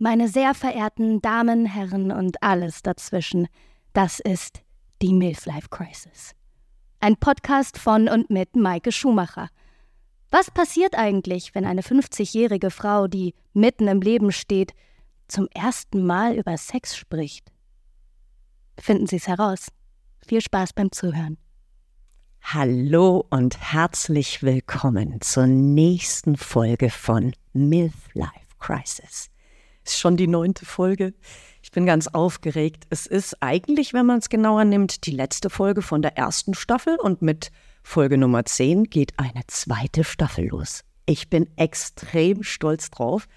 Meine 0.00 0.28
sehr 0.28 0.54
verehrten 0.54 1.20
Damen, 1.20 1.66
Herren 1.66 2.12
und 2.12 2.40
alles 2.40 2.82
dazwischen, 2.82 3.48
das 3.94 4.20
ist 4.20 4.62
die 5.02 5.12
Milf-Life 5.12 5.70
Crisis. 5.70 6.36
Ein 7.00 7.16
Podcast 7.16 7.78
von 7.78 8.08
und 8.08 8.30
mit 8.30 8.54
Maike 8.54 8.92
Schumacher. 8.92 9.48
Was 10.30 10.52
passiert 10.52 10.94
eigentlich, 10.94 11.52
wenn 11.56 11.64
eine 11.64 11.80
50-jährige 11.80 12.70
Frau, 12.70 13.08
die 13.08 13.34
mitten 13.54 13.88
im 13.88 14.00
Leben 14.00 14.30
steht, 14.30 14.72
zum 15.26 15.48
ersten 15.52 16.06
Mal 16.06 16.36
über 16.36 16.56
Sex 16.56 16.96
spricht? 16.96 17.50
Finden 18.78 19.08
Sie 19.08 19.16
es 19.16 19.26
heraus. 19.26 19.66
Viel 20.24 20.42
Spaß 20.42 20.74
beim 20.74 20.92
Zuhören. 20.92 21.38
Hallo 22.40 23.26
und 23.30 23.58
herzlich 23.72 24.44
willkommen 24.44 25.20
zur 25.22 25.48
nächsten 25.48 26.36
Folge 26.36 26.88
von 26.88 27.32
Milf 27.52 28.14
Life 28.14 28.46
Crisis. 28.60 29.28
Ist 29.88 30.00
schon 30.00 30.18
die 30.18 30.26
neunte 30.26 30.66
Folge. 30.66 31.14
Ich 31.62 31.70
bin 31.70 31.86
ganz 31.86 32.08
aufgeregt. 32.08 32.84
Es 32.90 33.06
ist 33.06 33.42
eigentlich, 33.42 33.94
wenn 33.94 34.04
man 34.04 34.18
es 34.18 34.28
genauer 34.28 34.66
nimmt, 34.66 35.06
die 35.06 35.12
letzte 35.12 35.48
Folge 35.48 35.80
von 35.80 36.02
der 36.02 36.18
ersten 36.18 36.52
Staffel 36.52 36.96
und 36.96 37.22
mit 37.22 37.50
Folge 37.82 38.18
Nummer 38.18 38.44
10 38.44 38.84
geht 38.84 39.18
eine 39.18 39.46
zweite 39.46 40.04
Staffel 40.04 40.48
los. 40.48 40.84
Ich 41.06 41.30
bin 41.30 41.48
extrem 41.56 42.42
stolz 42.42 42.90
drauf. 42.90 43.28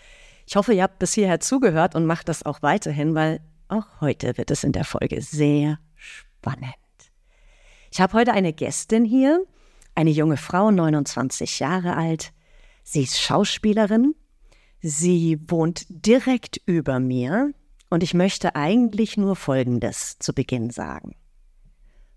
Ich 0.46 0.58
hoffe, 0.58 0.74
ihr 0.74 0.84
habt 0.84 1.00
bis 1.00 1.14
hierher 1.14 1.40
zugehört 1.40 1.96
und 1.96 2.06
macht 2.06 2.28
das 2.28 2.46
auch 2.46 2.62
weiterhin, 2.62 3.16
weil 3.16 3.40
auch 3.70 3.86
heute 4.02 4.38
wird 4.38 4.52
es 4.52 4.66
in 4.66 4.74
der 4.74 4.84
Folge 4.84 5.22
sehr 5.22 5.80
spannend. 5.96 6.76
Ich 7.92 8.02
habe 8.02 8.12
heute 8.12 8.34
eine 8.34 8.52
Gästin 8.52 9.06
hier, 9.06 9.42
eine 9.96 10.10
junge 10.10 10.36
Frau, 10.36 10.70
29 10.70 11.60
Jahre 11.60 11.96
alt. 11.96 12.34
Sie 12.84 13.04
ist 13.04 13.22
Schauspielerin, 13.22 14.16
Sie 14.82 15.40
wohnt 15.48 15.86
direkt 15.90 16.60
über 16.66 17.00
mir 17.00 17.54
und 17.92 18.02
ich 18.02 18.16
möchte 18.16 18.56
eigentlich 18.56 19.16
nur 19.16 19.36
Folgendes 19.36 20.18
zu 20.18 20.34
Beginn 20.34 20.72
sagen. 20.72 21.16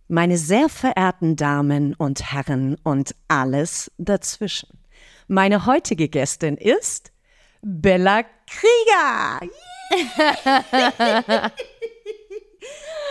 Meine 0.09 0.39
sehr 0.39 0.71
verehrten 0.71 1.37
Damen 1.37 1.95
und 1.95 2.33
Herren 2.33 2.77
und 2.83 3.15
alles 3.29 3.91
dazwischen. 3.99 4.79
Meine 5.29 5.67
heutige 5.67 6.09
Gästin 6.09 6.57
ist 6.57 7.13
Bella 7.61 8.23
Krieger. 8.47 9.41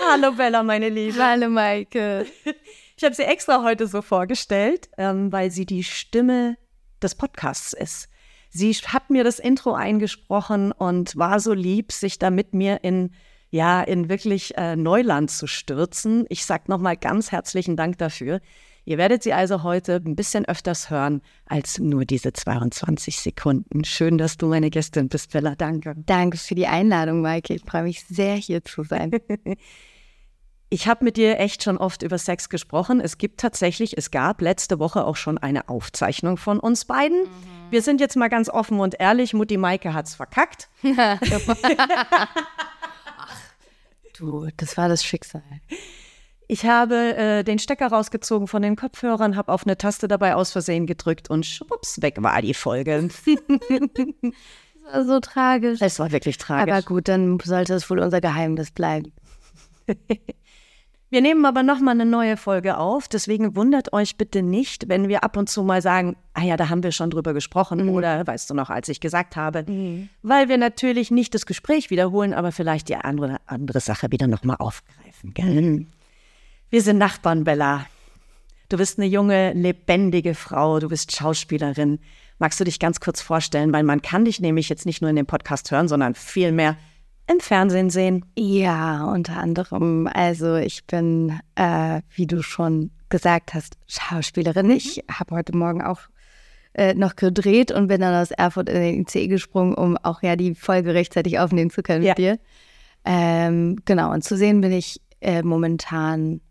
Hallo 0.08 0.31
Bella, 0.31 0.64
meine 0.64 0.89
Liebe. 0.89 1.23
Hallo 1.23 1.49
Maike. 1.49 2.25
Ich 2.95 3.03
habe 3.03 3.16
sie 3.16 3.23
extra 3.23 3.64
heute 3.64 3.88
so 3.88 4.02
vorgestellt, 4.02 4.88
ähm, 4.97 5.30
weil 5.31 5.52
sie 5.52 5.66
die 5.66 5.83
Stimme 5.83 6.58
des 7.02 7.16
Podcasts 7.16 7.73
ist. 7.73 8.08
Sie 8.53 8.71
hat 8.71 9.09
mir 9.09 9.23
das 9.23 9.39
Intro 9.39 9.73
eingesprochen 9.73 10.71
und 10.71 11.15
war 11.17 11.39
so 11.39 11.53
lieb, 11.53 11.91
sich 11.91 12.19
da 12.19 12.29
mit 12.29 12.53
mir 12.53 12.83
in 12.83 13.11
ja 13.49 13.81
in 13.81 14.09
wirklich 14.09 14.57
äh, 14.57 14.75
Neuland 14.75 15.29
zu 15.29 15.47
stürzen. 15.47 16.25
Ich 16.29 16.45
sage 16.45 16.63
nochmal 16.67 16.97
ganz 16.97 17.31
herzlichen 17.31 17.75
Dank 17.75 17.97
dafür. 17.97 18.41
Ihr 18.85 18.97
werdet 18.97 19.23
sie 19.23 19.33
also 19.33 19.63
heute 19.63 20.01
ein 20.05 20.15
bisschen 20.15 20.45
öfters 20.45 20.89
hören 20.89 21.21
als 21.45 21.79
nur 21.79 22.05
diese 22.05 22.33
22 22.33 23.19
Sekunden. 23.19 23.85
Schön, 23.85 24.17
dass 24.17 24.37
du 24.37 24.47
meine 24.47 24.69
Gästin 24.69 25.07
bist, 25.07 25.31
Bella. 25.31 25.55
Danke. 25.55 25.95
Danke 26.05 26.37
für 26.37 26.55
die 26.55 26.67
Einladung, 26.67 27.21
Maike. 27.21 27.53
Ich 27.53 27.63
freue 27.63 27.83
mich 27.83 28.03
sehr, 28.05 28.35
hier 28.35 28.63
zu 28.63 28.83
sein. 28.83 29.11
Ich 30.73 30.88
habe 30.88 31.05
mit 31.05 31.17
dir 31.17 31.38
echt 31.39 31.61
schon 31.61 31.77
oft 31.77 32.02
über 32.02 32.17
Sex 32.17 32.49
gesprochen. 32.49 32.99
Es 32.99 33.19
gibt 33.19 33.39
tatsächlich, 33.39 33.95
es 33.95 34.09
gab 34.09 34.41
letzte 34.41 34.80
Woche 34.80 35.05
auch 35.05 35.17
schon 35.17 35.38
eine 35.38 35.69
Aufzeichnung 35.69 36.35
von 36.35 36.59
uns 36.59 36.85
beiden. 36.85 37.25
Mhm. 37.25 37.27
Wir 37.69 37.83
sind 37.83 38.02
jetzt 38.02 38.15
mal 38.15 38.27
ganz 38.27 38.49
offen 38.49 38.80
und 38.80 38.99
ehrlich, 38.99 39.35
Mutti 39.35 39.57
Maike 39.57 39.93
hat's 39.93 40.15
verkackt. 40.15 40.69
Ach, 40.97 42.27
du, 44.17 44.47
das 44.57 44.75
war 44.75 44.89
das 44.89 45.05
Schicksal. 45.05 45.43
Ich 46.47 46.65
habe 46.65 47.17
äh, 47.17 47.43
den 47.43 47.59
Stecker 47.59 47.89
rausgezogen 47.89 48.47
von 48.47 48.63
den 48.63 48.75
Kopfhörern, 48.75 49.36
habe 49.36 49.53
auf 49.53 49.67
eine 49.67 49.77
Taste 49.77 50.08
dabei 50.08 50.33
aus 50.33 50.52
Versehen 50.52 50.87
gedrückt 50.87 51.30
und 51.30 51.45
schwupps, 51.45 52.02
weg 52.02 52.15
war 52.17 52.42
die 52.42 52.55
Folge. 52.55 53.09
das 53.27 54.92
war 54.92 55.05
so 55.05 55.19
tragisch. 55.19 55.80
Es 55.83 55.99
war 55.99 56.11
wirklich 56.11 56.39
tragisch. 56.39 56.73
Aber 56.73 56.81
gut, 56.81 57.09
dann 57.09 57.39
sollte 57.42 57.75
es 57.75 57.87
wohl 57.92 57.99
unser 57.99 58.21
Geheimnis 58.21 58.71
bleiben. 58.71 59.14
Wir 61.13 61.21
nehmen 61.21 61.45
aber 61.45 61.61
nochmal 61.61 61.93
eine 61.93 62.07
neue 62.07 62.37
Folge 62.37 62.75
auf, 62.75 63.07
deswegen 63.07 63.55
wundert 63.55 63.93
euch 63.93 64.17
bitte 64.17 64.41
nicht, 64.41 64.89
wenn 64.89 65.09
wir 65.09 65.23
ab 65.23 65.37
und 65.37 65.47
zu 65.47 65.61
mal 65.61 65.79
sagen, 65.79 66.15
ah 66.33 66.41
ja, 66.41 66.57
da 66.57 66.69
haben 66.69 66.81
wir 66.81 66.91
schon 66.91 67.11
drüber 67.11 67.35
gesprochen 67.35 67.83
mhm. 67.83 67.89
oder 67.89 68.25
weißt 68.25 68.49
du 68.49 68.55
noch, 68.55 68.71
als 68.71 68.89
ich 68.89 68.99
gesagt 68.99 69.35
habe, 69.35 69.63
mhm. 69.71 70.09
weil 70.23 70.49
wir 70.49 70.57
natürlich 70.57 71.11
nicht 71.11 71.35
das 71.35 71.45
Gespräch 71.45 71.91
wiederholen, 71.91 72.33
aber 72.33 72.51
vielleicht 72.51 72.89
die 72.89 72.95
andere, 72.95 73.37
andere 73.45 73.79
Sache 73.79 74.09
wieder 74.09 74.25
nochmal 74.25 74.55
aufgreifen. 74.57 75.35
Gell? 75.35 75.85
Wir 76.71 76.81
sind 76.81 76.97
Nachbarn, 76.97 77.43
Bella. 77.43 77.85
Du 78.69 78.77
bist 78.77 78.97
eine 78.97 79.05
junge, 79.05 79.53
lebendige 79.53 80.33
Frau, 80.33 80.80
du 80.80 80.89
bist 80.89 81.15
Schauspielerin. 81.15 81.99
Magst 82.39 82.59
du 82.59 82.63
dich 82.63 82.80
ganz 82.80 82.99
kurz 82.99 83.21
vorstellen, 83.21 83.71
weil 83.71 83.83
man 83.83 84.01
kann 84.01 84.25
dich 84.25 84.39
nämlich 84.39 84.67
jetzt 84.67 84.87
nicht 84.87 85.01
nur 85.01 85.11
in 85.11 85.15
dem 85.15 85.27
Podcast 85.27 85.69
hören, 85.69 85.87
sondern 85.87 86.15
vielmehr 86.15 86.75
im 87.28 87.39
Fernsehen 87.39 87.89
sehen? 87.89 88.26
Ja, 88.38 89.06
unter 89.06 89.38
anderem. 89.38 90.08
Also 90.11 90.56
ich 90.56 90.86
bin, 90.86 91.39
äh, 91.56 92.02
wie 92.16 92.28
du 92.28 92.44
schon 92.44 92.92
gesagt 93.10 93.54
hast, 93.54 93.78
Schauspielerin. 93.88 94.70
Ich 94.70 94.98
mhm. 94.98 95.20
habe 95.20 95.36
heute 95.36 95.56
Morgen 95.56 95.82
auch 95.82 96.02
äh, 96.73 96.94
noch 96.94 97.16
gedreht 97.16 97.72
und 97.72 97.88
bin 97.88 98.02
dann 98.02 98.16
aus 98.16 98.32
Erfurt 98.32 98.70
in 98.70 98.82
den 98.82 99.02
ICE 99.02 99.28
gesprungen, 99.28 99.76
um 99.76 99.98
auch 99.98 100.22
ja 100.23 100.36
die 100.36 100.56
Folge 100.56 100.94
rechtzeitig 100.94 101.39
aufnehmen 101.39 101.70
zu 101.70 101.84
können 101.84 102.04
ja. 102.04 102.11
mit 102.11 102.17
dir. 102.17 102.39
Ähm, 103.06 103.78
genau, 103.86 104.11
und 104.11 104.23
zu 104.23 104.36
sehen 104.38 104.61
bin 104.61 104.72
ich 104.72 105.00
äh, 105.22 105.44
momentan 105.44 106.42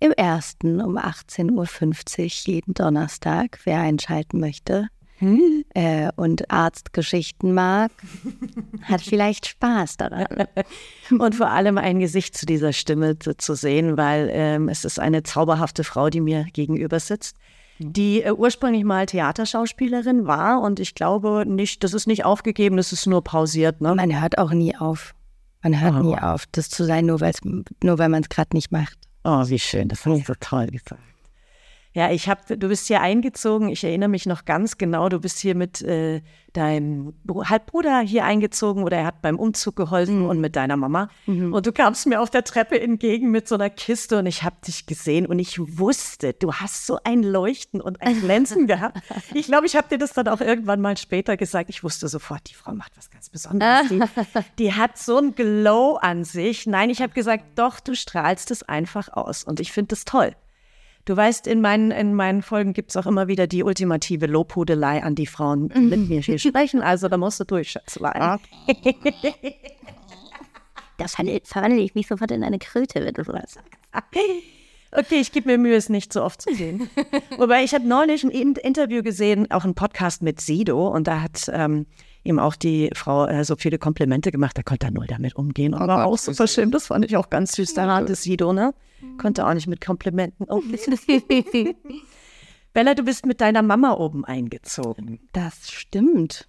im 0.00 0.12
ersten 0.12 0.80
um 0.80 0.98
18.50 0.98 2.48
Uhr 2.48 2.54
jeden 2.54 2.74
Donnerstag, 2.74 3.60
wer 3.64 3.80
einschalten 3.80 4.40
möchte 4.40 4.88
hm? 5.22 5.64
äh, 5.74 6.10
und 6.16 6.50
Arztgeschichten 6.50 7.54
mag, 7.54 7.92
hat 8.82 9.00
vielleicht 9.02 9.46
Spaß 9.46 9.96
daran. 9.96 10.26
und 11.18 11.36
vor 11.36 11.50
allem 11.50 11.78
ein 11.78 12.00
Gesicht 12.00 12.36
zu 12.36 12.44
dieser 12.44 12.72
Stimme 12.72 13.18
zu, 13.18 13.36
zu 13.36 13.54
sehen, 13.54 13.96
weil 13.96 14.28
ähm, 14.32 14.68
es 14.68 14.84
ist 14.84 14.98
eine 14.98 15.22
zauberhafte 15.22 15.84
Frau, 15.84 16.10
die 16.10 16.20
mir 16.20 16.46
gegenüber 16.52 16.98
sitzt 16.98 17.36
die 17.78 18.22
äh, 18.22 18.32
ursprünglich 18.32 18.84
mal 18.84 19.06
Theaterschauspielerin 19.06 20.26
war 20.26 20.60
und 20.60 20.78
ich 20.78 20.94
glaube 20.94 21.44
nicht, 21.46 21.82
das 21.82 21.94
ist 21.94 22.06
nicht 22.06 22.24
aufgegeben, 22.24 22.76
das 22.76 22.92
ist 22.92 23.06
nur 23.06 23.24
pausiert. 23.24 23.80
Ne? 23.80 23.94
Man 23.94 24.20
hört 24.20 24.38
auch 24.38 24.52
nie 24.52 24.76
auf. 24.76 25.14
Man 25.62 25.80
hört 25.80 25.94
oh. 25.96 26.02
nie 26.02 26.16
auf, 26.16 26.44
das 26.52 26.70
zu 26.70 26.84
sein, 26.84 27.06
nur, 27.06 27.20
nur 27.82 27.98
weil 27.98 28.08
man 28.08 28.22
es 28.22 28.28
gerade 28.28 28.54
nicht 28.54 28.70
macht. 28.72 28.98
Oh, 29.24 29.48
wie 29.48 29.58
schön, 29.58 29.88
das 29.88 30.04
hast 30.04 30.20
du 30.20 30.24
so 30.24 30.34
toll 30.38 30.66
gesagt. 30.66 31.00
Ja, 31.94 32.10
ich 32.10 32.28
habe, 32.28 32.56
du 32.56 32.68
bist 32.68 32.86
hier 32.86 33.02
eingezogen. 33.02 33.68
Ich 33.68 33.84
erinnere 33.84 34.08
mich 34.08 34.24
noch 34.24 34.46
ganz 34.46 34.78
genau. 34.78 35.10
Du 35.10 35.20
bist 35.20 35.38
hier 35.38 35.54
mit 35.54 35.82
äh, 35.82 36.22
deinem 36.54 37.14
Halbbruder 37.28 38.00
hier 38.00 38.24
eingezogen 38.24 38.82
oder 38.84 38.98
er 38.98 39.06
hat 39.06 39.20
beim 39.22 39.38
Umzug 39.38 39.76
geholfen 39.76 40.20
mhm. 40.20 40.28
und 40.28 40.40
mit 40.40 40.56
deiner 40.56 40.76
Mama. 40.76 41.08
Mhm. 41.26 41.52
Und 41.52 41.66
du 41.66 41.72
kamst 41.72 42.06
mir 42.06 42.20
auf 42.20 42.30
der 42.30 42.44
Treppe 42.44 42.80
entgegen 42.80 43.30
mit 43.30 43.46
so 43.46 43.56
einer 43.56 43.68
Kiste 43.68 44.18
und 44.18 44.26
ich 44.26 44.42
habe 44.42 44.56
dich 44.66 44.86
gesehen 44.86 45.26
und 45.26 45.38
ich 45.38 45.58
wusste, 45.58 46.32
du 46.32 46.54
hast 46.54 46.86
so 46.86 46.98
ein 47.04 47.22
Leuchten 47.22 47.80
und 47.80 48.00
ein 48.00 48.20
Glänzen 48.20 48.66
gehabt. 48.66 48.98
Ich 49.34 49.46
glaube, 49.46 49.66
ich 49.66 49.76
habe 49.76 49.88
dir 49.88 49.98
das 49.98 50.12
dann 50.12 50.28
auch 50.28 50.40
irgendwann 50.40 50.80
mal 50.80 50.96
später 50.96 51.36
gesagt. 51.36 51.70
Ich 51.70 51.82
wusste 51.82 52.08
sofort, 52.08 52.48
die 52.50 52.54
Frau 52.54 52.74
macht 52.74 52.96
was 52.96 53.10
ganz 53.10 53.28
Besonderes. 53.30 53.88
Die, 53.88 54.00
die 54.58 54.74
hat 54.74 54.98
so 54.98 55.18
ein 55.18 55.34
Glow 55.34 55.96
an 55.96 56.24
sich. 56.24 56.66
Nein, 56.66 56.90
ich 56.90 57.02
habe 57.02 57.12
gesagt, 57.12 57.44
doch, 57.56 57.80
du 57.80 57.94
strahlst 57.94 58.50
es 58.50 58.62
einfach 58.62 59.08
aus 59.12 59.44
und 59.44 59.60
ich 59.60 59.72
finde 59.72 59.88
das 59.88 60.04
toll. 60.04 60.34
Du 61.04 61.16
weißt, 61.16 61.48
in 61.48 61.60
meinen, 61.60 61.90
in 61.90 62.14
meinen 62.14 62.42
Folgen 62.42 62.72
gibt 62.74 62.90
es 62.90 62.96
auch 62.96 63.06
immer 63.06 63.26
wieder 63.26 63.48
die 63.48 63.64
ultimative 63.64 64.26
Lobhudelei 64.26 65.02
an 65.02 65.16
die 65.16 65.26
Frauen, 65.26 65.68
die 65.68 65.80
mit 65.80 66.08
mir 66.08 66.20
hier 66.20 66.38
sprechen. 66.38 66.80
Also 66.80 67.08
da 67.08 67.16
musst 67.16 67.40
du 67.40 67.44
durch, 67.44 67.70
Schätzlein. 67.70 68.38
Das 70.98 71.16
verwandle 71.16 71.80
ich 71.80 71.96
mich 71.96 72.06
sofort 72.06 72.30
in 72.30 72.44
eine 72.44 72.60
Kröte, 72.60 73.04
wenn 73.04 73.14
du 73.14 73.24
sowas 73.24 73.54
sagst. 73.54 73.72
Okay, 74.92 75.20
ich 75.20 75.32
gebe 75.32 75.48
mir 75.48 75.58
Mühe, 75.58 75.74
es 75.74 75.88
nicht 75.88 76.12
so 76.12 76.22
oft 76.22 76.42
zu 76.42 76.54
sehen. 76.54 76.88
Wobei 77.38 77.64
ich 77.64 77.74
habe 77.74 77.88
neulich 77.88 78.24
ein 78.24 78.30
Interview 78.30 79.02
gesehen, 79.02 79.50
auch 79.50 79.64
ein 79.64 79.74
Podcast 79.74 80.22
mit 80.22 80.40
Sido, 80.40 80.86
und 80.86 81.08
da 81.08 81.22
hat 81.22 81.50
ähm, 81.50 81.86
ihm 82.24 82.38
auch 82.38 82.56
die 82.56 82.90
Frau 82.94 83.26
äh, 83.26 83.44
so 83.44 83.56
viele 83.56 83.78
Komplimente 83.78 84.30
gemacht, 84.30 84.56
da 84.56 84.62
konnte 84.62 84.86
er 84.86 84.92
null 84.92 85.06
damit 85.06 85.36
umgehen 85.36 85.74
und 85.74 85.82
oh 85.82 85.86
war 85.86 86.06
auch 86.06 86.18
so 86.18 86.32
verschämt. 86.32 86.74
Das 86.74 86.86
fand 86.86 87.04
ich 87.04 87.16
auch 87.16 87.30
ganz 87.30 87.52
süß. 87.52 87.74
Der 87.74 88.00
ist 88.06 88.22
Sido, 88.22 88.52
ne? 88.52 88.74
Konnte 89.18 89.46
auch 89.46 89.54
nicht 89.54 89.66
mit 89.66 89.84
Komplimenten 89.84 90.46
umgehen. 90.46 91.74
Bella, 92.72 92.94
du 92.94 93.02
bist 93.02 93.26
mit 93.26 93.40
deiner 93.40 93.62
Mama 93.62 93.94
oben 93.94 94.24
eingezogen. 94.24 95.20
Das 95.32 95.70
stimmt. 95.70 96.48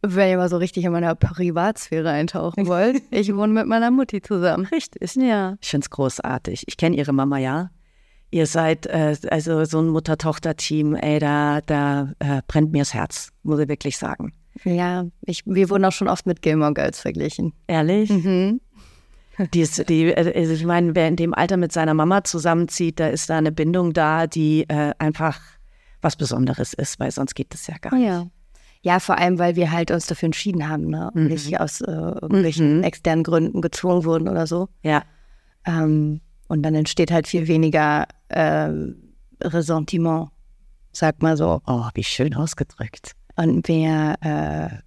Wenn 0.00 0.30
ihr 0.30 0.36
mal 0.36 0.48
so 0.48 0.58
richtig 0.58 0.84
in 0.84 0.92
meiner 0.92 1.14
Privatsphäre 1.14 2.10
eintauchen 2.10 2.66
wollt, 2.68 3.02
ich 3.10 3.34
wohne 3.34 3.52
mit 3.52 3.66
meiner 3.66 3.90
Mutti 3.90 4.22
zusammen. 4.22 4.66
Richtig. 4.66 5.14
Ja. 5.16 5.56
Ich 5.60 5.70
finde 5.70 5.84
es 5.84 5.90
großartig. 5.90 6.64
Ich 6.66 6.76
kenne 6.76 6.96
ihre 6.96 7.12
Mama 7.12 7.38
ja. 7.38 7.70
Ihr 8.30 8.46
seid 8.46 8.86
äh, 8.86 9.16
also 9.30 9.64
so 9.64 9.78
ein 9.78 9.88
Mutter-Tochter-Team, 9.88 10.96
ey, 10.96 11.20
da, 11.20 11.60
da 11.60 12.12
äh, 12.18 12.42
brennt 12.48 12.72
mir 12.72 12.80
das 12.80 12.92
Herz, 12.92 13.30
muss 13.42 13.60
ich 13.60 13.68
wirklich 13.68 13.96
sagen. 13.96 14.32
Ja, 14.62 15.06
ich, 15.22 15.42
wir 15.46 15.68
wurden 15.70 15.84
auch 15.84 15.92
schon 15.92 16.08
oft 16.08 16.26
mit 16.26 16.42
Gilmore 16.42 16.74
Girls 16.74 17.00
verglichen. 17.00 17.52
Ehrlich? 17.66 18.10
Mhm. 18.10 18.60
Die 19.52 19.60
ist, 19.60 19.88
die, 19.88 20.16
also 20.16 20.30
ich 20.30 20.64
meine, 20.64 20.94
wer 20.94 21.08
in 21.08 21.16
dem 21.16 21.34
Alter 21.34 21.56
mit 21.56 21.72
seiner 21.72 21.94
Mama 21.94 22.22
zusammenzieht, 22.22 23.00
da 23.00 23.08
ist 23.08 23.28
da 23.28 23.38
eine 23.38 23.50
Bindung 23.50 23.92
da, 23.92 24.28
die 24.28 24.68
äh, 24.68 24.92
einfach 24.98 25.40
was 26.00 26.14
Besonderes 26.14 26.72
ist, 26.72 27.00
weil 27.00 27.10
sonst 27.10 27.34
geht 27.34 27.52
das 27.52 27.66
ja 27.66 27.76
gar 27.80 27.94
nicht. 27.94 28.06
Ja. 28.06 28.26
Ja, 28.82 29.00
vor 29.00 29.16
allem, 29.16 29.38
weil 29.38 29.56
wir 29.56 29.72
halt 29.72 29.90
uns 29.90 30.06
dafür 30.06 30.26
entschieden 30.26 30.68
haben, 30.68 30.90
ne? 30.90 31.10
Und 31.14 31.22
mhm. 31.22 31.28
nicht 31.28 31.58
aus 31.58 31.80
äh, 31.80 31.90
irgendwelchen 31.90 32.78
mhm. 32.78 32.82
externen 32.82 33.24
Gründen 33.24 33.62
gezwungen 33.62 34.04
wurden 34.04 34.28
oder 34.28 34.46
so. 34.46 34.68
Ja. 34.82 35.02
Ähm, 35.66 36.20
und 36.48 36.62
dann 36.62 36.74
entsteht 36.74 37.10
halt 37.10 37.26
viel 37.26 37.48
weniger 37.48 38.06
äh, 38.28 38.70
Ressentiment, 39.42 40.28
sag 40.92 41.22
mal 41.22 41.38
so. 41.38 41.62
Oh, 41.66 41.88
wie 41.94 42.04
schön 42.04 42.34
ausgedrückt. 42.34 43.12
Und 43.36 43.68
mehr 43.68 44.82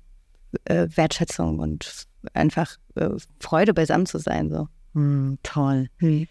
äh, 0.66 0.74
äh, 0.74 0.88
Wertschätzung 0.96 1.60
und 1.60 2.08
einfach 2.34 2.78
äh, 2.96 3.10
Freude 3.40 3.74
beisammen 3.74 4.06
zu 4.06 4.20
sein. 4.20 4.50
So. 4.50 4.68
Mm, 4.94 5.36
toll. 5.44 5.90
Hm. 5.98 6.28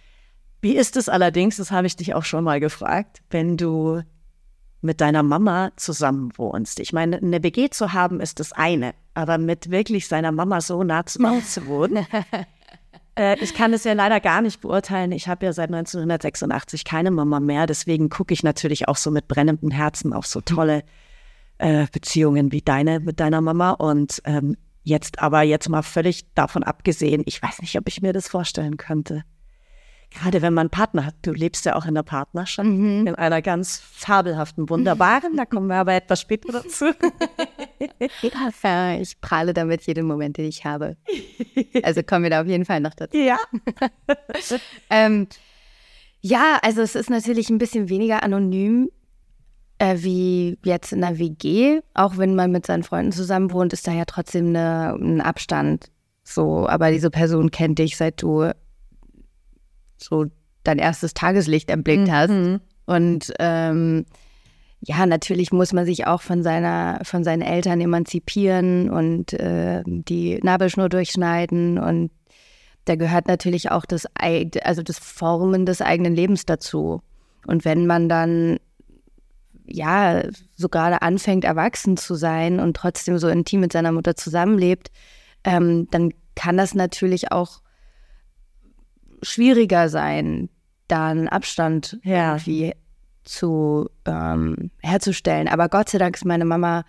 Wie 0.60 0.76
ist 0.76 0.96
es 0.96 1.08
allerdings, 1.08 1.56
das 1.56 1.70
habe 1.70 1.86
ich 1.86 1.96
dich 1.96 2.14
auch 2.14 2.24
schon 2.24 2.44
mal 2.44 2.60
gefragt, 2.60 3.22
wenn 3.30 3.56
du 3.56 4.02
mit 4.80 5.00
deiner 5.00 5.22
Mama 5.22 5.70
zusammen 5.76 6.32
wohnst? 6.36 6.80
Ich 6.80 6.92
meine, 6.92 7.18
eine 7.18 7.42
WG 7.42 7.70
zu 7.70 7.92
haben 7.92 8.20
ist 8.20 8.40
das 8.40 8.52
eine, 8.52 8.94
aber 9.14 9.38
mit 9.38 9.70
wirklich 9.70 10.08
seiner 10.08 10.32
Mama 10.32 10.60
so 10.60 10.82
nah 10.82 11.04
zu 11.06 11.20
wohnen. 11.66 12.06
äh, 13.18 13.38
ich 13.40 13.54
kann 13.54 13.72
es 13.74 13.84
ja 13.84 13.92
leider 13.92 14.20
gar 14.20 14.40
nicht 14.40 14.60
beurteilen. 14.60 15.12
Ich 15.12 15.28
habe 15.28 15.46
ja 15.46 15.52
seit 15.52 15.72
1986 15.72 16.84
keine 16.84 17.10
Mama 17.10 17.40
mehr, 17.40 17.66
deswegen 17.66 18.08
gucke 18.08 18.34
ich 18.34 18.42
natürlich 18.42 18.88
auch 18.88 18.96
so 18.96 19.10
mit 19.10 19.28
brennendem 19.28 19.70
Herzen 19.70 20.12
auf 20.12 20.26
so 20.26 20.40
tolle 20.40 20.82
äh, 21.58 21.86
Beziehungen 21.92 22.52
wie 22.52 22.62
deine 22.62 23.00
mit 23.00 23.20
deiner 23.20 23.40
Mama. 23.40 23.72
Und 23.72 24.22
ähm, 24.24 24.56
Jetzt 24.86 25.18
aber 25.18 25.42
jetzt 25.42 25.68
mal 25.68 25.82
völlig 25.82 26.32
davon 26.34 26.62
abgesehen, 26.62 27.24
ich 27.26 27.42
weiß 27.42 27.60
nicht, 27.60 27.76
ob 27.76 27.88
ich 27.88 28.02
mir 28.02 28.12
das 28.12 28.28
vorstellen 28.28 28.76
könnte. 28.76 29.24
Gerade 30.10 30.42
wenn 30.42 30.54
man 30.54 30.66
einen 30.66 30.70
Partner 30.70 31.04
hat, 31.04 31.16
du 31.22 31.32
lebst 31.32 31.64
ja 31.64 31.74
auch 31.74 31.86
in 31.86 31.96
der 31.96 32.04
Partnerschaft, 32.04 32.68
mhm. 32.68 33.04
in 33.04 33.16
einer 33.16 33.42
ganz 33.42 33.80
fabelhaften, 33.80 34.70
wunderbaren, 34.70 35.36
da 35.36 35.44
kommen 35.44 35.66
wir 35.66 35.74
aber 35.74 35.94
etwas 35.94 36.20
später 36.20 36.52
dazu. 36.52 36.84
ich 39.00 39.20
prahle 39.20 39.54
damit 39.54 39.82
jeden 39.88 40.06
Moment, 40.06 40.36
den 40.36 40.44
ich 40.44 40.64
habe. 40.64 40.96
Also 41.82 42.04
kommen 42.04 42.22
wir 42.22 42.30
da 42.30 42.42
auf 42.42 42.46
jeden 42.46 42.64
Fall 42.64 42.78
noch 42.78 42.94
dazu. 42.94 43.16
Ja. 43.16 43.38
ähm, 44.90 45.26
ja, 46.20 46.60
also 46.62 46.82
es 46.82 46.94
ist 46.94 47.10
natürlich 47.10 47.50
ein 47.50 47.58
bisschen 47.58 47.88
weniger 47.88 48.22
anonym, 48.22 48.88
äh, 49.78 49.96
wie 49.98 50.58
jetzt 50.64 50.92
in 50.92 51.00
der 51.00 51.18
WG. 51.18 51.80
Auch 51.94 52.16
wenn 52.16 52.34
man 52.34 52.52
mit 52.52 52.66
seinen 52.66 52.82
Freunden 52.82 53.12
zusammen 53.12 53.52
wohnt, 53.52 53.72
ist 53.72 53.86
da 53.86 53.92
ja 53.92 54.04
trotzdem 54.04 54.48
eine, 54.48 54.94
ein 54.94 55.20
Abstand. 55.20 55.90
So, 56.22 56.68
aber 56.68 56.90
diese 56.90 57.10
Person 57.10 57.50
kennt 57.50 57.78
dich, 57.78 57.96
seit 57.96 58.20
du 58.22 58.50
so 59.96 60.26
dein 60.64 60.78
erstes 60.78 61.14
Tageslicht 61.14 61.70
erblickt 61.70 62.08
mhm. 62.08 62.12
hast. 62.12 62.60
Und 62.86 63.32
ähm, 63.38 64.06
ja, 64.80 65.06
natürlich 65.06 65.52
muss 65.52 65.72
man 65.72 65.86
sich 65.86 66.06
auch 66.06 66.22
von 66.22 66.42
seiner, 66.42 67.00
von 67.02 67.24
seinen 67.24 67.42
Eltern 67.42 67.80
emanzipieren 67.80 68.90
und 68.90 69.32
äh, 69.32 69.82
die 69.86 70.38
Nabelschnur 70.42 70.88
durchschneiden 70.88 71.78
und 71.78 72.10
da 72.84 72.94
gehört 72.94 73.26
natürlich 73.26 73.72
auch 73.72 73.84
das, 73.84 74.06
also 74.14 74.82
das 74.82 74.98
Formen 74.98 75.66
des 75.66 75.82
eigenen 75.82 76.14
Lebens 76.14 76.46
dazu. 76.46 77.02
Und 77.44 77.64
wenn 77.64 77.86
man 77.86 78.08
dann 78.08 78.58
ja, 79.66 80.22
so 80.54 80.68
gerade 80.68 81.02
anfängt, 81.02 81.44
erwachsen 81.44 81.96
zu 81.96 82.14
sein 82.14 82.60
und 82.60 82.76
trotzdem 82.76 83.18
so 83.18 83.28
intim 83.28 83.60
mit 83.60 83.72
seiner 83.72 83.92
Mutter 83.92 84.16
zusammenlebt, 84.16 84.90
ähm, 85.44 85.88
dann 85.90 86.12
kann 86.34 86.56
das 86.56 86.74
natürlich 86.74 87.32
auch 87.32 87.60
schwieriger 89.22 89.88
sein, 89.88 90.48
da 90.88 91.08
einen 91.08 91.28
Abstand 91.28 91.98
ja. 92.04 92.34
irgendwie 92.34 92.74
zu 93.24 93.90
ähm, 94.04 94.70
herzustellen. 94.82 95.48
Aber 95.48 95.68
Gott 95.68 95.88
sei 95.88 95.98
Dank 95.98 96.16
ist 96.16 96.24
meine 96.24 96.44
Mama 96.44 96.84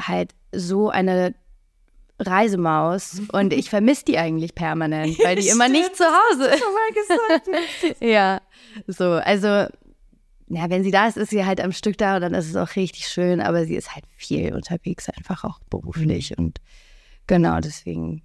halt 0.00 0.32
so 0.52 0.90
eine 0.90 1.34
Reisemaus 2.18 3.22
und 3.32 3.52
ich 3.52 3.70
vermisse 3.70 4.04
die 4.04 4.18
eigentlich 4.18 4.54
permanent, 4.54 5.18
weil 5.22 5.36
die 5.36 5.48
immer 5.48 5.68
nicht 5.68 5.96
zu 5.96 6.04
Hause 6.04 6.46
ist. 6.46 8.00
ja, 8.00 8.40
so, 8.86 9.12
also 9.12 9.66
ja, 10.50 10.68
wenn 10.68 10.82
sie 10.82 10.90
da 10.90 11.06
ist, 11.06 11.16
ist 11.16 11.30
sie 11.30 11.46
halt 11.46 11.60
am 11.60 11.70
Stück 11.70 11.96
da 11.96 12.16
und 12.16 12.22
dann 12.22 12.34
ist 12.34 12.48
es 12.48 12.56
auch 12.56 12.74
richtig 12.74 13.06
schön, 13.06 13.40
aber 13.40 13.66
sie 13.66 13.76
ist 13.76 13.94
halt 13.94 14.04
viel 14.16 14.52
unterwegs, 14.52 15.08
einfach 15.08 15.44
auch 15.44 15.60
beruflich. 15.70 16.32
Mhm. 16.36 16.44
Und 16.44 16.58
genau 17.28 17.60
deswegen 17.60 18.22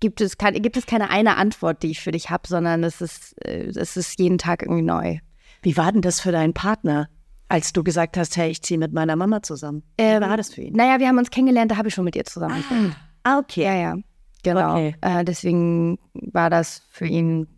gibt 0.00 0.20
es, 0.20 0.38
kann, 0.38 0.54
gibt 0.54 0.76
es 0.76 0.86
keine 0.86 1.08
eine 1.08 1.36
Antwort, 1.36 1.84
die 1.84 1.92
ich 1.92 2.00
für 2.00 2.10
dich 2.10 2.30
habe, 2.30 2.48
sondern 2.48 2.82
es 2.82 3.00
ist, 3.00 3.40
äh, 3.46 3.68
es 3.68 3.96
ist 3.96 4.18
jeden 4.18 4.38
Tag 4.38 4.62
irgendwie 4.62 4.82
neu. 4.82 5.18
Wie 5.62 5.76
war 5.76 5.92
denn 5.92 6.02
das 6.02 6.20
für 6.20 6.32
deinen 6.32 6.52
Partner, 6.52 7.08
als 7.48 7.72
du 7.72 7.84
gesagt 7.84 8.16
hast, 8.16 8.36
hey, 8.36 8.50
ich 8.50 8.62
ziehe 8.62 8.78
mit 8.78 8.92
meiner 8.92 9.14
Mama 9.14 9.42
zusammen? 9.42 9.84
Wie 9.96 10.02
ähm, 10.02 10.22
war 10.22 10.36
das 10.36 10.52
für 10.52 10.62
ihn? 10.62 10.74
Naja, 10.74 10.98
wir 10.98 11.06
haben 11.06 11.18
uns 11.18 11.30
kennengelernt, 11.30 11.70
da 11.70 11.76
habe 11.76 11.88
ich 11.88 11.94
schon 11.94 12.04
mit 12.04 12.16
ihr 12.16 12.24
zusammen. 12.24 12.64
Ah, 13.22 13.38
okay. 13.38 13.64
Ja, 13.64 13.74
ja. 13.74 13.96
Genau. 14.42 14.72
Okay. 14.72 14.94
Äh, 15.00 15.24
deswegen 15.24 15.98
war 16.12 16.50
das 16.50 16.82
für 16.90 17.06
ihn 17.06 17.48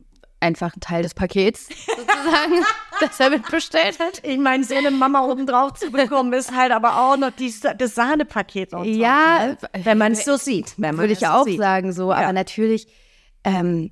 einfach 0.40 0.74
ein 0.76 0.80
Teil 0.80 1.02
des 1.02 1.14
Pakets 1.14 1.68
sozusagen, 1.68 2.64
das 3.00 3.18
er 3.18 3.30
mitbestellt 3.30 3.98
hat. 3.98 4.20
Ich 4.22 4.38
meine, 4.38 4.64
so 4.64 4.74
eine 4.74 4.90
Mama 4.90 5.24
oben 5.24 5.46
drauf 5.46 5.74
zu 5.74 5.90
bekommen, 5.90 6.32
ist 6.32 6.54
halt 6.54 6.72
aber 6.72 6.98
auch 7.00 7.16
noch 7.16 7.30
die, 7.30 7.52
das 7.76 7.94
Sahnepaket. 7.94 8.72
Ja, 8.84 9.48
ne? 9.48 9.58
wenn 9.84 9.98
man 9.98 10.12
es 10.12 10.24
so 10.24 10.36
sieht. 10.36 10.78
Würde 10.78 11.12
ich 11.12 11.26
auch 11.26 11.44
sieht. 11.44 11.58
sagen 11.58 11.92
so, 11.92 12.10
ja. 12.10 12.18
aber 12.18 12.32
natürlich, 12.32 12.88
ähm, 13.44 13.90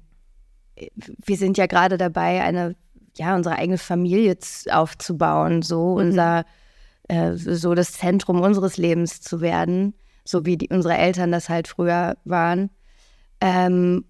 wir 1.24 1.36
sind 1.36 1.58
ja 1.58 1.66
gerade 1.66 1.96
dabei, 1.96 2.42
eine, 2.42 2.76
ja, 3.16 3.34
unsere 3.34 3.56
eigene 3.56 3.78
Familie 3.78 4.36
aufzubauen, 4.70 5.62
so 5.62 5.92
mhm. 5.92 6.06
unser, 6.06 6.44
äh, 7.08 7.32
so 7.34 7.74
das 7.74 7.92
Zentrum 7.92 8.40
unseres 8.40 8.76
Lebens 8.76 9.20
zu 9.20 9.40
werden, 9.40 9.94
so 10.24 10.44
wie 10.44 10.56
die, 10.56 10.68
unsere 10.68 10.96
Eltern 10.96 11.32
das 11.32 11.48
halt 11.48 11.68
früher 11.68 12.16
waren. 12.24 12.70
Ähm, 13.40 14.04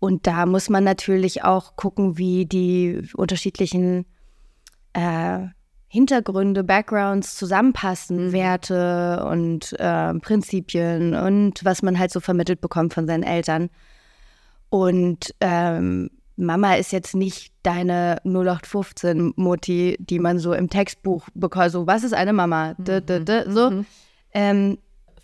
und 0.00 0.26
da 0.26 0.46
muss 0.46 0.68
man 0.68 0.84
natürlich 0.84 1.44
auch 1.44 1.76
gucken, 1.76 2.18
wie 2.18 2.46
die 2.46 3.02
unterschiedlichen 3.14 4.06
äh, 4.92 5.46
Hintergründe, 5.88 6.64
Backgrounds 6.64 7.36
zusammenpassen, 7.36 8.28
mhm. 8.28 8.32
Werte 8.32 9.26
und 9.28 9.72
äh, 9.78 10.14
Prinzipien 10.14 11.14
und 11.14 11.64
was 11.64 11.82
man 11.82 11.98
halt 11.98 12.12
so 12.12 12.20
vermittelt 12.20 12.60
bekommt 12.60 12.94
von 12.94 13.06
seinen 13.06 13.22
Eltern. 13.22 13.70
Und 14.68 15.34
ähm, 15.40 16.10
Mama 16.36 16.74
ist 16.74 16.92
jetzt 16.92 17.16
nicht 17.16 17.52
deine 17.62 18.20
0815-Mutti, 18.24 19.96
die 19.98 20.18
man 20.18 20.38
so 20.38 20.52
im 20.52 20.68
Textbuch 20.68 21.26
bekommt. 21.34 21.72
So, 21.72 21.86
was 21.86 22.04
ist 22.04 22.12
eine 22.12 22.34
Mama? 22.34 22.74
Mhm. 22.76 23.24
So. 23.48 23.70
Mhm. 23.70 23.86
Ähm, 24.34 24.78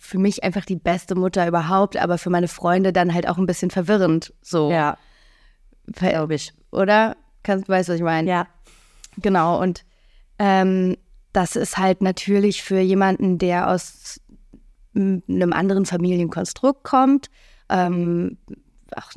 für 0.05 0.17
mich 0.17 0.43
einfach 0.43 0.65
die 0.65 0.75
beste 0.75 1.15
Mutter 1.15 1.47
überhaupt, 1.47 1.97
aber 1.97 2.17
für 2.17 2.29
meine 2.29 2.47
Freunde 2.47 2.93
dann 2.93 3.13
halt 3.13 3.27
auch 3.27 3.37
ein 3.37 3.45
bisschen 3.45 3.71
verwirrend. 3.71 4.33
So. 4.41 4.71
Ja. 4.71 4.97
Glaube 5.87 6.35
ich. 6.35 6.53
Oder? 6.71 7.17
Kannst, 7.43 7.67
weißt 7.67 7.89
du, 7.89 7.93
was 7.93 7.99
ich 7.99 8.03
meine? 8.03 8.29
Ja. 8.29 8.47
Genau. 9.17 9.61
Und 9.61 9.85
ähm, 10.39 10.97
das 11.33 11.55
ist 11.55 11.77
halt 11.77 12.01
natürlich 12.01 12.63
für 12.63 12.79
jemanden, 12.79 13.37
der 13.37 13.69
aus 13.69 14.21
einem 14.95 15.53
anderen 15.53 15.85
Familienkonstrukt 15.85 16.83
kommt, 16.83 17.29
ähm, 17.69 18.37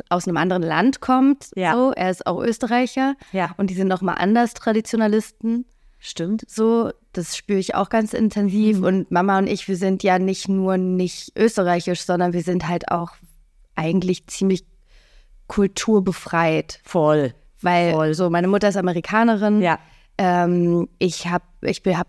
aus 0.08 0.26
einem 0.26 0.36
anderen 0.36 0.62
Land 0.62 1.00
kommt. 1.00 1.50
Ja. 1.54 1.74
So. 1.74 1.92
Er 1.92 2.10
ist 2.10 2.26
auch 2.26 2.42
Österreicher. 2.42 3.14
Ja. 3.32 3.54
Und 3.56 3.70
die 3.70 3.74
sind 3.74 3.88
nochmal 3.88 4.16
anders 4.18 4.54
Traditionalisten. 4.54 5.66
Stimmt. 5.98 6.44
So, 6.48 6.92
das 7.12 7.36
spüre 7.36 7.58
ich 7.58 7.74
auch 7.74 7.88
ganz 7.88 8.12
intensiv. 8.12 8.78
Mhm. 8.78 8.84
Und 8.84 9.10
Mama 9.10 9.38
und 9.38 9.48
ich, 9.48 9.66
wir 9.66 9.76
sind 9.76 10.02
ja 10.02 10.18
nicht 10.18 10.48
nur 10.48 10.76
nicht 10.76 11.32
österreichisch, 11.36 12.02
sondern 12.02 12.32
wir 12.32 12.42
sind 12.42 12.68
halt 12.68 12.90
auch 12.90 13.10
eigentlich 13.74 14.26
ziemlich 14.26 14.64
kulturbefreit. 15.48 16.80
Voll. 16.84 17.34
Weil 17.60 17.92
Voll. 17.92 18.14
so, 18.14 18.30
meine 18.30 18.48
Mutter 18.48 18.68
ist 18.68 18.76
Amerikanerin. 18.76 19.60
Ja. 19.60 19.78
Ähm, 20.18 20.88
ich 20.98 21.26
habe 21.26 21.44
ich 21.62 21.82
hab 21.86 22.06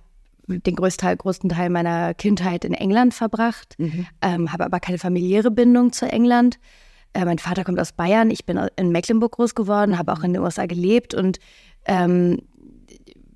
den 0.48 0.76
größten 0.76 1.08
Teil, 1.08 1.18
größten 1.18 1.50
Teil 1.50 1.70
meiner 1.70 2.14
Kindheit 2.14 2.66
in 2.66 2.74
England 2.74 3.14
verbracht, 3.14 3.76
mhm. 3.78 4.08
ähm, 4.22 4.52
habe 4.52 4.66
aber 4.66 4.80
keine 4.80 4.98
familiäre 4.98 5.52
Bindung 5.52 5.92
zu 5.92 6.08
England. 6.08 6.60
Äh, 7.14 7.26
mein 7.26 7.40
Vater 7.40 7.64
kommt 7.64 7.80
aus 7.80 7.92
Bayern, 7.92 8.32
ich 8.32 8.46
bin 8.46 8.60
in 8.76 8.92
Mecklenburg 8.92 9.34
groß 9.34 9.56
geworden, 9.56 9.98
habe 9.98 10.12
auch 10.12 10.24
in 10.24 10.34
den 10.34 10.42
USA 10.42 10.66
gelebt 10.66 11.14
und 11.14 11.40
ähm, 11.86 12.42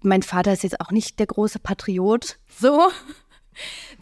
mein 0.03 0.24
Vater 0.24 0.53
ist 0.53 0.63
jetzt 0.63 0.79
auch 0.81 0.91
nicht 0.91 1.19
der 1.19 1.27
große 1.27 1.60
Patriot, 1.60 2.38
so. 2.60 2.81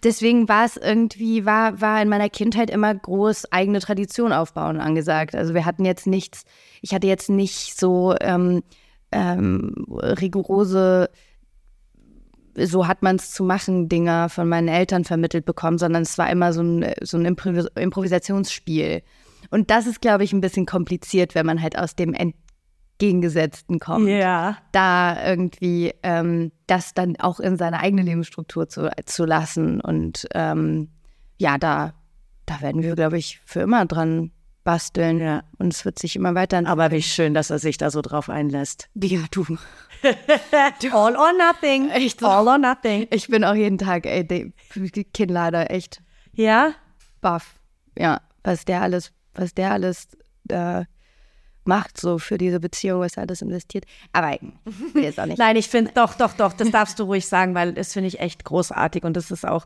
Deswegen 0.04 0.48
war 0.48 0.66
es 0.66 0.78
irgendwie, 0.78 1.46
war, 1.46 1.82
war 1.82 2.02
in 2.02 2.08
meiner 2.08 2.30
Kindheit 2.30 2.70
immer 2.70 2.96
groß 2.96 3.52
eigene 3.52 3.80
Tradition 3.80 4.32
aufbauen 4.32 4.80
angesagt. 4.80 5.36
Also 5.36 5.54
wir 5.54 5.66
hatten 5.66 5.84
jetzt 5.84 6.08
nichts, 6.08 6.46
ich 6.82 6.94
hatte 6.94 7.08
jetzt 7.08 7.30
nicht 7.30 7.78
so 7.78 8.16
ähm, 8.22 8.64
ähm, 9.12 9.76
rigorose 9.90 11.10
so 12.56 12.88
hat 12.88 13.02
man 13.02 13.16
es 13.16 13.32
zu 13.32 13.44
machen, 13.44 13.88
Dinger 13.88 14.30
von 14.30 14.48
meinen 14.48 14.68
Eltern 14.68 15.06
vermittelt 15.06 15.46
bekommen, 15.46 15.78
sondern 15.78 16.04
es 16.04 16.18
war 16.18 16.30
immer 16.30 16.54
so 16.54 16.62
ein, 16.62 16.94
so 17.02 17.18
ein 17.18 17.26
Improvis 17.26 17.68
Improvisationsspiel. 17.76 19.04
Und 19.50 19.70
das 19.70 19.88
ist, 19.88 20.02
glaube 20.02 20.24
ich, 20.24 20.34
ein 20.34 20.42
bisschen 20.42 20.66
kompliziert, 20.66 21.36
wenn 21.36 21.46
man 21.46 21.62
halt 21.62 21.78
aus 21.78 21.96
dem 21.96 22.14
Entgegengesetzten 23.02 23.80
kommt. 23.80 24.08
Ja. 24.08 24.58
Da 24.72 25.28
irgendwie 25.28 25.92
ähm, 26.04 26.52
das 26.68 26.94
dann 26.94 27.16
auch 27.20 27.40
in 27.40 27.58
seine 27.58 27.80
eigene 27.80 28.04
Lebensstruktur 28.04 28.70
zu, 28.70 28.92
zu 29.06 29.26
lassen. 29.26 29.82
Und 29.82 30.28
ähm, 30.36 30.90
ja, 31.38 31.58
da, 31.58 31.96
da 32.46 32.62
werden 32.62 32.84
wir, 32.84 32.94
glaube 32.94 33.18
ich, 33.18 33.42
für 33.44 33.62
immer 33.62 33.88
dran 33.88 34.32
basteln. 34.64 35.20
Ja. 35.20 35.42
Und 35.58 35.74
es 35.74 35.84
wird 35.84 35.98
sich 35.98 36.16
immer 36.16 36.36
weiter. 36.36 36.62
Aber 36.68 36.92
wie 36.92 37.02
schön, 37.02 37.34
dass 37.34 37.50
er 37.50 37.58
sich 37.58 37.80
da 37.80 37.90
so 37.90 38.04
drauf 38.04 38.30
einlässt. 38.30 38.88
Ja, 38.94 39.22
du. 39.32 39.46
All 40.92 41.16
or 41.16 41.32
nothing. 41.34 41.90
Echt 41.90 42.20
so. 42.20 42.28
All 42.28 42.48
or 42.48 42.60
nothing. 42.60 43.08
Ich 43.10 43.28
bin 43.30 43.44
auch 43.44 43.56
jeden 43.56 43.80
Tag, 43.80 44.06
ey, 44.06 44.54
Kinnlader 45.14 45.72
echt 45.72 46.04
Ja? 46.34 46.74
baff. 47.22 47.56
Ja, 47.98 48.22
was 48.44 48.66
der 48.66 48.84
alles, 48.84 49.12
was 49.34 49.56
der 49.56 49.72
alles 49.72 50.08
äh, 50.50 50.86
macht, 51.66 52.00
so 52.00 52.18
für 52.18 52.38
diese 52.38 52.60
Beziehung, 52.60 53.02
was 53.02 53.18
er 53.18 53.24
alles 53.24 53.42
investiert. 53.42 53.86
Aber 54.14 54.38
jetzt 54.96 55.20
auch 55.20 55.26
nicht. 55.26 55.38
Nein, 55.40 55.56
ich 55.56 55.70
finde, 55.70 55.92
doch, 55.94 56.14
doch, 56.16 56.34
doch, 56.34 56.54
das 56.54 56.72
darfst 56.72 57.00
du 57.00 57.04
ruhig 57.04 57.28
sagen, 57.28 57.56
weil 57.56 57.74
das 57.74 57.94
finde 57.94 58.08
ich 58.08 58.20
echt 58.20 58.44
großartig 58.44 59.04
und 59.04 59.16
das 59.16 59.32
ist 59.32 59.48
auch 59.48 59.66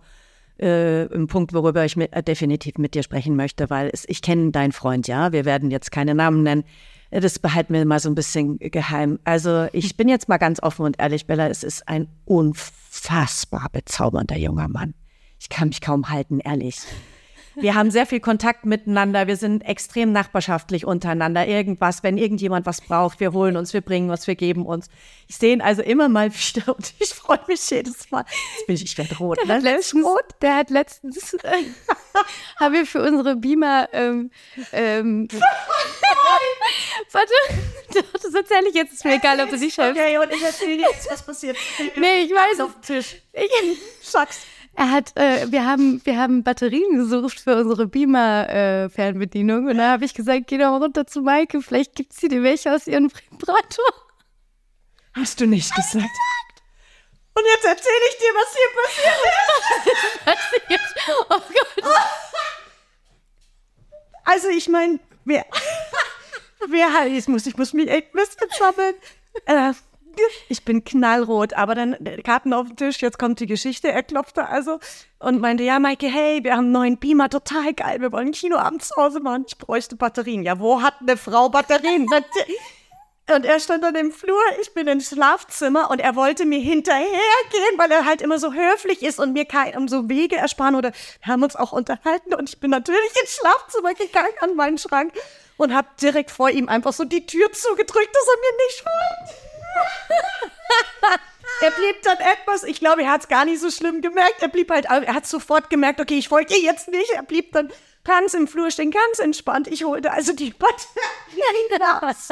äh, 0.57 1.03
ein 1.13 1.27
Punkt, 1.27 1.53
worüber 1.53 1.85
ich 1.85 1.95
mit, 1.95 2.13
äh, 2.13 2.23
definitiv 2.23 2.77
mit 2.77 2.93
dir 2.93 3.03
sprechen 3.03 3.35
möchte, 3.35 3.69
weil 3.69 3.89
es, 3.91 4.05
ich 4.07 4.21
kenne 4.21 4.51
deinen 4.51 4.71
Freund, 4.71 5.07
ja, 5.07 5.31
wir 5.31 5.45
werden 5.45 5.71
jetzt 5.71 5.91
keine 5.91 6.15
Namen 6.15 6.43
nennen. 6.43 6.63
Das 7.11 7.39
behalten 7.39 7.73
wir 7.73 7.85
mal 7.85 7.99
so 7.99 8.09
ein 8.09 8.15
bisschen 8.15 8.57
geheim. 8.59 9.19
Also 9.23 9.67
ich 9.73 9.95
bin 9.95 10.09
jetzt 10.09 10.27
mal 10.27 10.37
ganz 10.37 10.61
offen 10.61 10.85
und 10.85 10.99
ehrlich, 10.99 11.27
Bella, 11.27 11.47
es 11.47 11.63
ist 11.63 11.87
ein 11.87 12.07
unfassbar 12.25 13.69
bezaubernder 13.71 14.37
junger 14.37 14.67
Mann. 14.67 14.95
Ich 15.39 15.49
kann 15.49 15.69
mich 15.69 15.81
kaum 15.81 16.09
halten, 16.09 16.39
ehrlich. 16.39 16.77
Wir 17.55 17.75
haben 17.75 17.91
sehr 17.91 18.05
viel 18.05 18.19
Kontakt 18.19 18.65
miteinander. 18.65 19.27
Wir 19.27 19.37
sind 19.37 19.61
extrem 19.61 20.11
nachbarschaftlich 20.11 20.85
untereinander. 20.85 21.47
Irgendwas, 21.47 22.03
wenn 22.03 22.17
irgendjemand 22.17 22.65
was 22.65 22.81
braucht, 22.81 23.19
wir 23.19 23.31
holen 23.33 23.55
uns, 23.57 23.73
wir 23.73 23.81
bringen 23.81 24.09
uns, 24.09 24.27
wir 24.27 24.35
geben 24.35 24.65
uns. 24.65 24.89
Ich 25.27 25.37
sehe 25.37 25.53
ihn 25.53 25.61
also 25.61 25.81
immer 25.81 26.09
mal 26.09 26.31
wieder 26.33 26.75
und 26.75 26.93
ich 26.99 27.09
freue 27.09 27.39
mich 27.47 27.69
jedes 27.69 28.11
Mal. 28.11 28.25
Jetzt 28.57 28.67
bin 28.67 28.75
ich, 28.75 28.83
ich 28.83 28.97
werde 28.97 29.17
rot. 29.17 29.37
Der 29.47 29.55
Ne? 29.57 29.59
letztens, 29.59 30.05
der 30.41 30.55
hat 30.57 30.69
letztens 30.69 31.33
äh, 31.35 31.63
haben 32.59 32.73
wir 32.73 32.85
für 32.85 33.01
unsere 33.01 33.35
Beamer 33.35 33.87
ähm, 33.93 34.31
ähm, 34.71 35.27
warte, 37.11 37.33
das 37.93 38.33
erzähle 38.33 38.69
ich 38.69 38.75
jetzt, 38.75 38.93
ist 38.93 39.05
mir 39.05 39.15
egal, 39.15 39.39
ob 39.41 39.49
du 39.49 39.57
dich 39.57 39.73
schreibst. 39.73 39.99
Okay, 39.99 40.17
und 40.17 40.31
ich 40.33 40.43
erzähle 40.43 40.81
jetzt, 40.81 41.09
was 41.09 41.25
passiert. 41.25 41.57
Nee, 41.95 42.23
ich 42.23 42.31
weiß 42.31 42.59
auf 42.61 42.73
dem 42.73 42.81
Tisch. 42.81 43.15
Ich, 43.33 43.49
Sag's. 44.01 44.41
Er 44.75 44.91
hat, 44.91 45.15
äh, 45.15 45.51
wir 45.51 45.65
haben, 45.65 46.01
wir 46.03 46.17
haben 46.17 46.43
Batterien 46.43 46.97
gesucht 46.97 47.39
für 47.39 47.55
unsere 47.57 47.87
Beamer-Fernbedienung 47.87 49.67
und 49.67 49.77
da 49.77 49.91
habe 49.91 50.05
ich 50.05 50.13
gesagt, 50.13 50.47
geh 50.47 50.57
doch 50.57 50.71
mal 50.71 50.83
runter 50.83 51.07
zu 51.07 51.21
Maike, 51.21 51.61
vielleicht 51.61 51.95
gibt 51.95 52.13
sie 52.13 52.27
dir 52.27 52.43
welche 52.43 52.73
aus 52.73 52.87
ihrem 52.87 53.09
Vibrator. 53.09 53.85
Hast 55.13 55.39
du 55.39 55.47
nicht 55.47 55.73
gesagt. 55.73 56.09
Und 57.33 57.43
jetzt 57.53 57.65
erzähle 57.65 58.05
ich 58.09 58.17
dir, 58.17 58.33
was 58.33 58.55
hier 58.55 58.69
passiert 60.23 60.39
ist. 60.69 60.95
Oh 61.29 61.39
Gott. 61.39 61.93
Also 64.23 64.49
ich 64.49 64.67
meine, 64.67 64.99
wer, 65.23 65.45
wer 66.67 67.07
ich 67.07 67.27
muss, 67.27 67.45
ich 67.45 67.57
muss 67.57 67.73
mich 67.73 67.89
echt 67.89 68.13
ein 68.13 68.17
bisschen 68.17 68.49
sammeln. 68.57 68.95
Äh, 69.45 69.73
ich 70.49 70.65
bin 70.65 70.83
knallrot, 70.83 71.53
aber 71.53 71.75
dann 71.75 71.93
äh, 71.93 72.21
Karten 72.21 72.53
auf 72.53 72.67
den 72.67 72.77
Tisch, 72.77 73.01
jetzt 73.01 73.19
kommt 73.19 73.39
die 73.39 73.45
Geschichte. 73.45 73.91
Er 73.91 74.03
klopfte 74.03 74.47
also 74.47 74.79
und 75.19 75.39
meinte, 75.41 75.63
ja, 75.63 75.79
Maike, 75.79 76.07
hey, 76.07 76.43
wir 76.43 76.53
haben 76.53 76.65
einen 76.65 76.71
neuen 76.71 76.97
Beamer, 76.97 77.29
total 77.29 77.73
geil, 77.73 78.01
wir 78.01 78.11
wollen 78.11 78.31
Kinoabend 78.31 78.83
zu 78.83 78.95
Hause 78.95 79.19
machen. 79.19 79.45
Ich 79.47 79.57
bräuchte 79.57 79.95
Batterien. 79.95 80.43
Ja, 80.43 80.59
wo 80.59 80.81
hat 80.81 80.95
eine 81.01 81.17
Frau 81.17 81.49
Batterien? 81.49 82.07
Und 83.27 83.43
er 83.43 83.59
stand 83.59 83.83
dann 83.83 83.95
im 83.95 84.11
Flur, 84.11 84.39
ich 84.61 84.75
bin 84.75 84.87
ins 84.87 85.09
Schlafzimmer 85.09 85.89
und 85.89 85.99
er 85.99 86.15
wollte 86.15 86.45
mir 86.45 86.59
hinterhergehen, 86.59 87.77
weil 87.77 87.89
er 87.89 88.05
halt 88.05 88.21
immer 88.21 88.37
so 88.37 88.53
höflich 88.53 89.01
ist 89.01 89.19
und 89.19 89.33
mir 89.33 89.45
kein, 89.45 89.75
um 89.75 89.87
so 89.87 90.07
Wege 90.09 90.35
ersparen 90.35 90.75
oder 90.75 90.91
wir 90.91 91.33
haben 91.33 91.41
uns 91.41 91.55
auch 91.55 91.71
unterhalten 91.71 92.35
und 92.35 92.49
ich 92.49 92.59
bin 92.59 92.69
natürlich 92.69 93.19
ins 93.19 93.37
Schlafzimmer 93.37 93.95
gegangen 93.95 94.33
an 94.41 94.55
meinen 94.55 94.77
Schrank 94.77 95.11
und 95.57 95.73
habe 95.73 95.87
direkt 95.99 96.29
vor 96.29 96.51
ihm 96.51 96.69
einfach 96.69 96.93
so 96.93 97.03
die 97.03 97.25
Tür 97.25 97.51
zugedrückt, 97.51 98.13
dass 98.13 98.27
er 98.27 98.39
mir 98.41 98.65
nicht 98.67 98.83
folgt. 98.83 99.44
Er 101.61 101.71
blieb 101.71 102.01
dann 102.03 102.17
etwas, 102.17 102.63
ich 102.63 102.79
glaube, 102.79 103.03
er 103.03 103.11
hat 103.11 103.21
es 103.21 103.27
gar 103.27 103.45
nicht 103.45 103.59
so 103.59 103.71
schlimm 103.71 104.01
gemerkt. 104.01 104.41
Er 104.41 104.47
blieb 104.47 104.71
halt, 104.71 104.85
er 104.85 105.13
hat 105.13 105.25
sofort 105.25 105.69
gemerkt, 105.69 105.99
okay, 105.99 106.17
ich 106.17 106.27
folge 106.27 106.53
dir 106.53 106.61
jetzt 106.61 106.89
nicht. 106.89 107.09
Er 107.11 107.23
blieb 107.23 107.51
dann 107.53 107.71
ganz 108.03 108.33
im 108.33 108.47
Flur 108.47 108.71
stehen, 108.71 108.91
ganz 108.91 109.19
entspannt. 109.19 109.67
Ich 109.67 109.83
holte 109.83 110.11
also 110.11 110.33
die 110.33 110.51
Batterien 110.51 111.81
raus 111.81 112.29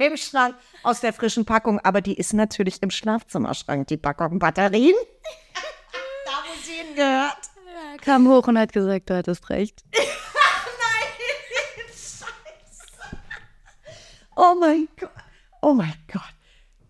im 0.00 0.16
Schrank 0.16 0.56
aus 0.82 1.00
der 1.00 1.12
frischen 1.12 1.44
Packung, 1.44 1.80
aber 1.80 2.00
die 2.00 2.16
ist 2.16 2.32
natürlich 2.32 2.82
im 2.82 2.90
Schlafzimmerschrank, 2.90 3.88
die 3.88 3.96
Packung 3.96 4.38
Batterien. 4.38 4.94
da, 6.24 6.32
wo 6.46 6.60
sie 6.62 6.72
hingehört. 6.72 7.38
Er 7.92 7.98
kam 7.98 8.28
hoch 8.28 8.46
und 8.46 8.58
hat 8.58 8.72
gesagt, 8.72 9.10
du 9.10 9.16
hattest 9.16 9.48
recht. 9.50 9.82
Oh 14.38 14.54
mein 14.54 14.86
Gott. 15.00 15.10
Oh 15.62 15.72
mein 15.72 15.94
Gott. 16.12 16.35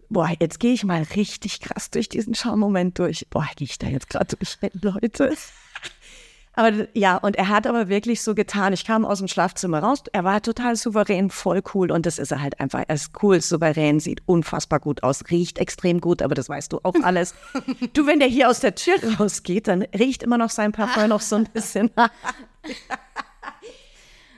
Boah, 0.09 0.31
jetzt 0.39 0.61
gehe 0.61 0.73
ich 0.73 0.85
mal 0.85 1.03
richtig 1.17 1.61
krass 1.61 1.91
durch 1.91 2.09
diesen 2.09 2.35
Schaumoment 2.35 2.99
durch. 2.99 3.27
Boah, 3.31 3.49
gehe 3.57 3.67
ich 3.67 3.79
da 3.79 3.87
jetzt 3.87 4.09
gerade 4.09 4.37
durch, 4.37 4.59
Leute. 4.81 5.37
Aber 6.59 6.89
ja, 6.95 7.19
und 7.19 7.37
er 7.37 7.49
hat 7.49 7.67
aber 7.67 7.91
wirklich 7.91 8.23
so 8.23 8.35
getan. 8.35 8.73
Ich 8.73 8.87
kam 8.87 9.05
aus 9.05 9.19
dem 9.19 9.29
Schlafzimmer 9.29 9.81
raus. 9.81 10.05
Er 10.15 10.25
war 10.25 10.41
total 10.41 10.75
souverän, 10.75 11.29
voll 11.29 11.63
cool. 11.75 11.93
Und 11.93 12.07
das 12.07 12.19
ist 12.19 12.33
er 12.33 12.41
halt 12.41 12.59
einfach. 12.61 12.83
Er 12.89 12.95
ist 12.95 13.11
cool, 13.23 13.43
souverän, 13.43 14.01
sieht 14.01 14.23
unfassbar 14.25 14.81
gut 14.81 15.03
aus, 15.03 15.23
riecht 15.31 15.59
extrem 15.59 16.01
gut, 16.01 16.23
aber 16.23 16.35
das 16.35 16.49
weißt 16.49 16.73
du 16.73 16.81
auch 16.83 16.95
alles. 17.03 17.35
du, 17.93 18.07
wenn 18.07 18.21
der 18.21 18.29
hier 18.29 18.49
aus 18.49 18.61
der 18.61 18.75
Tür 18.75 18.95
rausgeht, 19.19 19.69
dann 19.69 19.83
riecht 19.83 20.23
immer 20.23 20.39
noch 20.39 20.49
sein 20.49 20.73
Parfum 20.73 21.11
noch 21.11 21.21
so 21.21 21.37
ein 21.37 21.45
bisschen. 21.45 21.91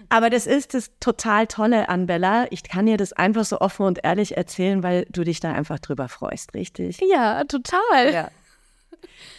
Aber 0.08 0.30
das 0.30 0.46
ist 0.46 0.74
das 0.74 0.90
total 1.00 1.46
Tolle 1.46 1.88
an 1.88 2.06
Bella. 2.06 2.46
Ich 2.50 2.62
kann 2.62 2.86
dir 2.86 2.96
das 2.96 3.12
einfach 3.12 3.44
so 3.44 3.60
offen 3.60 3.86
und 3.86 4.00
ehrlich 4.04 4.36
erzählen, 4.36 4.82
weil 4.82 5.06
du 5.10 5.24
dich 5.24 5.40
da 5.40 5.52
einfach 5.52 5.78
drüber 5.78 6.08
freust, 6.08 6.54
richtig? 6.54 7.00
Ja, 7.00 7.44
total. 7.44 8.12
Ja. 8.12 8.30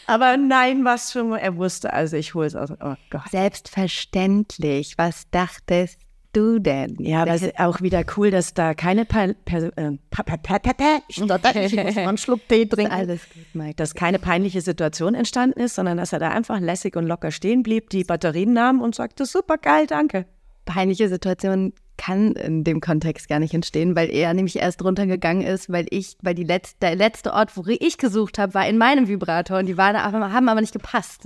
Aber 0.06 0.38
nein, 0.38 0.86
was 0.86 1.12
für 1.12 1.38
er 1.40 1.56
wusste, 1.58 1.94
also 1.94 2.18
ich 2.18 2.34
hole 2.34 2.48
es 2.48 2.56
aus. 2.56 2.72
Oh 2.72 2.96
Gott. 3.10 3.30
Selbstverständlich. 3.32 4.98
Was 4.98 5.30
dachtest 5.30 6.00
du 6.34 6.60
denn? 6.60 6.96
Ja, 7.00 7.24
aber 7.24 7.34
es 7.34 7.42
ist 7.42 7.60
auch 7.60 7.82
wieder 7.82 8.04
cool, 8.18 8.32
dass 8.32 8.54
da 8.54 8.74
keine 8.74 9.06
Pein, 9.06 9.36
per, 9.46 9.72
pa, 9.72 10.24
pa, 10.24 10.38
pa, 10.38 10.60
pa, 10.60 10.74
pa, 10.74 11.00
ich 11.08 11.16
stotter, 11.16 11.56
ich 11.56 11.76
muss 11.76 11.96
mal 11.96 12.08
einen 12.08 12.18
Schluck 12.18 12.48
Tee 12.48 12.66
trinken. 12.66 12.92
Alles 12.92 13.22
gut, 13.34 13.46
Mike. 13.54 13.76
Dass 13.76 13.96
keine 13.96 14.20
peinliche 14.20 14.62
Situation 14.62 15.16
entstanden 15.16 15.60
ist, 15.60 15.76
sondern 15.76 15.98
dass 15.98 16.14
er 16.14 16.20
da 16.20 16.30
einfach 16.30 16.60
lässig 16.60 16.96
und 16.96 17.06
locker 17.06 17.32
stehen 17.32 17.64
blieb, 17.64 17.90
die 17.90 18.04
Batterien 18.04 18.54
nahm 18.54 18.82
und 18.82 18.96
sagte, 18.96 19.26
super 19.26 19.58
geil, 19.58 19.88
danke. 19.88 20.26
Peinliche 20.70 21.10
Situation 21.10 21.74
kann 21.98 22.34
in 22.34 22.64
dem 22.64 22.80
Kontext 22.80 23.28
gar 23.28 23.40
nicht 23.40 23.54
entstehen, 23.54 23.96
weil 23.96 24.10
er 24.10 24.34
nämlich 24.34 24.56
erst 24.56 24.84
runtergegangen 24.84 25.46
ist, 25.46 25.70
weil 25.70 25.88
ich, 25.90 26.16
weil 26.22 26.36
die 26.36 26.44
letzte, 26.44 26.78
der 26.82 26.96
letzte 26.96 27.34
Ort, 27.34 27.58
wo 27.58 27.64
ich 27.68 27.98
gesucht 27.98 28.38
habe, 28.38 28.54
war 28.54 28.68
in 28.68 28.78
meinem 28.78 29.08
Vibrator 29.08 29.58
und 29.58 29.66
die 29.66 29.78
waren 29.78 29.96
aber, 29.96 30.32
haben 30.32 30.48
aber 30.48 30.62
nicht 30.62 30.74
gepasst. 30.74 31.24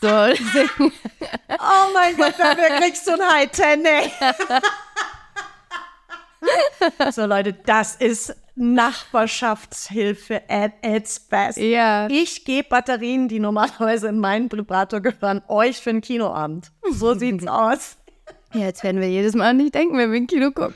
So, 0.00 0.08
deswegen. 0.28 0.92
Oh 1.48 1.92
mein 1.94 2.16
Gott, 2.16 2.34
da 2.38 2.54
kriegst 2.78 3.06
du 3.06 3.12
ein 3.12 3.32
High 3.32 3.50
Ten, 3.50 3.84
ey. 3.84 4.10
So 7.12 7.26
Leute, 7.26 7.52
das 7.52 7.96
ist 7.96 8.34
Nachbarschaftshilfe 8.60 10.42
at 10.48 10.72
its 10.82 11.20
best. 11.20 11.58
Ja. 11.58 12.08
Ich 12.10 12.44
gebe 12.44 12.68
Batterien, 12.68 13.28
die 13.28 13.40
normalerweise 13.40 14.08
in 14.08 14.18
meinen 14.18 14.52
Vibrator 14.52 15.00
gehören, 15.00 15.42
euch 15.48 15.78
für 15.78 15.90
einen 15.90 16.00
Kinoabend. 16.00 16.70
So 16.90 17.14
sieht's 17.18 17.46
aus. 17.46 17.96
Ja, 18.52 18.66
jetzt 18.66 18.82
werden 18.82 19.00
wir 19.00 19.08
jedes 19.08 19.34
Mal 19.34 19.54
nicht 19.54 19.74
denken, 19.74 19.96
wenn 19.96 20.10
wir 20.10 20.18
im 20.18 20.26
Kino 20.26 20.50
gucken. 20.50 20.74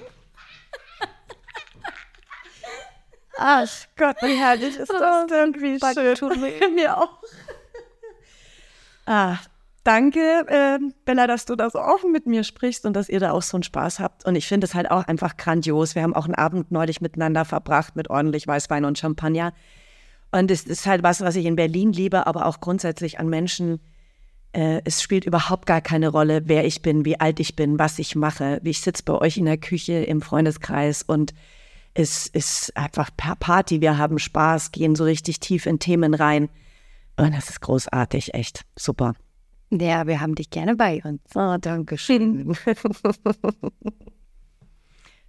Ach 3.37 3.69
Gott, 3.97 4.17
wie 4.23 4.37
herrlich 4.37 4.77
ist 4.77 4.93
das 4.93 5.27
denn? 5.27 5.55
Wie 5.57 5.79
schön. 6.17 6.75
Mir 6.75 6.97
auch. 6.97 7.19
Ah, 9.07 9.37
danke, 9.83 10.47
äh, 10.47 10.79
Bella, 11.05 11.27
dass 11.27 11.45
du 11.45 11.57
da 11.57 11.69
so 11.69 11.81
offen 11.81 12.13
mit 12.13 12.27
mir 12.27 12.45
sprichst 12.45 12.87
und 12.87 12.95
dass 12.95 13.09
ihr 13.09 13.21
da 13.21 13.33
auch 13.33 13.43
so 13.43 13.57
einen 13.57 13.65
Spaß 13.65 13.99
habt. 14.01 14.25
Und 14.25 14.37
ich 14.37 14.47
finde 14.47 14.67
es 14.67 14.75
halt 14.75 14.91
auch 14.91 15.07
einfach 15.07 15.37
grandios. 15.37 15.95
Wir 15.95 16.03
haben 16.03 16.15
auch 16.15 16.25
einen 16.25 16.37
Abend 16.37 16.71
neulich 16.71 17.01
miteinander 17.01 17.45
verbracht 17.45 17.97
mit 17.97 18.09
ordentlich 18.09 18.47
Weißwein 18.47 18.85
und 18.85 18.99
Champagner. 18.99 19.53
Und 20.31 20.51
es 20.51 20.65
ist 20.65 20.87
halt 20.87 21.03
was, 21.03 21.21
was 21.21 21.37
ich 21.37 21.45
in 21.45 21.57
Berlin 21.57 21.93
liebe, 21.93 22.27
aber 22.27 22.47
auch 22.47 22.61
grundsätzlich 22.61 23.19
an 23.19 23.29
Menschen. 23.29 23.81
Äh, 24.55 24.83
es 24.85 25.03
spielt 25.03 25.25
überhaupt 25.25 25.67
gar 25.67 25.81
keine 25.81 26.09
Rolle, 26.09 26.43
wer 26.47 26.65
ich 26.65 26.81
bin, 26.81 27.05
wie 27.05 27.19
alt 27.19 27.41
ich 27.41 27.57
bin, 27.57 27.79
was 27.79 27.99
ich 27.99 28.15
mache. 28.15 28.61
Ich 28.63 28.81
sitze 28.81 29.03
bei 29.03 29.15
euch 29.15 29.37
in 29.37 29.47
der 29.47 29.59
Küche 29.59 29.95
im 29.95 30.23
Freundeskreis 30.23 31.03
und 31.03 31.35
Es 31.97 32.27
ist 32.27 32.77
einfach 32.77 33.11
Party, 33.17 33.81
wir 33.81 33.99
haben 33.99 34.19
Spaß, 34.19 34.73
gehen 34.73 34.97
so 34.97 35.05
richtig 35.05 35.39
tief 35.39 35.67
in 35.67 35.79
Themen 35.79 36.15
rein. 36.15 36.49
Und 37.17 37.33
das 37.33 37.51
ist 37.51 37.61
großartig, 37.61 38.35
echt 38.35 38.65
super. 38.77 39.15
Ja, 39.71 40.07
wir 40.09 40.21
haben 40.21 40.35
dich 40.35 40.51
gerne 40.51 40.75
bei 40.75 41.01
uns. 41.05 41.21
Oh, 41.37 41.57
danke 41.61 41.97
schön. 41.97 42.57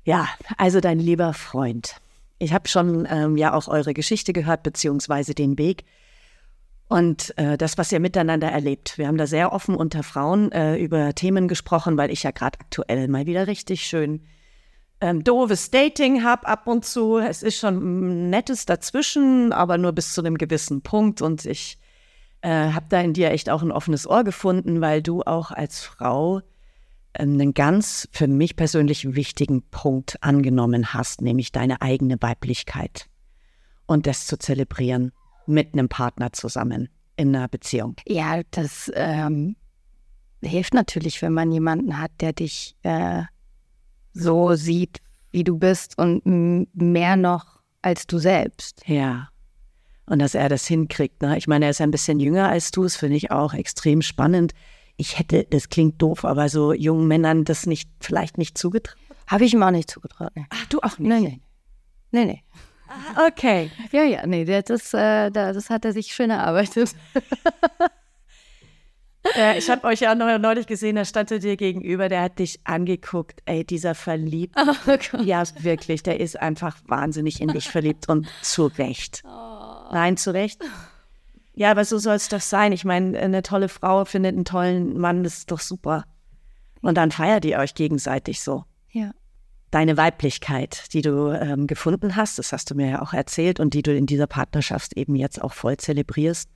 ja, 0.03 0.27
also 0.58 0.82
dein 0.82 1.00
lieber 1.00 1.34
Freund. 1.34 1.98
Ich 2.39 2.51
habe 2.51 2.67
schon 2.67 3.08
ähm, 3.10 3.38
ja 3.38 3.53
auch 3.53 3.67
eure 3.67 3.94
Geschichte 3.94 4.34
gehört, 4.34 4.63
beziehungsweise 4.63 5.36
den 5.36 5.60
Weg. 5.60 5.86
Und 6.88 7.36
äh, 7.38 7.58
das, 7.58 7.77
was 7.77 7.92
ihr 7.92 8.00
miteinander 8.00 8.50
erlebt. 8.50 8.98
Wir 8.98 9.08
haben 9.08 9.18
da 9.18 9.25
sehr 9.25 9.51
offen 9.51 9.75
unter 9.75 10.04
Frauen 10.04 10.51
äh, 10.51 10.77
über 10.77 11.15
Themen 11.15 11.48
gesprochen, 11.48 11.98
weil 11.98 12.12
ich 12.12 12.24
ja 12.24 12.32
gerade 12.32 12.60
aktuell 12.60 13.08
mal 13.08 13.25
wieder 13.25 13.48
richtig 13.48 13.88
schön 13.88 14.22
ähm, 15.01 15.24
doofes 15.24 15.72
Dating 15.72 16.24
habe 16.24 16.48
ab 16.48 16.68
und 16.68 16.86
zu. 16.86 17.18
Es 17.18 17.44
ist 17.44 17.58
schon 17.58 17.75
ein 17.75 18.30
nettes 18.30 18.65
dazwischen, 18.65 19.51
aber 19.51 19.77
nur 19.77 19.94
bis 19.94 20.13
zu 20.13 20.22
einem 20.22 20.38
gewissen 20.38 20.82
Punkt. 20.82 21.22
Und 21.22 21.46
ich 21.46 21.80
äh, 22.42 22.50
habe 22.50 22.86
da 22.89 23.01
in 23.01 23.13
dir 23.13 23.32
echt 23.32 23.50
auch 23.50 23.62
ein 23.62 23.72
offenes 23.72 24.08
Ohr 24.08 24.24
gefunden, 24.24 24.82
weil 24.82 25.01
du 25.01 25.22
auch 25.24 25.51
als 25.51 25.82
Frau 25.82 26.42
ähm, 27.13 27.34
einen 27.34 27.54
ganz 27.54 28.08
für 28.12 28.27
mich 28.27 28.56
persönlich 28.56 29.15
wichtigen 29.15 29.63
Punkt 29.70 30.18
angenommen 30.22 30.94
hast, 30.94 31.22
nämlich 31.22 31.51
deine 31.51 31.82
eigene 31.82 32.18
Weiblichkeit 32.22 33.08
und 33.86 34.08
das 34.08 34.27
zu 34.27 34.38
zelebrieren 34.38 35.12
mit 35.47 35.73
einem 35.73 35.89
Partner 35.89 36.33
zusammen 36.33 36.89
in 37.17 37.35
einer 37.35 37.47
Beziehung. 37.47 37.95
Ja, 38.07 38.41
das 38.51 38.91
ähm, 38.95 39.55
hilft 40.41 40.73
natürlich, 40.73 41.21
wenn 41.21 41.33
man 41.33 41.51
jemanden 41.51 41.99
hat, 41.99 42.11
der 42.19 42.33
dich 42.33 42.75
äh, 42.83 43.23
so 44.13 44.55
sieht, 44.55 45.01
wie 45.31 45.43
du 45.43 45.57
bist 45.57 45.97
und 45.97 46.25
mehr 46.73 47.15
noch 47.15 47.59
als 47.81 48.07
du 48.07 48.17
selbst. 48.17 48.81
Ja 48.87 49.29
und 50.05 50.19
dass 50.19 50.35
er 50.35 50.49
das 50.49 50.67
hinkriegt. 50.67 51.21
Ne? 51.21 51.37
Ich 51.37 51.47
meine, 51.47 51.65
er 51.65 51.71
ist 51.71 51.81
ein 51.81 51.91
bisschen 51.91 52.19
jünger 52.19 52.49
als 52.49 52.71
du, 52.71 52.83
das 52.83 52.95
finde 52.95 53.17
ich 53.17 53.31
auch 53.31 53.53
extrem 53.53 54.01
spannend. 54.01 54.53
Ich 54.97 55.19
hätte, 55.19 55.45
das 55.49 55.69
klingt 55.69 56.01
doof, 56.01 56.23
aber 56.23 56.47
so 56.47 56.73
jungen 56.73 57.07
Männern 57.07 57.43
das 57.43 57.65
nicht, 57.65 57.89
vielleicht 57.99 58.37
nicht 58.37 58.57
zugetraut. 58.57 58.97
Habe 59.27 59.45
ich 59.45 59.53
ihm 59.53 59.63
auch 59.63 59.71
nicht 59.71 59.89
zugetraut. 59.89 60.31
Nee. 60.35 60.45
Ach, 60.49 60.65
du 60.67 60.79
auch 60.79 60.99
nicht? 60.99 61.09
Nee, 61.09 61.19
nee. 61.19 61.41
Nee, 62.11 62.25
nee. 62.25 62.43
Okay. 63.27 63.71
Ja, 63.91 64.03
ja, 64.03 64.25
nee, 64.25 64.45
das, 64.45 64.93
äh, 64.93 65.31
das 65.31 65.69
hat 65.69 65.85
er 65.85 65.93
sich 65.93 66.13
schön 66.13 66.29
erarbeitet. 66.29 66.95
Ja, 69.35 69.53
ich 69.57 69.69
habe 69.69 69.87
euch 69.87 70.01
ja 70.01 70.13
neulich 70.15 70.67
gesehen, 70.67 70.95
da 70.95 71.05
stand 71.05 71.31
er 71.31 71.39
dir 71.39 71.57
gegenüber, 71.57 72.09
der 72.09 72.21
hat 72.21 72.39
dich 72.39 72.59
angeguckt. 72.63 73.41
Ey, 73.45 73.63
dieser 73.63 73.95
verliebt. 73.95 74.55
Oh 74.57 75.21
ja, 75.21 75.43
wirklich, 75.59 76.03
der 76.03 76.19
ist 76.19 76.39
einfach 76.39 76.77
wahnsinnig 76.87 77.41
in 77.41 77.49
dich 77.49 77.69
verliebt 77.69 78.09
und 78.09 78.27
zu 78.41 78.67
Recht. 78.67 79.23
Oh. 79.25 79.91
Nein, 79.91 80.17
zu 80.17 80.33
Recht. 80.33 80.61
Ja, 81.53 81.71
aber 81.71 81.85
so 81.85 81.97
soll 81.97 82.15
es 82.15 82.27
doch 82.27 82.41
sein. 82.41 82.73
Ich 82.73 82.83
meine, 82.83 83.17
eine 83.17 83.41
tolle 83.41 83.69
Frau 83.69 84.03
findet 84.05 84.35
einen 84.35 84.45
tollen 84.45 84.97
Mann, 84.97 85.23
das 85.23 85.37
ist 85.39 85.51
doch 85.51 85.61
super. 85.61 86.05
Und 86.81 86.95
dann 86.95 87.11
feiert 87.11 87.45
ihr 87.45 87.57
euch 87.57 87.73
gegenseitig 87.73 88.41
so. 88.41 88.65
Ja. 88.91 89.11
Deine 89.75 89.98
Weiblichkeit, 89.98 90.94
die 90.94 91.01
du 91.01 91.32
ähm, 91.32 91.67
gefunden 91.67 92.15
hast, 92.15 92.39
das 92.39 92.53
hast 92.53 92.72
du 92.72 92.75
mir 92.75 92.91
ja 92.91 93.01
auch 93.01 93.12
erzählt 93.12 93.60
und 93.60 93.74
die 93.74 93.82
du 93.82 93.94
in 93.94 94.05
dieser 94.05 94.25
Partnerschaft 94.25 94.96
eben 94.96 95.15
jetzt 95.17 95.41
auch 95.41 95.51
voll 95.51 95.75
zelebrierst 95.75 96.50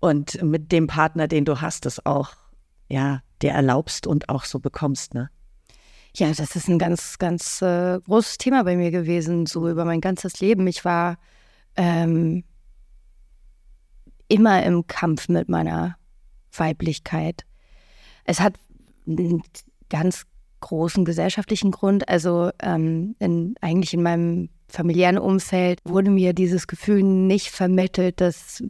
und 0.00 0.42
mit 0.42 0.70
dem 0.70 0.86
Partner, 0.86 1.28
den 1.28 1.46
du 1.46 1.62
hast, 1.62 1.86
das 1.86 2.04
auch, 2.04 2.34
ja, 2.90 3.22
dir 3.40 3.52
erlaubst 3.52 4.06
und 4.06 4.28
auch 4.28 4.44
so 4.44 4.60
bekommst, 4.60 5.14
ne? 5.14 5.30
Ja, 6.14 6.30
das 6.30 6.54
ist 6.54 6.68
ein 6.68 6.78
ganz, 6.78 7.16
ganz 7.16 7.62
äh, 7.62 7.98
großes 8.00 8.36
Thema 8.36 8.64
bei 8.64 8.76
mir 8.76 8.90
gewesen, 8.90 9.46
so 9.46 9.70
über 9.70 9.86
mein 9.86 10.02
ganzes 10.02 10.38
Leben. 10.40 10.66
Ich 10.66 10.84
war 10.84 11.16
ähm, 11.76 12.44
immer 14.28 14.62
im 14.62 14.86
Kampf 14.86 15.30
mit 15.30 15.48
meiner 15.48 15.96
Weiblichkeit. 16.54 17.46
Es 18.24 18.40
hat 18.40 18.56
ganz 19.88 20.26
großen 20.62 21.04
gesellschaftlichen 21.04 21.70
Grund. 21.70 22.08
Also 22.08 22.50
ähm, 22.62 23.14
in, 23.18 23.54
eigentlich 23.60 23.92
in 23.92 24.02
meinem 24.02 24.48
familiären 24.68 25.18
Umfeld 25.18 25.80
wurde 25.84 26.10
mir 26.10 26.32
dieses 26.32 26.66
Gefühl 26.66 27.02
nicht 27.02 27.48
vermittelt, 27.48 28.20
dass 28.22 28.62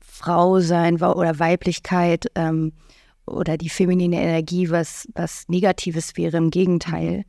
Frau 0.00 0.60
sein 0.60 1.00
oder 1.02 1.38
Weiblichkeit 1.38 2.26
ähm, 2.34 2.72
oder 3.26 3.56
die 3.56 3.70
feminine 3.70 4.20
Energie 4.20 4.70
was, 4.70 5.08
was 5.14 5.48
Negatives 5.48 6.16
wäre, 6.16 6.36
im 6.36 6.50
Gegenteil. 6.50 7.24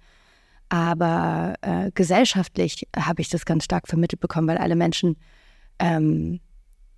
Aber 0.69 1.55
äh, 1.61 1.91
gesellschaftlich 1.93 2.87
habe 2.97 3.21
ich 3.21 3.29
das 3.29 3.45
ganz 3.45 3.63
stark 3.63 3.87
vermittelt 3.87 4.19
bekommen, 4.19 4.47
weil 4.47 4.57
alle 4.57 4.75
Menschen, 4.75 5.15
ähm, 5.79 6.41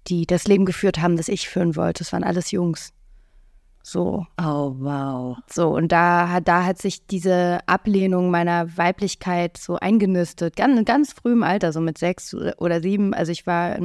die 0.08 0.26
das 0.26 0.48
Leben 0.48 0.66
geführt 0.66 1.00
haben, 1.00 1.18
das 1.18 1.28
ich 1.28 1.48
führen 1.48 1.76
wollte, 1.76 2.00
das 2.00 2.14
waren 2.14 2.24
alles 2.24 2.52
Jungs. 2.52 2.92
So. 3.88 4.26
Oh, 4.38 4.76
wow. 4.80 5.38
So, 5.50 5.70
und 5.70 5.94
da, 5.94 6.42
da 6.42 6.66
hat 6.66 6.78
sich 6.78 7.08
diese 7.08 7.60
Ablehnung 7.68 8.30
meiner 8.30 8.76
Weiblichkeit 8.78 9.56
so 9.56 9.78
eingenistet, 9.78 10.58
ganz, 10.58 10.84
ganz 10.84 11.14
früh 11.14 11.32
im 11.32 11.42
Alter, 11.44 11.72
so 11.72 11.80
mit 11.80 11.98
sechs 11.98 12.34
oder 12.34 12.82
sieben. 12.82 13.14
Also 13.14 13.32
ich 13.32 13.48
war 13.48 13.80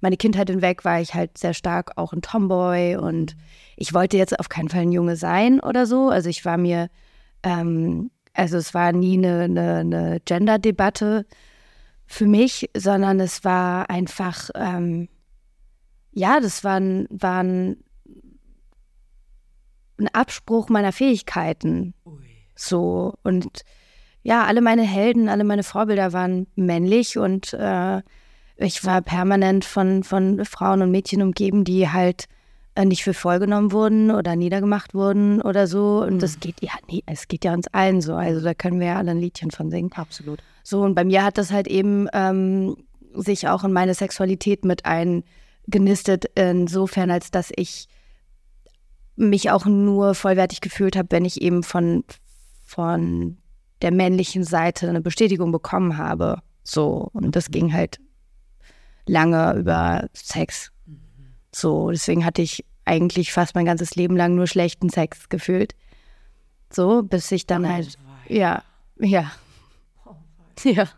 meine 0.00 0.16
Kindheit 0.16 0.48
hinweg 0.48 0.86
war 0.86 1.02
ich 1.02 1.12
halt 1.12 1.36
sehr 1.36 1.52
stark 1.52 1.92
auch 1.96 2.14
ein 2.14 2.22
Tomboy 2.22 2.96
und 2.96 3.36
ich 3.76 3.92
wollte 3.92 4.16
jetzt 4.16 4.40
auf 4.40 4.48
keinen 4.48 4.70
Fall 4.70 4.82
ein 4.82 4.92
Junge 4.92 5.16
sein 5.16 5.60
oder 5.60 5.84
so. 5.84 6.08
Also 6.08 6.30
ich 6.30 6.46
war 6.46 6.56
mir, 6.56 6.88
ähm, 7.42 8.10
also 8.32 8.56
es 8.56 8.72
war 8.72 8.92
nie 8.92 9.18
eine, 9.18 9.42
eine, 9.42 9.74
eine 9.80 10.20
Gender-Debatte 10.24 11.26
für 12.06 12.26
mich, 12.26 12.70
sondern 12.74 13.20
es 13.20 13.44
war 13.44 13.90
einfach, 13.90 14.48
ähm, 14.54 15.08
ja, 16.12 16.40
das 16.40 16.64
war, 16.64 16.80
ein, 16.80 17.06
war 17.10 17.44
ein, 19.98 20.08
Abspruch 20.08 20.68
meiner 20.68 20.92
Fähigkeiten. 20.92 21.94
Ui. 22.04 22.18
So 22.54 23.14
und 23.22 23.62
ja, 24.22 24.44
alle 24.44 24.60
meine 24.60 24.82
Helden, 24.82 25.28
alle 25.28 25.44
meine 25.44 25.62
Vorbilder 25.62 26.12
waren 26.12 26.46
männlich 26.56 27.16
und 27.16 27.52
äh, 27.54 28.02
ich 28.56 28.84
war 28.84 29.02
permanent 29.02 29.64
von, 29.64 30.02
von 30.02 30.44
Frauen 30.44 30.82
und 30.82 30.90
Mädchen 30.90 31.22
umgeben, 31.22 31.64
die 31.64 31.88
halt 31.88 32.26
äh, 32.74 32.84
nicht 32.84 33.04
für 33.04 33.14
vollgenommen 33.14 33.72
wurden 33.72 34.10
oder 34.10 34.36
niedergemacht 34.36 34.94
wurden 34.94 35.40
oder 35.42 35.66
so. 35.66 36.02
Und 36.02 36.14
mhm. 36.14 36.18
das 36.18 36.40
geht 36.40 36.60
ja, 36.60 36.72
nee, 36.90 37.02
es 37.06 37.28
geht 37.28 37.44
ja 37.44 37.52
uns 37.52 37.68
allen 37.68 38.00
so. 38.00 38.14
Also 38.14 38.40
da 38.42 38.54
können 38.54 38.80
wir 38.80 38.88
ja 38.88 38.96
alle 38.96 39.12
ein 39.12 39.20
Liedchen 39.20 39.50
von 39.50 39.70
singen. 39.70 39.92
Absolut. 39.94 40.42
So, 40.62 40.82
und 40.82 40.94
bei 40.94 41.04
mir 41.04 41.24
hat 41.24 41.38
das 41.38 41.52
halt 41.52 41.68
eben 41.68 42.08
ähm, 42.12 42.76
sich 43.14 43.48
auch 43.48 43.64
in 43.64 43.72
meine 43.72 43.94
Sexualität 43.94 44.64
mit 44.64 44.82
eingenistet, 44.84 46.26
insofern, 46.34 47.10
als 47.10 47.30
dass 47.30 47.52
ich 47.54 47.88
mich 49.16 49.50
auch 49.50 49.64
nur 49.64 50.14
vollwertig 50.14 50.60
gefühlt 50.60 50.96
habe, 50.96 51.08
wenn 51.10 51.24
ich 51.24 51.40
eben 51.40 51.62
von, 51.62 52.04
von 52.64 53.38
der 53.82 53.92
männlichen 53.92 54.44
Seite 54.44 54.88
eine 54.88 55.00
Bestätigung 55.00 55.52
bekommen 55.52 55.96
habe. 55.96 56.42
So, 56.62 57.10
und 57.12 57.36
das 57.36 57.50
ging 57.50 57.72
halt 57.72 57.98
lange 59.06 59.54
über 59.54 60.08
Sex. 60.12 60.70
So, 61.54 61.90
deswegen 61.90 62.24
hatte 62.24 62.42
ich 62.42 62.64
eigentlich 62.84 63.32
fast 63.32 63.54
mein 63.54 63.64
ganzes 63.64 63.94
Leben 63.94 64.16
lang 64.16 64.34
nur 64.34 64.46
schlechten 64.46 64.90
Sex 64.90 65.28
gefühlt. 65.28 65.74
So, 66.70 67.02
bis 67.02 67.30
ich 67.32 67.46
dann 67.46 67.64
oh, 67.64 67.68
halt, 67.68 67.98
ja, 68.28 68.62
ja, 68.98 69.30
oh, 70.04 70.14
ja, 70.64 70.88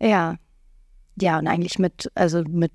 ja, 0.00 0.36
ja, 1.20 1.38
und 1.38 1.48
eigentlich 1.48 1.78
mit, 1.78 2.10
also 2.14 2.44
mit 2.44 2.72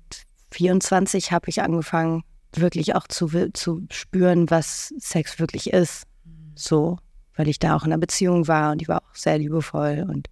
24 0.50 1.32
habe 1.32 1.48
ich 1.48 1.62
angefangen, 1.62 2.22
wirklich 2.60 2.94
auch 2.94 3.06
zu, 3.06 3.50
zu 3.52 3.86
spüren, 3.90 4.50
was 4.50 4.94
Sex 4.98 5.38
wirklich 5.38 5.72
ist. 5.72 6.04
So, 6.54 6.98
weil 7.34 7.48
ich 7.48 7.58
da 7.58 7.76
auch 7.76 7.84
in 7.84 7.92
einer 7.92 8.00
Beziehung 8.00 8.48
war 8.48 8.72
und 8.72 8.80
die 8.80 8.88
war 8.88 9.02
auch 9.02 9.14
sehr 9.14 9.38
liebevoll 9.38 10.06
und 10.08 10.28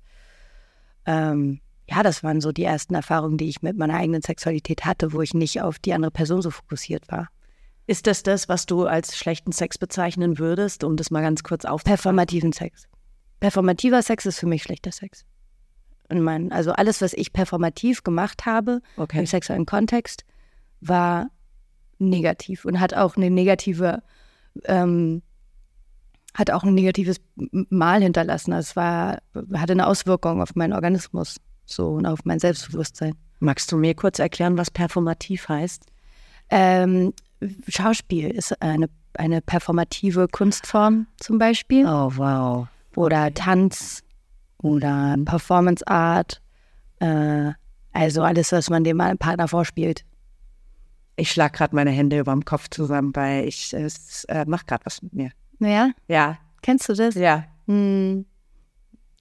ähm, 1.05 1.61
ja, 1.89 2.03
das 2.03 2.23
waren 2.23 2.41
so 2.41 2.53
die 2.53 2.65
ersten 2.65 2.95
Erfahrungen, 2.95 3.37
die 3.37 3.49
ich 3.49 3.63
mit 3.63 3.77
meiner 3.77 3.95
eigenen 3.95 4.23
Sexualität 4.23 4.85
hatte, 4.85 5.13
wo 5.13 5.21
ich 5.21 5.35
nicht 5.35 5.61
auf 5.61 5.79
die 5.79 5.93
andere 5.93 6.11
Person 6.11 6.41
so 6.41 6.51
fokussiert 6.51 7.11
war. 7.11 7.29
Ist 7.87 8.07
das 8.07 8.23
das, 8.23 8.49
was 8.49 8.67
du 8.67 8.87
als 8.87 9.17
schlechten 9.17 9.53
Sex 9.53 9.77
bezeichnen 9.79 10.39
würdest, 10.39 10.85
um 10.85 10.97
das 10.97 11.11
mal 11.11 11.23
ganz 11.23 11.43
kurz 11.43 11.65
auf 11.65 11.83
Performativen 11.83 12.53
Sex. 12.53 12.87
Performativer 13.41 14.03
Sex 14.03 14.25
ist 14.25 14.39
für 14.39 14.47
mich 14.47 14.63
schlechter 14.63 14.93
Sex. 14.93 15.25
Mein, 16.09 16.53
also 16.53 16.73
alles, 16.73 17.01
was 17.03 17.13
ich 17.15 17.33
performativ 17.33 18.05
gemacht 18.05 18.47
habe 18.47 18.81
okay. 18.97 19.19
im 19.19 19.27
sexuellen 19.27 19.67
Kontext, 19.67 20.25
war 20.81 21.29
negativ 22.09 22.65
und 22.65 22.81
hat 22.81 22.95
auch 22.95 23.17
eine 23.17 23.31
negative, 23.31 24.03
ähm, 24.65 25.23
hat 26.35 26.51
auch 26.51 26.65
ein 26.65 26.75
negatives 26.75 27.17
Mal 27.37 28.03
hinterlassen. 28.03 28.53
Also 28.53 28.71
es 28.71 28.77
war, 28.77 29.19
hatte 29.55 29.73
eine 29.73 29.87
Auswirkung 29.87 30.41
auf 30.41 30.55
meinen 30.55 30.73
Organismus 30.73 31.37
so 31.65 31.91
und 31.91 32.07
auf 32.07 32.21
mein 32.25 32.39
Selbstbewusstsein. 32.39 33.15
Magst 33.41 33.71
du 33.73 33.77
mir 33.77 33.95
kurz 33.95 34.19
erklären, 34.19 34.57
was 34.57 34.71
performativ 34.71 35.49
heißt? 35.49 35.85
Ähm, 36.51 37.13
Schauspiel 37.69 38.31
ist 38.31 38.61
eine, 38.63 38.89
eine 39.15 39.41
performative 39.41 40.29
Kunstform 40.29 41.07
zum 41.19 41.39
Beispiel. 41.39 41.87
Oh, 41.87 42.13
wow. 42.15 42.69
Oder 42.95 43.33
Tanz 43.35 44.03
oder 44.59 45.17
Performance 45.25 45.87
Art. 45.87 46.41
Äh, 47.01 47.53
also 47.93 48.23
alles, 48.23 48.53
was 48.53 48.71
man 48.71 48.85
dem 48.85 48.99
Partner 49.19 49.49
vorspielt. 49.49 50.05
Ich 51.17 51.31
schlage 51.31 51.57
gerade 51.57 51.75
meine 51.75 51.91
Hände 51.91 52.19
über 52.19 52.33
dem 52.33 52.45
Kopf 52.45 52.69
zusammen, 52.71 53.15
weil 53.15 53.47
ich 53.47 53.73
es 53.73 54.25
äh, 54.25 54.45
macht 54.47 54.67
gerade 54.67 54.85
was 54.87 55.03
mit 55.03 55.13
mir. 55.13 55.31
Ja? 55.61 55.91
Ja. 56.09 56.39
Kennst 56.63 56.89
du 56.89 56.95
das? 56.95 57.15
Ja. 57.15 57.45
Hm. 57.67 58.25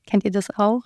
Kennt 0.07 0.23
ihr 0.25 0.31
das 0.31 0.49
auch? 0.57 0.81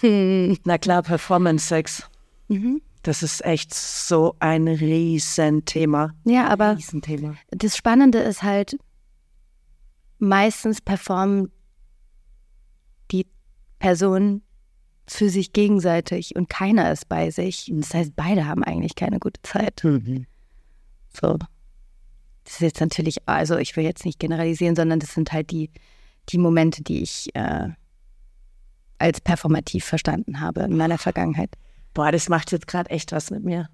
Hm. 0.00 0.58
Na 0.64 0.78
klar, 0.78 1.02
Performance 1.02 1.66
Sex. 1.66 2.08
Mhm. 2.48 2.82
Das 3.02 3.22
ist 3.22 3.44
echt 3.44 3.72
so 3.72 4.34
ein 4.40 4.66
Riesenthema. 4.66 6.12
Ja, 6.24 6.48
aber 6.48 6.76
Riesenthema. 6.76 7.36
das 7.50 7.76
Spannende 7.76 8.18
ist 8.18 8.42
halt, 8.42 8.76
meistens 10.18 10.80
performen 10.80 11.52
die 13.12 13.26
Personen 13.78 14.42
für 15.08 15.30
sich 15.30 15.52
gegenseitig 15.52 16.34
und 16.36 16.48
keiner 16.48 16.90
ist 16.92 17.08
bei 17.08 17.30
sich. 17.30 17.70
Das 17.74 17.94
heißt, 17.94 18.16
beide 18.16 18.46
haben 18.46 18.64
eigentlich 18.64 18.94
keine 18.94 19.18
gute 19.18 19.40
Zeit. 19.42 19.82
Mhm. 19.84 20.26
So. 21.12 21.38
Das 22.44 22.54
ist 22.54 22.60
jetzt 22.60 22.80
natürlich, 22.80 23.16
also 23.26 23.56
ich 23.56 23.76
will 23.76 23.84
jetzt 23.84 24.04
nicht 24.04 24.18
generalisieren, 24.18 24.76
sondern 24.76 25.00
das 25.00 25.14
sind 25.14 25.32
halt 25.32 25.50
die, 25.50 25.70
die 26.28 26.38
Momente, 26.38 26.82
die 26.82 27.02
ich 27.02 27.34
äh, 27.34 27.70
als 28.98 29.20
performativ 29.20 29.84
verstanden 29.84 30.40
habe 30.40 30.62
in 30.62 30.76
meiner 30.76 30.98
Vergangenheit. 30.98 31.50
Boah, 31.94 32.12
das 32.12 32.28
macht 32.28 32.52
jetzt 32.52 32.68
gerade 32.68 32.90
echt 32.90 33.12
was 33.12 33.30
mit 33.30 33.42
mir. 33.42 33.68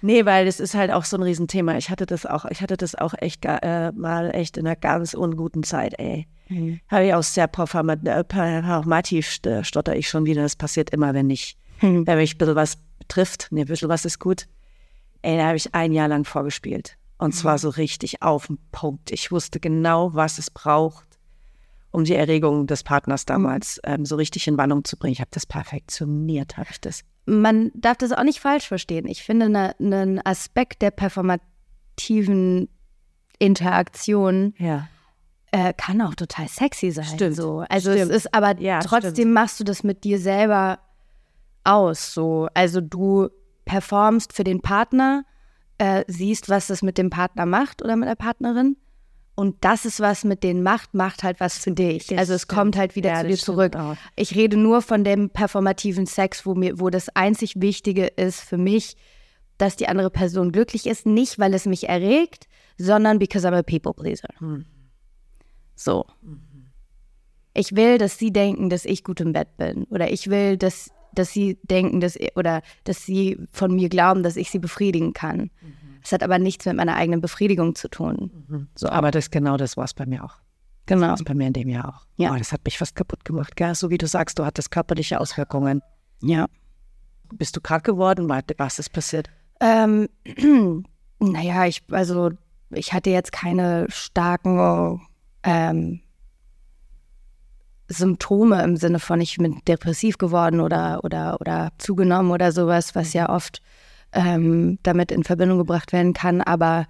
Nee, 0.00 0.24
weil 0.24 0.44
das 0.44 0.60
ist 0.60 0.74
halt 0.74 0.90
auch 0.90 1.04
so 1.04 1.16
ein 1.16 1.22
Riesenthema. 1.22 1.76
Ich 1.76 1.88
hatte 1.88 2.04
das 2.04 2.26
auch, 2.26 2.44
ich 2.46 2.60
hatte 2.62 2.76
das 2.76 2.94
auch 2.94 3.14
echt 3.18 3.44
äh, 3.44 3.92
mal 3.92 4.34
echt 4.34 4.56
in 4.56 4.66
einer 4.66 4.76
ganz 4.76 5.14
unguten 5.14 5.62
Zeit, 5.62 5.98
ey. 5.98 6.26
Mhm. 6.52 6.80
Habe 6.88 7.06
ich 7.06 7.14
auch 7.14 7.22
sehr 7.22 7.46
performativ 7.46 9.38
äh, 9.46 9.64
stotter 9.64 9.96
ich 9.96 10.08
schon 10.08 10.26
wieder. 10.26 10.42
Das 10.42 10.56
passiert 10.56 10.90
immer, 10.90 11.14
wenn 11.14 11.30
ich, 11.30 11.56
mhm. 11.80 12.06
wenn 12.06 12.18
mich 12.18 12.34
ein 12.34 12.38
bisschen 12.38 12.56
was 12.56 12.78
betrifft. 12.98 13.48
Nee, 13.50 13.62
ein 13.62 13.66
bisschen 13.66 13.88
was 13.88 14.04
ist 14.04 14.18
gut. 14.18 14.46
Ey, 15.22 15.36
da 15.36 15.46
habe 15.46 15.56
ich 15.56 15.74
ein 15.74 15.92
Jahr 15.92 16.08
lang 16.08 16.24
vorgespielt. 16.24 16.96
Und 17.18 17.32
zwar 17.32 17.54
mhm. 17.54 17.58
so 17.58 17.68
richtig 17.70 18.22
auf 18.22 18.48
den 18.48 18.58
Punkt. 18.72 19.10
Ich 19.10 19.30
wusste 19.30 19.60
genau, 19.60 20.14
was 20.14 20.38
es 20.38 20.50
braucht, 20.50 21.06
um 21.90 22.04
die 22.04 22.14
Erregung 22.14 22.66
des 22.66 22.82
Partners 22.82 23.24
damals 23.24 23.80
ähm, 23.84 24.04
so 24.04 24.16
richtig 24.16 24.48
in 24.48 24.58
Wandlung 24.58 24.84
zu 24.84 24.96
bringen. 24.96 25.12
Ich 25.12 25.20
habe 25.20 25.30
das 25.32 25.46
perfektioniert, 25.46 26.56
habe 26.56 26.68
ich 26.70 26.80
das 26.80 27.04
man 27.24 27.70
darf 27.74 27.98
das 27.98 28.12
auch 28.12 28.24
nicht 28.24 28.40
falsch 28.40 28.66
verstehen. 28.66 29.06
Ich 29.06 29.22
finde, 29.22 29.46
einen 29.46 30.14
ne 30.14 30.26
Aspekt 30.26 30.82
der 30.82 30.90
performativen 30.90 32.68
Interaktion 33.38 34.54
ja. 34.58 34.88
Äh, 35.52 35.72
kann 35.74 36.00
auch 36.00 36.14
total 36.14 36.48
sexy 36.48 36.90
sein. 36.90 37.04
Stimmt. 37.04 37.36
So. 37.36 37.64
Also 37.68 37.92
stimmt. 37.92 38.10
es 38.10 38.24
ist 38.24 38.34
aber 38.34 38.60
ja, 38.60 38.80
trotzdem 38.80 39.12
stimmt. 39.12 39.32
machst 39.34 39.60
du 39.60 39.64
das 39.64 39.84
mit 39.84 40.04
dir 40.04 40.18
selber 40.18 40.80
aus. 41.62 42.12
So. 42.12 42.48
Also 42.54 42.80
du 42.80 43.28
performst 43.64 44.32
für 44.32 44.44
den 44.44 44.60
Partner, 44.60 45.24
äh, 45.78 46.04
siehst, 46.08 46.48
was 46.48 46.66
das 46.66 46.82
mit 46.82 46.98
dem 46.98 47.10
Partner 47.10 47.46
macht 47.46 47.82
oder 47.82 47.96
mit 47.96 48.08
der 48.08 48.16
Partnerin 48.16 48.76
und 49.34 49.56
das 49.62 49.84
ist 49.84 50.00
was 50.00 50.24
mit 50.24 50.42
denen 50.42 50.62
macht, 50.62 50.94
macht 50.94 51.22
halt 51.22 51.40
was 51.40 51.58
für 51.58 51.72
dich. 51.72 52.06
Das 52.08 52.18
also 52.18 52.34
es 52.34 52.42
stimmt. 52.42 52.58
kommt 52.58 52.76
halt 52.76 52.96
wieder 52.96 53.10
ja, 53.10 53.20
zu 53.20 53.28
dir 53.28 53.36
zurück. 53.36 53.76
Auch. 53.76 53.96
Ich 54.16 54.34
rede 54.34 54.56
nur 54.56 54.82
von 54.82 55.04
dem 55.04 55.30
performativen 55.30 56.06
Sex, 56.06 56.44
wo 56.44 56.54
mir, 56.54 56.78
wo 56.80 56.90
das 56.90 57.08
einzig 57.10 57.54
Wichtige 57.56 58.06
ist 58.06 58.40
für 58.40 58.58
mich, 58.58 58.96
dass 59.58 59.76
die 59.76 59.88
andere 59.88 60.10
Person 60.10 60.52
glücklich 60.52 60.86
ist, 60.86 61.06
nicht 61.06 61.38
weil 61.38 61.54
es 61.54 61.66
mich 61.66 61.88
erregt, 61.88 62.46
sondern 62.76 63.18
because 63.18 63.46
I'm 63.46 63.56
a 63.56 63.62
people 63.62 63.94
pleaser. 63.94 64.28
Hm. 64.38 64.66
So. 65.82 66.06
Mhm. 66.22 66.68
Ich 67.54 67.76
will, 67.76 67.98
dass 67.98 68.18
sie 68.18 68.32
denken, 68.32 68.70
dass 68.70 68.84
ich 68.84 69.04
gut 69.04 69.20
im 69.20 69.32
Bett 69.32 69.56
bin. 69.56 69.84
Oder 69.84 70.10
ich 70.10 70.30
will, 70.30 70.56
dass, 70.56 70.90
dass 71.12 71.32
sie 71.32 71.58
denken, 71.62 72.00
dass 72.00 72.18
oder 72.34 72.62
dass 72.84 73.04
sie 73.04 73.38
von 73.50 73.74
mir 73.74 73.88
glauben, 73.88 74.22
dass 74.22 74.36
ich 74.36 74.50
sie 74.50 74.58
befriedigen 74.58 75.12
kann. 75.12 75.50
Mhm. 75.60 75.98
Es 76.02 76.12
hat 76.12 76.22
aber 76.22 76.38
nichts 76.38 76.64
mit 76.64 76.76
meiner 76.76 76.96
eigenen 76.96 77.20
Befriedigung 77.20 77.74
zu 77.74 77.88
tun. 77.88 78.44
Mhm. 78.48 78.68
So, 78.74 78.88
aber 78.88 79.10
das 79.10 79.30
genau 79.30 79.56
das 79.56 79.76
war 79.76 79.84
es 79.84 79.94
bei 79.94 80.06
mir 80.06 80.24
auch. 80.24 80.36
Genau. 80.86 81.10
Das 81.10 81.20
war 81.20 81.26
bei 81.26 81.34
mir 81.34 81.46
in 81.46 81.52
dem 81.52 81.68
Jahr 81.68 81.88
auch. 81.88 82.06
Ja. 82.16 82.32
Oh, 82.32 82.38
das 82.38 82.52
hat 82.52 82.64
mich 82.64 82.78
fast 82.78 82.96
kaputt 82.96 83.24
gemacht. 83.24 83.54
Gell? 83.56 83.74
So 83.74 83.90
wie 83.90 83.98
du 83.98 84.06
sagst, 84.06 84.38
du 84.38 84.44
hattest 84.44 84.70
körperliche 84.70 85.20
Auswirkungen. 85.20 85.80
Ja. 86.22 86.46
Bist 87.34 87.56
du 87.56 87.60
krank 87.60 87.84
geworden? 87.84 88.28
Was 88.28 88.78
ist 88.78 88.92
passiert? 88.92 89.30
Ähm, 89.60 90.08
naja, 91.20 91.66
ich, 91.66 91.82
also 91.90 92.30
ich 92.70 92.92
hatte 92.92 93.10
jetzt 93.10 93.32
keine 93.32 93.86
starken 93.90 95.00
ähm, 95.42 96.00
Symptome 97.88 98.62
im 98.62 98.76
Sinne 98.76 98.98
von, 98.98 99.20
ich 99.20 99.36
bin 99.36 99.60
depressiv 99.66 100.18
geworden 100.18 100.60
oder, 100.60 101.00
oder, 101.04 101.40
oder 101.40 101.72
zugenommen 101.78 102.30
oder 102.30 102.52
sowas, 102.52 102.94
was 102.94 103.12
ja 103.12 103.28
oft 103.28 103.60
ähm, 104.12 104.78
damit 104.82 105.12
in 105.12 105.24
Verbindung 105.24 105.58
gebracht 105.58 105.92
werden 105.92 106.12
kann. 106.12 106.40
Aber, 106.40 106.86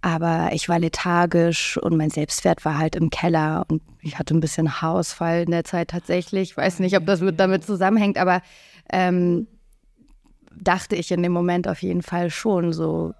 aber 0.00 0.50
ich 0.52 0.68
war 0.68 0.78
lethargisch 0.78 1.76
und 1.78 1.96
mein 1.96 2.10
Selbstwert 2.10 2.64
war 2.64 2.78
halt 2.78 2.96
im 2.96 3.10
Keller 3.10 3.64
und 3.68 3.82
ich 4.00 4.18
hatte 4.18 4.34
ein 4.34 4.40
bisschen 4.40 4.80
Haarausfall 4.80 5.42
in 5.42 5.50
der 5.50 5.64
Zeit 5.64 5.88
tatsächlich. 5.88 6.50
Ich 6.50 6.56
weiß 6.56 6.78
nicht, 6.80 6.96
ob 6.96 7.06
das 7.06 7.20
mit, 7.20 7.38
damit 7.40 7.64
zusammenhängt, 7.64 8.18
aber 8.18 8.42
ähm, 8.92 9.46
dachte 10.54 10.96
ich 10.96 11.10
in 11.10 11.22
dem 11.22 11.32
Moment 11.32 11.68
auf 11.68 11.82
jeden 11.82 12.02
Fall 12.02 12.30
schon 12.30 12.72
so. 12.72 13.14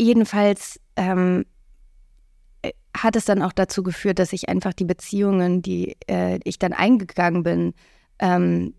Jedenfalls 0.00 0.80
ähm, 0.96 1.44
hat 3.02 3.16
es 3.16 3.24
dann 3.24 3.42
auch 3.42 3.52
dazu 3.52 3.82
geführt, 3.82 4.18
dass 4.18 4.32
ich 4.32 4.48
einfach 4.48 4.72
die 4.72 4.84
Beziehungen, 4.84 5.62
die 5.62 5.96
äh, 6.08 6.38
ich 6.44 6.58
dann 6.58 6.72
eingegangen 6.72 7.42
bin, 7.42 7.74
ähm, 8.18 8.74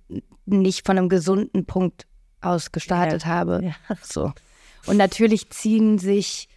nicht 0.45 0.85
von 0.85 0.97
einem 0.97 1.09
gesunden 1.09 1.65
Punkt 1.65 2.05
aus 2.41 2.71
gestartet 2.71 3.23
ja. 3.23 3.27
habe. 3.27 3.61
Ja. 3.63 3.95
So. 4.01 4.31
Und 4.85 4.97
natürlich 4.97 5.49
ziehen 5.49 5.97
sich, 5.99 6.47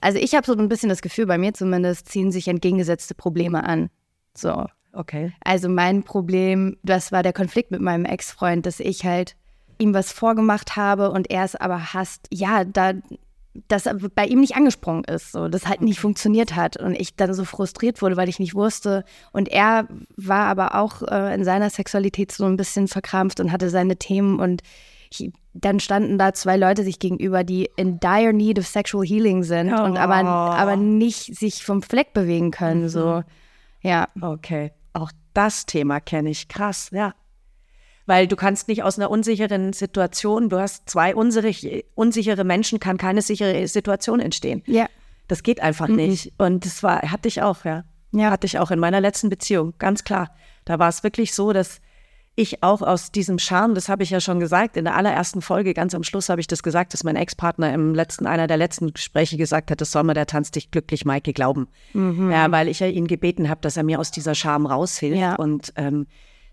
also 0.00 0.18
ich 0.18 0.34
habe 0.34 0.46
so 0.46 0.56
ein 0.56 0.68
bisschen 0.68 0.88
das 0.88 1.02
Gefühl, 1.02 1.26
bei 1.26 1.38
mir 1.38 1.52
zumindest, 1.52 2.08
ziehen 2.08 2.32
sich 2.32 2.48
entgegengesetzte 2.48 3.14
Probleme 3.14 3.64
an. 3.64 3.90
So. 4.34 4.66
Okay. 4.92 5.32
Also 5.44 5.68
mein 5.68 6.02
Problem, 6.02 6.76
das 6.82 7.12
war 7.12 7.22
der 7.22 7.32
Konflikt 7.32 7.70
mit 7.70 7.80
meinem 7.80 8.04
Ex-Freund, 8.04 8.66
dass 8.66 8.80
ich 8.80 9.04
halt 9.04 9.36
ihm 9.78 9.94
was 9.94 10.12
vorgemacht 10.12 10.76
habe 10.76 11.10
und 11.10 11.30
er 11.30 11.44
es 11.44 11.56
aber 11.56 11.94
hasst. 11.94 12.26
Ja, 12.30 12.64
da 12.64 12.94
das 13.68 13.88
bei 14.14 14.26
ihm 14.26 14.40
nicht 14.40 14.54
angesprungen 14.54 15.04
ist, 15.04 15.32
so 15.32 15.48
das 15.48 15.66
halt 15.66 15.80
nicht 15.80 15.98
funktioniert 15.98 16.54
hat 16.54 16.76
und 16.76 16.94
ich 16.94 17.16
dann 17.16 17.34
so 17.34 17.44
frustriert 17.44 18.00
wurde, 18.00 18.16
weil 18.16 18.28
ich 18.28 18.38
nicht 18.38 18.54
wusste 18.54 19.04
und 19.32 19.48
er 19.48 19.88
war 20.16 20.46
aber 20.46 20.76
auch 20.76 21.02
äh, 21.02 21.34
in 21.34 21.44
seiner 21.44 21.68
Sexualität 21.68 22.30
so 22.30 22.44
ein 22.44 22.56
bisschen 22.56 22.86
verkrampft 22.86 23.40
und 23.40 23.50
hatte 23.50 23.68
seine 23.68 23.96
Themen 23.96 24.38
und 24.38 24.62
ich, 25.12 25.32
dann 25.52 25.80
standen 25.80 26.18
da 26.18 26.32
zwei 26.32 26.56
Leute 26.56 26.84
sich 26.84 27.00
gegenüber, 27.00 27.42
die 27.42 27.68
in 27.76 27.98
dire 27.98 28.32
need 28.32 28.58
of 28.58 28.66
sexual 28.66 29.04
healing 29.04 29.42
sind 29.42 29.72
oh. 29.72 29.82
und 29.82 29.96
aber, 29.96 30.24
aber 30.24 30.76
nicht 30.76 31.36
sich 31.36 31.64
vom 31.64 31.82
Fleck 31.82 32.12
bewegen 32.12 32.52
können. 32.52 32.82
Mhm. 32.82 32.88
So, 32.88 33.24
ja. 33.80 34.08
Okay. 34.20 34.72
Auch 34.92 35.10
das 35.34 35.66
Thema 35.66 36.00
kenne 36.00 36.30
ich. 36.30 36.48
Krass, 36.48 36.90
ja. 36.92 37.14
Weil 38.10 38.26
du 38.26 38.34
kannst 38.34 38.66
nicht 38.66 38.82
aus 38.82 38.98
einer 38.98 39.08
unsicheren 39.08 39.72
Situation, 39.72 40.48
du 40.48 40.58
hast 40.58 40.90
zwei 40.90 41.14
unsichere, 41.14 41.84
unsichere 41.94 42.42
Menschen, 42.42 42.80
kann 42.80 42.98
keine 42.98 43.22
sichere 43.22 43.68
Situation 43.68 44.18
entstehen. 44.18 44.64
Ja. 44.66 44.88
Das 45.28 45.44
geht 45.44 45.60
einfach 45.60 45.86
mhm. 45.86 45.94
nicht. 45.94 46.32
Und 46.36 46.66
das 46.66 46.82
war, 46.82 47.02
hatte 47.02 47.28
ich 47.28 47.40
auch, 47.40 47.64
ja. 47.64 47.84
Ja. 48.10 48.32
Hatte 48.32 48.48
ich 48.48 48.58
auch 48.58 48.72
in 48.72 48.80
meiner 48.80 49.00
letzten 49.00 49.28
Beziehung, 49.28 49.74
ganz 49.78 50.02
klar. 50.02 50.34
Da 50.64 50.80
war 50.80 50.88
es 50.88 51.04
wirklich 51.04 51.32
so, 51.32 51.52
dass 51.52 51.80
ich 52.34 52.64
auch 52.64 52.82
aus 52.82 53.12
diesem 53.12 53.38
Charme, 53.38 53.76
das 53.76 53.88
habe 53.88 54.02
ich 54.02 54.10
ja 54.10 54.18
schon 54.18 54.40
gesagt, 54.40 54.76
in 54.76 54.86
der 54.86 54.96
allerersten 54.96 55.40
Folge, 55.40 55.72
ganz 55.72 55.94
am 55.94 56.02
Schluss 56.02 56.30
habe 56.30 56.40
ich 56.40 56.48
das 56.48 56.64
gesagt, 56.64 56.92
dass 56.94 57.04
mein 57.04 57.14
Ex-Partner 57.14 57.72
im 57.72 57.94
letzten, 57.94 58.26
einer 58.26 58.48
der 58.48 58.56
letzten 58.56 58.92
Gespräche 58.92 59.36
gesagt 59.36 59.70
hat, 59.70 59.80
das 59.80 59.92
soll 59.92 60.02
mir 60.02 60.14
der 60.14 60.26
Tanz 60.26 60.50
dich 60.50 60.72
glücklich, 60.72 61.04
Maike, 61.04 61.32
glauben. 61.32 61.68
Mhm. 61.92 62.32
Ja, 62.32 62.50
weil 62.50 62.66
ich 62.66 62.80
ja 62.80 62.88
ihn 62.88 63.06
gebeten 63.06 63.48
habe, 63.48 63.60
dass 63.60 63.76
er 63.76 63.84
mir 63.84 64.00
aus 64.00 64.10
dieser 64.10 64.34
Scham 64.34 64.66
raushilft 64.66 65.20
ja. 65.20 65.36
und 65.36 65.72
ähm, 65.76 66.08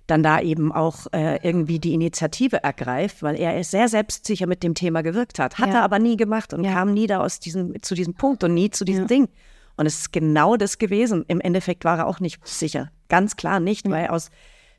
dann 0.08 0.24
da 0.24 0.40
eben 0.40 0.72
auch 0.72 1.08
äh, 1.12 1.38
irgendwie 1.48 1.80
die 1.80 1.94
Initiative 1.94 2.64
ergreift, 2.64 3.22
weil 3.22 3.40
er 3.40 3.64
sehr 3.64 3.90
selbstsicher 3.90 4.48
mit 4.48 4.64
dem 4.64 4.74
Thema 4.74 5.04
gewirkt 5.04 5.38
hat. 5.38 5.60
Hat 5.60 5.70
ja. 5.70 5.76
er 5.76 5.84
aber 5.84 6.00
nie 6.00 6.18
gemacht 6.18 6.54
und 6.54 6.64
ja. 6.64 6.74
kam 6.74 6.94
nie 6.94 7.08
da 7.08 7.20
aus 7.20 7.40
diesem, 7.40 7.82
zu 7.82 7.94
diesem 7.94 8.14
Punkt 8.14 8.44
und 8.44 8.54
nie 8.54 8.70
zu 8.70 8.86
diesem 8.86 9.08
Ding. 9.08 9.28
Und 9.76 9.86
es 9.86 10.00
ist 10.00 10.14
genau 10.14 10.58
das 10.58 10.78
gewesen. 10.78 11.24
Im 11.28 11.40
Endeffekt 11.40 11.86
war 11.86 12.00
er 12.00 12.08
auch 12.08 12.20
nicht 12.20 12.46
sicher. 12.48 12.90
Ganz 13.10 13.36
klar 13.36 13.60
nicht, 13.60 13.90
weil 13.90 14.08
aus 14.08 14.32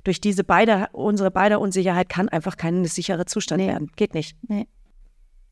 durch 0.04 0.20
diese 0.20 0.44
beide, 0.44 0.88
unsere 0.92 1.30
beide 1.30 1.58
Unsicherheit 1.58 2.08
kann 2.08 2.28
einfach 2.28 2.56
kein 2.56 2.84
sicherer 2.84 3.26
Zustand 3.26 3.62
nee. 3.62 3.68
werden. 3.68 3.90
Geht 3.96 4.14
nicht. 4.14 4.36
Nee. 4.48 4.66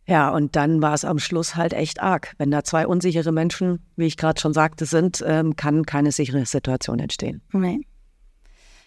Ja, 0.09 0.31
und 0.31 0.55
dann 0.55 0.81
war 0.83 0.95
es 0.95 1.05
am 1.05 1.19
Schluss 1.19 1.57
halt 1.57 1.73
echt 1.73 2.01
arg. 2.01 2.35
Wenn 2.39 2.51
da 2.51 2.63
zwei 2.63 2.87
unsichere 2.87 3.33
Menschen, 3.33 3.81
wie 3.97 4.07
ich 4.07 4.17
gerade 4.17 4.41
schon 4.41 4.53
sagte, 4.53 4.87
sind, 4.87 5.23
ähm, 5.27 5.57
kann 5.57 5.85
keine 5.85 6.13
sichere 6.13 6.47
Situation 6.47 7.01
entstehen. 7.01 7.43
Nee. 7.53 7.81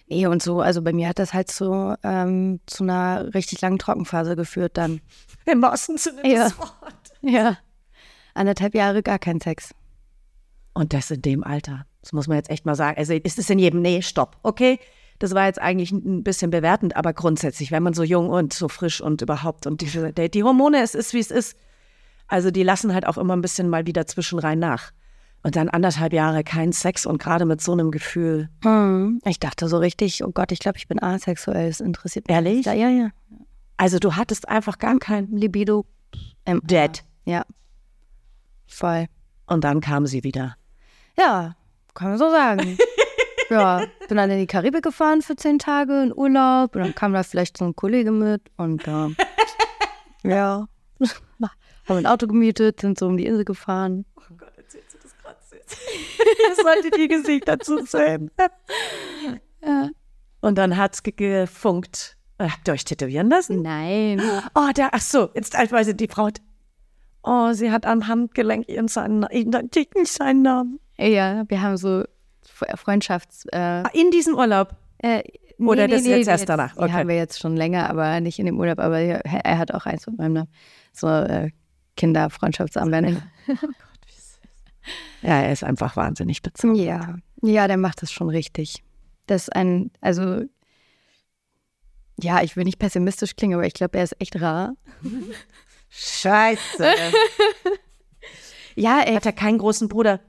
Nee, 0.10 0.26
und 0.26 0.41
so, 0.41 0.60
also 0.60 0.82
bei 0.82 0.91
mir 0.91 1.08
hat 1.08 1.19
das 1.19 1.34
halt 1.34 1.52
so 1.52 1.93
ähm, 2.04 2.60
zu 2.65 2.84
einer 2.84 3.34
richtig 3.34 3.62
langen 3.62 3.78
Trockenphase 3.78 4.36
geführt 4.36 4.76
dann. 4.76 5.02
Im 5.45 5.62
wahrsten 5.62 5.98
Sinne 5.98 6.28
ja. 6.28 6.45
des 6.45 6.58
Wortes. 6.58 7.13
Ja. 7.22 7.58
Anderthalb 8.34 8.74
Jahre 8.74 9.04
gar 9.04 9.19
kein 9.19 9.39
Sex. 9.39 9.74
Und 10.74 10.93
das 10.93 11.12
in 11.12 11.22
dem 11.22 11.43
Alter. 11.43 11.86
Das 12.02 12.13
muss 12.13 12.28
man 12.28 12.38
jetzt 12.38 12.50
echt 12.50 12.65
mal 12.65 12.76
sagen. 12.76 12.98
Also 12.98 13.13
ist 13.13 13.38
es 13.38 13.50
in 13.50 13.60
jedem, 13.60 13.82
nee, 13.82 14.02
stopp, 14.02 14.38
okay? 14.43 14.80
das 15.19 15.36
war 15.36 15.45
jetzt 15.45 15.60
eigentlich 15.60 15.91
ein 15.91 16.24
bisschen 16.24 16.50
bewertend, 16.50 16.95
aber 16.95 17.13
grundsätzlich, 17.13 17.72
wenn 17.72 17.84
man 17.84 17.93
so 17.93 18.04
jung 18.04 18.30
und 18.30 18.54
so 18.54 18.69
frisch 18.69 19.02
und 19.02 19.22
überhaupt 19.22 19.67
und 19.67 19.82
diese, 19.82 20.13
die 20.13 20.43
Hormone, 20.43 20.82
es 20.82 20.95
ist, 20.95 21.13
wie 21.13 21.19
es 21.19 21.30
ist. 21.30 21.58
Also 22.28 22.52
die 22.52 22.63
lassen 22.63 22.93
halt 22.93 23.06
auch 23.06 23.17
immer 23.17 23.36
ein 23.36 23.41
bisschen 23.41 23.69
mal 23.69 23.86
wieder 23.86 24.08
zwischenrein 24.08 24.60
nach. 24.60 24.91
Und 25.41 25.56
dann 25.56 25.69
anderthalb 25.69 26.12
Jahre 26.12 26.43
kein 26.43 26.73
Sex 26.73 27.06
und 27.06 27.17
gerade 27.17 27.45
mit 27.45 27.62
so 27.62 27.71
einem 27.71 27.91
Gefühl. 27.91 28.49
Hm. 28.63 29.21
Ich 29.25 29.39
dachte 29.39 29.67
so 29.69 29.78
richtig, 29.78 30.23
oh 30.23 30.32
Gott, 30.32 30.52
ich 30.52 30.60
glaube, 30.60 30.78
ich 30.78 30.88
bin 30.88 31.02
asexuell. 31.02 31.67
Das 31.69 31.80
interessiert 31.80 32.28
mich. 32.28 32.36
Ehrlich? 32.36 32.65
Ja, 32.65 32.73
ja, 32.73 32.89
ja. 32.89 33.10
Also 33.78 33.99
du 33.99 34.15
hattest 34.15 34.49
einfach 34.49 34.78
gar 34.78 34.97
kein 34.99 35.28
Libido. 35.32 35.86
ähm, 36.45 36.62
Dead. 36.63 37.04
Ja. 37.23 37.45
Voll. 38.67 39.06
Und 39.47 39.63
dann 39.63 39.80
kam 39.80 40.06
sie 40.06 40.23
wieder. 40.23 40.56
Ja, 41.17 41.56
kann 41.93 42.10
man 42.10 42.17
so 42.17 42.30
sagen. 42.30 42.78
ja, 43.49 43.84
bin 44.08 44.17
dann 44.17 44.30
in 44.30 44.39
die 44.39 44.47
Karibik 44.47 44.84
gefahren 44.84 45.21
für 45.21 45.36
zehn 45.36 45.60
Tage 45.60 46.04
in 46.04 46.13
Urlaub 46.15 46.75
und 46.75 46.82
dann 46.82 46.95
kam 46.95 47.13
da 47.13 47.23
vielleicht 47.23 47.58
so 47.58 47.65
ein 47.65 47.75
Kollege 47.75 48.12
mit 48.12 48.41
und 48.58 48.88
ähm, 48.88 49.15
ja, 50.23 50.67
haben 51.88 51.97
ein 51.97 52.06
Auto 52.06 52.28
gemietet, 52.28 52.82
sind 52.82 52.99
so 52.99 53.08
um 53.08 53.17
die 53.17 53.25
Insel 53.25 53.45
gefahren. 53.45 54.06
Oh 54.17 54.36
Gott, 54.38 54.59
gerade 56.17 56.49
Das 56.49 56.58
sollte 56.58 56.91
die 56.97 57.08
Gesicht 57.08 57.47
dazu 57.47 57.84
sein. 57.86 58.32
Ja. 59.65 59.89
Und 60.41 60.58
dann 60.58 60.77
hat's 60.77 61.03
ge- 61.03 61.13
gefunkt. 61.15 62.15
Äh, 62.38 62.47
Habt 62.49 62.67
ihr 62.67 62.73
euch 62.73 62.86
tätowieren 62.86 63.29
lassen? 63.29 63.62
Nein. 63.62 64.21
Oh, 64.55 64.69
der, 64.75 64.89
ach 64.93 65.01
so, 65.01 65.29
jetzt 65.36 65.53
teilweise 65.53 65.93
die 65.93 66.08
Frau. 66.08 66.29
Oh, 67.23 67.51
sie 67.51 67.69
hat 67.71 67.86
am 67.86 68.08
Handgelenk 68.08 68.69
ihren 68.69 68.88
seinen, 68.88 69.25
ihren, 69.32 69.69
seinen 70.05 70.41
Namen. 70.41 70.79
Ja, 70.97 71.43
wir 71.49 71.62
haben 71.62 71.75
so 71.75 72.03
Fre- 72.45 72.77
Freundschafts... 72.77 73.45
Äh, 73.51 73.58
Ah, 73.58 73.89
In 73.93 74.12
diesem 74.12 74.36
Urlaub. 74.36 74.69
äh, 74.99 75.23
Oder 75.60 75.89
das 75.89 76.05
jetzt 76.05 76.27
erst 76.29 76.47
danach? 76.47 76.73
Die 76.75 76.79
Okay. 76.79 76.91
haben 76.93 77.10
wir 77.10 77.17
jetzt 77.17 77.39
schon 77.39 77.58
länger, 77.58 77.89
aber 77.89 78.21
nicht 78.21 78.39
in 78.39 78.45
dem 78.45 78.58
Urlaub. 78.58 78.79
Aber 78.79 78.99
er, 78.99 79.25
er 79.25 79.58
hat 79.58 79.73
auch 79.73 79.86
eins 79.86 80.08
mit 80.08 80.17
meinem 80.17 80.34
Namen. 80.34 80.49
So 80.93 81.08
äh, 81.10 81.51
Kinderfreundschaftsarmbänder. 81.97 83.21
Ja, 85.21 85.41
er 85.41 85.51
ist 85.51 85.63
einfach 85.63 85.95
wahnsinnig 85.95 86.41
bezahlt. 86.41 86.77
Ja, 86.77 87.15
ja, 87.41 87.67
der 87.67 87.77
macht 87.77 88.01
das 88.01 88.11
schon 88.11 88.29
richtig. 88.29 88.83
Das 89.27 89.43
ist 89.43 89.55
ein, 89.55 89.91
also, 90.01 90.43
ja, 92.21 92.41
ich 92.41 92.55
will 92.55 92.63
nicht 92.63 92.79
pessimistisch 92.79 93.35
klingen, 93.35 93.55
aber 93.55 93.65
ich 93.67 93.73
glaube, 93.73 93.97
er 93.97 94.03
ist 94.05 94.15
echt 94.19 94.39
rar. 94.41 94.73
Scheiße. 95.89 96.93
Ja, 98.75 99.01
ey, 99.05 99.15
hat 99.15 99.25
er 99.25 99.33
keinen 99.33 99.57
großen 99.57 99.87
Bruder? 99.89 100.19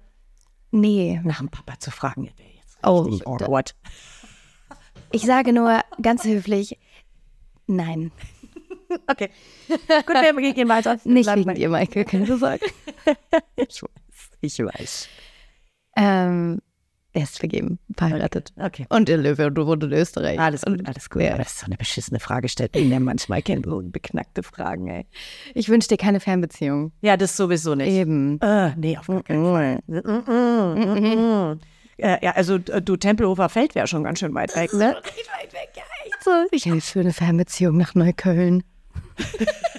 nee. 0.73 1.21
Nach 1.25 1.39
dem 1.39 1.49
Papa 1.49 1.79
zu 1.81 1.91
fragen, 1.91 2.31
wäre 2.37 2.49
jetzt 2.57 2.79
Oh, 2.83 3.01
richtig 3.01 3.25
da- 3.25 3.31
awkward. 3.31 3.75
Ich 5.13 5.23
sage 5.23 5.53
nur 5.53 5.81
ganz 6.01 6.25
höflich, 6.25 6.79
nein. 7.67 8.13
Okay. 9.09 9.31
Gut, 9.69 10.15
wir 10.37 10.53
gehen 10.55 10.69
weiter. 10.69 10.99
Nicht 11.05 11.33
wegen 11.35 11.55
dir, 11.55 11.69
Michael, 11.69 12.05
keine 12.05 12.39
Sorge. 12.39 12.67
Ich 13.57 13.83
weiß. 13.83 13.91
Ich 14.41 14.59
weiß. 14.59 15.09
Ähm, 15.97 16.61
er 17.13 17.23
ist 17.25 17.41
vergeben, 17.41 17.81
verheiratet. 17.97 18.53
Okay. 18.57 18.87
Und 18.89 19.09
in 19.09 19.23
Löwe 19.23 19.47
und 19.47 19.57
wohnt 19.57 19.83
in 19.83 19.93
Österreich. 19.93 20.39
Alles 20.39 20.63
gut, 20.63 20.87
alles 20.87 21.11
gut. 21.11 21.23
Ja. 21.23 21.37
Das 21.37 21.49
ist 21.49 21.59
so 21.59 21.67
eine 21.67 21.77
beschissene 21.77 22.21
Frage, 22.21 22.49
stellt 22.49 22.77
mir 22.77 23.01
manchmal 23.01 23.43
keine 23.43 23.63
so 23.65 23.83
beknackte 23.83 24.45
Fragen, 24.45 24.87
ey. 24.87 25.07
Ich 25.55 25.69
wünsche 25.69 25.89
dir 25.89 25.97
keine 25.97 26.21
Fernbeziehung. 26.21 26.93
Ja, 27.01 27.17
das 27.17 27.37
sowieso 27.37 27.75
nicht. 27.75 27.89
Eben. 27.89 28.41
Äh, 28.41 28.77
nee, 28.77 28.97
auf 28.97 29.09
gar 29.09 29.25
keinen 29.25 29.45
Fall. 29.45 29.81
Äh, 31.97 32.25
ja, 32.25 32.31
also 32.33 32.55
äh, 32.55 32.81
du 32.81 32.97
Tempelhofer 32.97 33.49
Feld 33.49 33.75
wäre 33.75 33.87
schon 33.87 34.05
ganz 34.05 34.21
schön 34.21 34.33
weit 34.35 34.55
weg. 34.57 34.73
Ne? 34.73 34.95
Weit 34.95 35.53
weg, 35.53 35.71
ja. 35.77 35.83
So, 36.23 36.31
ich 36.51 36.67
hätte 36.67 36.81
für 36.81 37.01
eine 37.01 37.13
Fernbeziehung 37.13 37.77
nach 37.77 37.95
Neukölln. 37.95 38.63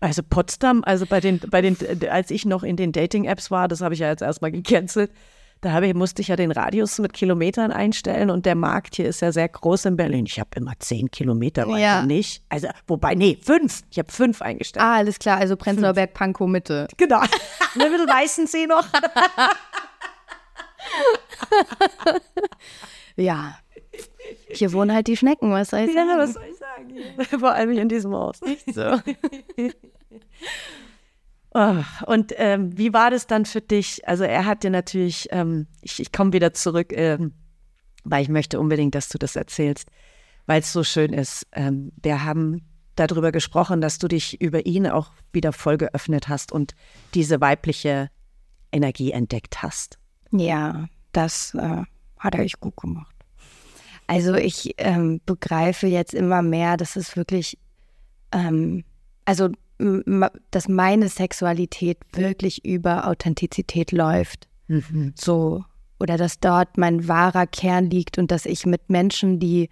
Also 0.00 0.22
Potsdam, 0.22 0.82
also 0.84 1.06
bei 1.06 1.20
den, 1.20 1.40
bei 1.50 1.62
den, 1.62 1.76
als 2.10 2.30
ich 2.30 2.44
noch 2.44 2.62
in 2.62 2.76
den 2.76 2.92
Dating-Apps 2.92 3.50
war, 3.50 3.66
das 3.68 3.80
habe 3.80 3.94
ich 3.94 4.00
ja 4.00 4.08
jetzt 4.10 4.22
erstmal 4.22 4.52
gecancelt, 4.52 5.10
da 5.62 5.72
habe 5.72 5.86
ich, 5.86 5.94
musste 5.94 6.20
ich 6.20 6.28
ja 6.28 6.36
den 6.36 6.50
Radius 6.50 6.98
mit 6.98 7.14
Kilometern 7.14 7.72
einstellen 7.72 8.28
und 8.30 8.44
der 8.44 8.54
Markt 8.54 8.94
hier 8.96 9.06
ist 9.08 9.22
ja 9.22 9.32
sehr 9.32 9.48
groß 9.48 9.86
in 9.86 9.96
Berlin. 9.96 10.26
Ich 10.26 10.38
habe 10.38 10.50
immer 10.56 10.74
zehn 10.78 11.10
Kilometer, 11.10 11.66
weiter 11.66 11.78
Ja. 11.78 12.02
nicht. 12.02 12.42
Also, 12.50 12.68
wobei, 12.86 13.14
nee, 13.14 13.38
fünf. 13.42 13.82
Ich 13.90 13.98
habe 13.98 14.12
fünf 14.12 14.42
eingestellt. 14.42 14.84
Ah, 14.84 14.96
alles 14.96 15.18
klar, 15.18 15.38
also 15.38 15.56
Prenzlauer 15.56 15.94
Berg, 15.94 16.12
Pankow, 16.12 16.46
Mitte. 16.46 16.86
Genau. 16.98 17.20
Ein 17.20 17.28
bisschen 17.74 18.06
Weißensee 18.06 18.66
noch. 18.66 18.84
Ja. 23.16 23.56
Hier 24.48 24.72
wohnen 24.72 24.92
halt 24.92 25.06
die 25.06 25.16
Schnecken, 25.16 25.50
was 25.50 25.70
soll 25.70 25.80
ich 25.80 25.94
sagen? 25.94 26.08
Ja, 26.08 26.18
was 26.18 26.34
soll 26.34 26.44
ich 26.50 26.56
sagen? 26.56 27.38
Vor 27.40 27.52
allem 27.52 27.70
hier 27.70 27.82
in 27.82 27.88
diesem 27.88 28.12
Haus. 28.14 28.40
so. 28.72 29.00
Oh, 31.52 31.76
und 32.06 32.32
ähm, 32.36 32.76
wie 32.76 32.92
war 32.92 33.10
das 33.10 33.26
dann 33.26 33.46
für 33.46 33.60
dich? 33.60 34.06
Also 34.06 34.24
er 34.24 34.44
hat 34.44 34.62
dir 34.62 34.70
natürlich, 34.70 35.28
ähm, 35.30 35.66
ich, 35.80 36.00
ich 36.00 36.12
komme 36.12 36.32
wieder 36.32 36.52
zurück, 36.52 36.92
ähm, 36.92 37.32
weil 38.04 38.22
ich 38.22 38.28
möchte 38.28 38.60
unbedingt, 38.60 38.94
dass 38.94 39.08
du 39.08 39.18
das 39.18 39.36
erzählst, 39.36 39.88
weil 40.46 40.60
es 40.60 40.72
so 40.72 40.84
schön 40.84 41.12
ist. 41.12 41.46
Ähm, 41.52 41.92
wir 42.02 42.24
haben 42.24 42.62
darüber 42.94 43.32
gesprochen, 43.32 43.80
dass 43.80 43.98
du 43.98 44.08
dich 44.08 44.40
über 44.40 44.66
ihn 44.66 44.86
auch 44.86 45.12
wieder 45.32 45.52
voll 45.52 45.76
geöffnet 45.76 46.28
hast 46.28 46.52
und 46.52 46.74
diese 47.14 47.40
weibliche 47.40 48.10
Energie 48.72 49.12
entdeckt 49.12 49.62
hast. 49.62 49.98
Ja, 50.32 50.88
das 51.12 51.54
äh, 51.54 51.82
hat 52.18 52.34
er 52.34 52.40
echt 52.40 52.60
gut 52.60 52.76
gemacht. 52.76 53.15
Also 54.06 54.34
ich 54.34 54.74
ähm, 54.78 55.20
begreife 55.26 55.86
jetzt 55.86 56.14
immer 56.14 56.42
mehr, 56.42 56.76
dass 56.76 56.96
es 56.96 57.16
wirklich, 57.16 57.58
ähm, 58.32 58.84
also 59.24 59.48
dass 60.50 60.68
meine 60.68 61.08
Sexualität 61.08 61.98
wirklich 62.12 62.64
über 62.64 63.06
Authentizität 63.06 63.92
läuft. 63.92 64.48
So, 65.16 65.64
oder 66.00 66.16
dass 66.16 66.40
dort 66.40 66.78
mein 66.78 67.08
wahrer 67.08 67.46
Kern 67.46 67.90
liegt 67.90 68.18
und 68.18 68.30
dass 68.30 68.46
ich 68.46 68.64
mit 68.64 68.88
Menschen, 68.88 69.38
die 69.38 69.68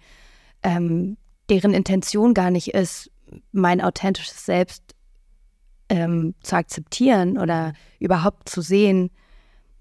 ähm, 0.63 1.17
deren 1.49 1.73
Intention 1.73 2.33
gar 2.33 2.51
nicht 2.51 2.69
ist, 2.73 3.11
mein 3.51 3.81
authentisches 3.81 4.45
Selbst 4.45 4.83
ähm, 5.89 6.35
zu 6.41 6.55
akzeptieren 6.55 7.37
oder 7.37 7.73
überhaupt 7.99 8.49
zu 8.49 8.61
sehen, 8.61 9.11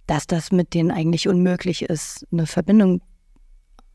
dass 0.07 0.27
das 0.27 0.53
mit 0.53 0.75
denen 0.75 0.91
eigentlich 0.91 1.29
unmöglich 1.29 1.83
ist, 1.83 2.27
eine 2.31 2.47
Verbindung 2.47 3.01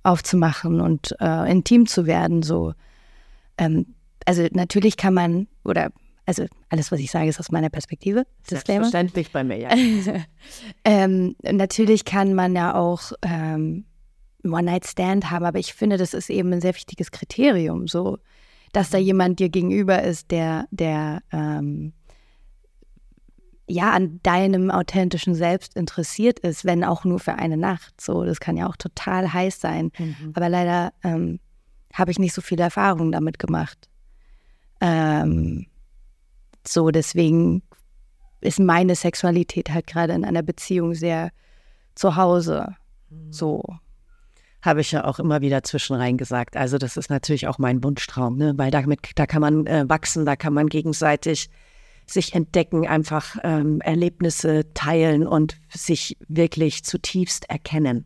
aufzumachen 0.03 0.81
und 0.81 1.15
äh, 1.19 1.51
intim 1.51 1.85
zu 1.85 2.05
werden. 2.05 2.43
So, 2.43 2.73
ähm, 3.57 3.95
also 4.25 4.47
natürlich 4.51 4.97
kann 4.97 5.13
man 5.13 5.47
oder 5.63 5.91
also 6.25 6.45
alles, 6.69 6.91
was 6.91 6.99
ich 6.99 7.09
sage, 7.09 7.27
ist 7.27 7.39
aus 7.39 7.51
meiner 7.51 7.71
Perspektive. 7.71 8.23
Selbstverständlich 8.43 9.31
bei 9.31 9.43
mir, 9.43 9.57
ja. 9.57 9.69
ähm, 10.85 11.35
natürlich 11.41 12.05
kann 12.05 12.35
man 12.35 12.55
ja 12.55 12.75
auch 12.75 13.13
ähm, 13.23 13.85
One-Night-Stand 14.43 15.31
haben, 15.31 15.43
aber 15.43 15.57
ich 15.57 15.73
finde, 15.73 15.97
das 15.97 16.13
ist 16.13 16.29
eben 16.29 16.53
ein 16.53 16.62
sehr 16.62 16.75
wichtiges 16.75 17.09
Kriterium, 17.09 17.88
so, 17.88 18.19
dass 18.73 18.91
da 18.91 18.99
jemand 18.99 19.39
dir 19.39 19.49
gegenüber 19.49 20.03
ist, 20.03 20.29
der, 20.29 20.67
der 20.69 21.23
ähm, 21.31 21.93
ja 23.69 23.91
an 23.91 24.19
deinem 24.23 24.71
authentischen 24.71 25.36
Selbst 25.36 25.75
interessiert 25.75 26.39
ist, 26.39 26.65
wenn 26.65 26.84
auch 26.84 27.05
nur 27.05 27.19
für 27.19 27.36
eine 27.36 27.58
Nacht. 27.58 28.01
So, 28.01 28.25
das 28.25 28.39
kann 28.39 28.58
ja 28.58 28.67
auch 28.67 28.75
total 28.75 29.32
heiß 29.32 29.62
sein. 29.62 29.91
Aber 30.34 30.49
leider 30.49 30.91
ähm, 31.03 31.39
habe 31.93 32.12
ich 32.12 32.19
nicht 32.19 32.34
so 32.34 32.41
viele 32.41 32.63
Erfahrungen 32.63 33.12
damit 33.12 33.39
gemacht. 33.39 33.89
Ähm, 34.82 35.67
so, 36.67 36.89
deswegen 36.91 37.63
ist 38.41 38.60
meine 38.60 38.95
Sexualität 38.95 39.69
halt 39.69 39.88
gerade 39.88 40.13
in 40.13 40.25
einer 40.25 40.43
Beziehung 40.43 40.93
sehr 40.93 41.32
zu 41.95 42.15
Hause. 42.15 42.75
So. 43.32 43.63
Habe 44.62 44.82
ich 44.82 44.91
ja 44.91 45.05
auch 45.05 45.19
immer 45.19 45.41
wieder 45.41 45.63
zwischenrein 45.63 46.17
gesagt. 46.17 46.58
Also 46.58 46.77
das 46.77 46.97
ist 46.97 47.10
natürlich 47.10 47.47
auch 47.47 47.60
mein 47.60 47.84
Wunschtraum, 47.84 48.38
ne? 48.38 48.53
weil 48.58 48.71
damit, 48.71 48.99
da 49.15 49.25
kann 49.25 49.41
man 49.41 49.65
äh, 49.67 49.88
wachsen, 49.88 50.25
da 50.25 50.36
kann 50.36 50.53
man 50.53 50.67
gegenseitig 50.67 51.49
sich 52.11 52.33
entdecken, 52.33 52.87
einfach 52.87 53.37
ähm, 53.43 53.81
Erlebnisse 53.81 54.65
teilen 54.73 55.27
und 55.27 55.57
sich 55.69 56.17
wirklich 56.27 56.83
zutiefst 56.83 57.49
erkennen. 57.49 58.05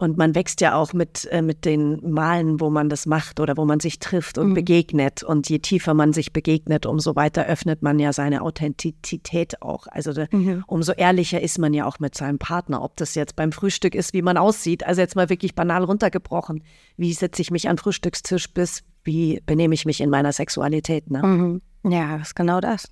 Und 0.00 0.16
man 0.16 0.34
wächst 0.34 0.62
ja 0.62 0.76
auch 0.76 0.94
mit, 0.94 1.28
äh, 1.30 1.42
mit 1.42 1.66
den 1.66 2.00
Malen, 2.10 2.58
wo 2.58 2.70
man 2.70 2.88
das 2.88 3.04
macht 3.04 3.38
oder 3.38 3.58
wo 3.58 3.66
man 3.66 3.80
sich 3.80 3.98
trifft 3.98 4.38
und 4.38 4.54
begegnet. 4.54 5.22
Und 5.22 5.50
je 5.50 5.58
tiefer 5.58 5.92
man 5.92 6.14
sich 6.14 6.32
begegnet, 6.32 6.86
umso 6.86 7.16
weiter 7.16 7.44
öffnet 7.44 7.82
man 7.82 7.98
ja 7.98 8.14
seine 8.14 8.40
Authentizität 8.40 9.60
auch. 9.60 9.86
Also 9.88 10.14
da, 10.14 10.24
umso 10.66 10.92
ehrlicher 10.92 11.42
ist 11.42 11.58
man 11.58 11.74
ja 11.74 11.84
auch 11.84 11.98
mit 11.98 12.14
seinem 12.14 12.38
Partner. 12.38 12.82
Ob 12.82 12.96
das 12.96 13.14
jetzt 13.14 13.36
beim 13.36 13.52
Frühstück 13.52 13.94
ist, 13.94 14.14
wie 14.14 14.22
man 14.22 14.38
aussieht. 14.38 14.86
Also 14.86 15.02
jetzt 15.02 15.16
mal 15.16 15.28
wirklich 15.28 15.54
banal 15.54 15.84
runtergebrochen. 15.84 16.62
Wie 16.96 17.12
setze 17.12 17.42
ich 17.42 17.50
mich 17.50 17.68
an 17.68 17.76
Frühstückstisch 17.76 18.54
bis, 18.54 18.82
wie 19.04 19.42
benehme 19.44 19.74
ich 19.74 19.84
mich 19.84 20.00
in 20.00 20.08
meiner 20.08 20.32
Sexualität? 20.32 21.10
Ne? 21.10 21.22
Mhm. 21.22 21.62
Ja, 21.84 22.16
das 22.16 22.28
ist 22.28 22.36
genau 22.36 22.62
das. 22.62 22.90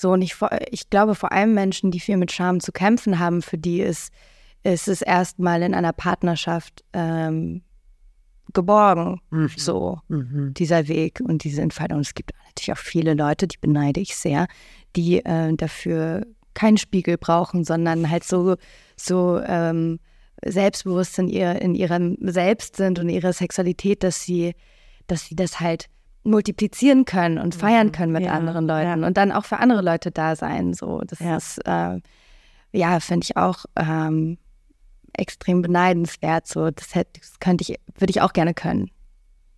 So, 0.00 0.12
und 0.12 0.22
ich, 0.22 0.34
ich 0.70 0.88
glaube, 0.88 1.14
vor 1.14 1.30
allem 1.30 1.52
Menschen, 1.52 1.90
die 1.90 2.00
viel 2.00 2.16
mit 2.16 2.32
Scham 2.32 2.60
zu 2.60 2.72
kämpfen 2.72 3.18
haben, 3.18 3.42
für 3.42 3.58
die 3.58 3.82
ist, 3.82 4.14
ist 4.62 4.88
es 4.88 5.02
erstmal 5.02 5.60
in 5.60 5.74
einer 5.74 5.92
Partnerschaft 5.92 6.82
ähm, 6.94 7.60
geborgen, 8.54 9.20
mhm. 9.28 9.50
so 9.54 9.98
mhm. 10.08 10.54
dieser 10.54 10.88
Weg 10.88 11.20
und 11.20 11.44
diese 11.44 11.60
Entfaltung. 11.60 11.98
Und 11.98 12.06
es 12.06 12.14
gibt 12.14 12.32
natürlich 12.46 12.72
auch 12.72 12.82
viele 12.82 13.12
Leute, 13.12 13.46
die 13.46 13.58
beneide 13.60 14.00
ich 14.00 14.16
sehr, 14.16 14.46
die 14.96 15.22
äh, 15.22 15.54
dafür 15.54 16.26
keinen 16.54 16.78
Spiegel 16.78 17.18
brauchen, 17.18 17.64
sondern 17.64 18.08
halt 18.08 18.24
so, 18.24 18.56
so 18.96 19.38
ähm, 19.44 20.00
selbstbewusst 20.42 21.18
in, 21.18 21.28
ihr, 21.28 21.60
in 21.60 21.74
ihrem 21.74 22.16
Selbst 22.22 22.76
sind 22.76 22.98
und 22.98 23.10
ihrer 23.10 23.34
Sexualität, 23.34 24.02
dass 24.02 24.22
sie, 24.22 24.54
dass 25.08 25.26
sie 25.26 25.36
das 25.36 25.60
halt 25.60 25.90
multiplizieren 26.22 27.04
können 27.04 27.38
und 27.38 27.54
feiern 27.54 27.88
mhm. 27.88 27.92
können 27.92 28.12
mit 28.12 28.24
ja, 28.24 28.32
anderen 28.32 28.66
Leuten 28.66 29.00
ja. 29.00 29.06
und 29.06 29.16
dann 29.16 29.32
auch 29.32 29.44
für 29.44 29.58
andere 29.58 29.82
Leute 29.82 30.10
da 30.10 30.36
sein. 30.36 30.74
So, 30.74 31.00
das 31.00 31.18
ja. 31.20 31.36
ist 31.36 31.58
äh, 31.66 32.00
ja, 32.72 33.00
finde 33.00 33.24
ich 33.24 33.36
auch 33.36 33.64
ähm, 33.76 34.38
extrem 35.12 35.62
beneidenswert. 35.62 36.46
So, 36.46 36.70
das 36.70 36.94
hätte, 36.94 37.20
das 37.20 37.40
könnte 37.40 37.62
ich, 37.62 37.80
würde 37.98 38.10
ich 38.10 38.20
auch 38.20 38.32
gerne 38.32 38.54
können. 38.54 38.90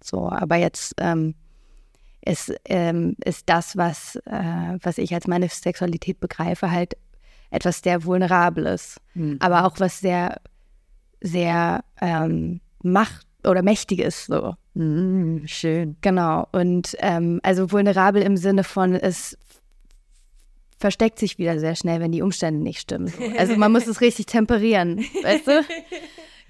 So, 0.02 0.30
aber 0.30 0.56
jetzt 0.56 0.94
ähm, 0.98 1.34
ist, 2.24 2.52
ähm, 2.64 3.16
ist 3.24 3.48
das, 3.48 3.76
was, 3.76 4.16
äh, 4.26 4.78
was 4.82 4.98
ich 4.98 5.14
als 5.14 5.26
meine 5.26 5.48
Sexualität 5.48 6.20
begreife, 6.20 6.70
halt 6.70 6.96
etwas 7.50 7.80
sehr 7.80 8.04
Vulnerables, 8.04 8.98
mhm. 9.14 9.36
aber 9.40 9.66
auch 9.66 9.78
was 9.78 10.00
sehr, 10.00 10.40
sehr 11.20 11.84
ähm, 12.00 12.60
macht 12.82 13.26
oder 13.44 13.62
mächtig 13.62 14.00
ist. 14.00 14.26
So. 14.26 14.54
Mhm, 14.74 15.46
schön. 15.46 15.96
Genau. 16.00 16.48
Und 16.52 16.96
ähm, 17.00 17.40
also 17.42 17.70
vulnerabel 17.70 18.22
im 18.22 18.36
Sinne 18.36 18.64
von, 18.64 18.94
es 18.94 19.36
versteckt 20.78 21.18
sich 21.18 21.38
wieder 21.38 21.58
sehr 21.58 21.76
schnell, 21.76 22.00
wenn 22.00 22.12
die 22.12 22.22
Umstände 22.22 22.60
nicht 22.60 22.80
stimmen. 22.80 23.12
Also 23.38 23.56
man 23.56 23.70
muss 23.70 23.86
es 23.86 24.00
richtig 24.00 24.26
temperieren, 24.26 24.98
weißt 25.22 25.46
du? 25.46 25.64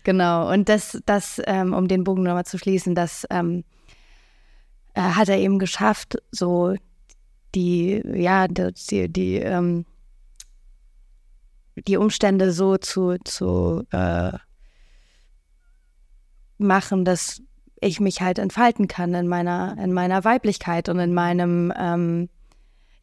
Genau. 0.05 0.51
Und 0.51 0.69
das, 0.69 1.01
das 1.05 1.41
ähm, 1.47 1.75
um 1.75 1.89
den 1.89 2.05
Bogen 2.05 2.23
nochmal 2.23 2.47
zu 2.47 2.59
schließen, 2.59 2.95
das 2.95 3.27
ähm, 3.31 3.65
äh, 4.95 5.01
hat 5.01 5.29
er 5.29 5.39
eben 5.39 5.59
geschafft, 5.59 6.17
so 6.31 6.75
die, 7.55 8.03
ja, 8.15 8.49
die, 8.49 9.13
die, 9.13 9.37
ähm, 9.37 9.85
die 11.77 11.97
Umstände 11.97 12.53
so 12.53 12.79
zu, 12.79 13.19
zu 13.25 13.85
äh, 13.91 14.33
machen, 16.59 17.05
dass 17.05 17.43
ich 17.83 18.01
mich 18.01 18.21
halt 18.21 18.39
entfalten 18.39 18.89
kann 18.89 19.15
in 19.15 19.29
meiner, 19.29 19.77
in 19.83 19.93
meiner 19.93 20.25
Weiblichkeit 20.25 20.89
und 20.89 20.99
in 20.99 21.13
meinem 21.13 21.73
ähm, 21.77 22.29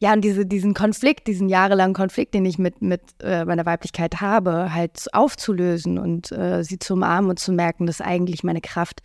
ja, 0.02 0.14
und 0.14 0.22
diese, 0.22 0.46
diesen 0.46 0.72
Konflikt, 0.72 1.26
diesen 1.26 1.50
jahrelangen 1.50 1.92
Konflikt, 1.92 2.32
den 2.32 2.46
ich 2.46 2.58
mit, 2.58 2.80
mit 2.80 3.02
äh, 3.22 3.44
meiner 3.44 3.66
Weiblichkeit 3.66 4.22
habe, 4.22 4.72
halt 4.72 5.12
aufzulösen 5.12 5.98
und 5.98 6.32
äh, 6.32 6.64
sie 6.64 6.78
zu 6.78 6.94
umarmen 6.94 7.28
und 7.30 7.38
zu 7.38 7.52
merken, 7.52 7.86
dass 7.86 8.00
eigentlich 8.00 8.42
meine 8.42 8.62
Kraft 8.62 9.02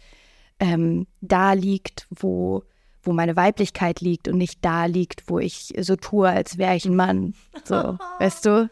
ähm, 0.61 1.05
da 1.19 1.51
liegt, 1.51 2.07
wo, 2.09 2.63
wo 3.03 3.11
meine 3.11 3.35
Weiblichkeit 3.35 3.99
liegt 3.99 4.29
und 4.29 4.37
nicht 4.37 4.63
da 4.63 4.85
liegt, 4.85 5.29
wo 5.29 5.39
ich 5.39 5.73
so 5.81 5.97
tue, 5.97 6.29
als 6.29 6.57
wäre 6.57 6.77
ich 6.77 6.85
ein 6.85 6.95
Mann. 6.95 7.33
So, 7.65 7.97
weißt 8.19 8.45
du? 8.45 8.69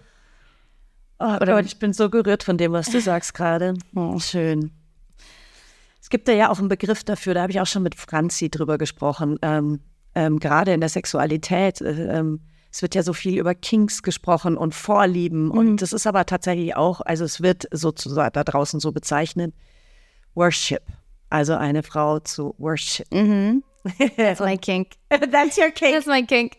Oh 1.20 1.36
Oder 1.42 1.56
Gott, 1.56 1.66
ich 1.66 1.78
bin 1.78 1.92
so 1.92 2.10
gerührt 2.10 2.44
von 2.44 2.58
dem, 2.58 2.72
was 2.72 2.90
du 2.90 3.02
sagst 3.02 3.34
gerade. 3.34 3.74
Oh. 3.96 4.18
Schön. 4.20 4.72
Es 6.04 6.10
gibt 6.10 6.28
da 6.28 6.34
ja 6.34 6.52
auch 6.52 6.60
einen 6.60 6.68
Begriff 6.68 7.06
dafür, 7.06 7.34
da 7.34 7.44
habe 7.44 7.54
ich 7.54 7.62
auch 7.62 7.66
schon 7.66 7.82
mit 7.82 7.96
Franzi 7.96 8.50
drüber 8.50 8.78
gesprochen. 8.78 9.40
Ähm, 9.42 9.80
ähm, 10.16 10.38
gerade 10.38 10.74
in 10.74 10.82
der 10.82 10.90
Sexualität. 10.90 11.80
Äh, 11.80 12.18
ähm, 12.18 12.42
es 12.70 12.82
wird 12.82 12.94
ja 12.94 13.04
so 13.04 13.14
viel 13.14 13.40
über 13.40 13.56
Kinks 13.56 14.04
gesprochen 14.04 14.58
und 14.58 14.76
Vorlieben. 14.76 15.46
Mhm. 15.46 15.52
Und 15.52 15.82
das 15.82 15.94
ist 15.94 16.06
aber 16.06 16.26
tatsächlich 16.26 16.76
auch, 16.76 17.00
also 17.00 17.24
es 17.24 17.42
wird 17.42 17.70
sozusagen 17.72 18.34
da 18.34 18.44
draußen 18.44 18.82
so 18.82 18.92
bezeichnet, 18.92 19.56
Worship. 20.36 20.84
Also 21.30 21.56
eine 21.56 21.84
Frau 21.84 22.20
zu 22.20 22.54
Worship. 22.58 23.10
Mhm. 23.14 23.64
That's 24.18 24.40
my 24.42 24.58
kink. 24.58 24.90
That's 25.10 25.58
your 25.58 25.72
kink. 25.72 25.94
That's 25.94 26.06
my 26.06 26.22
kink. 26.26 26.58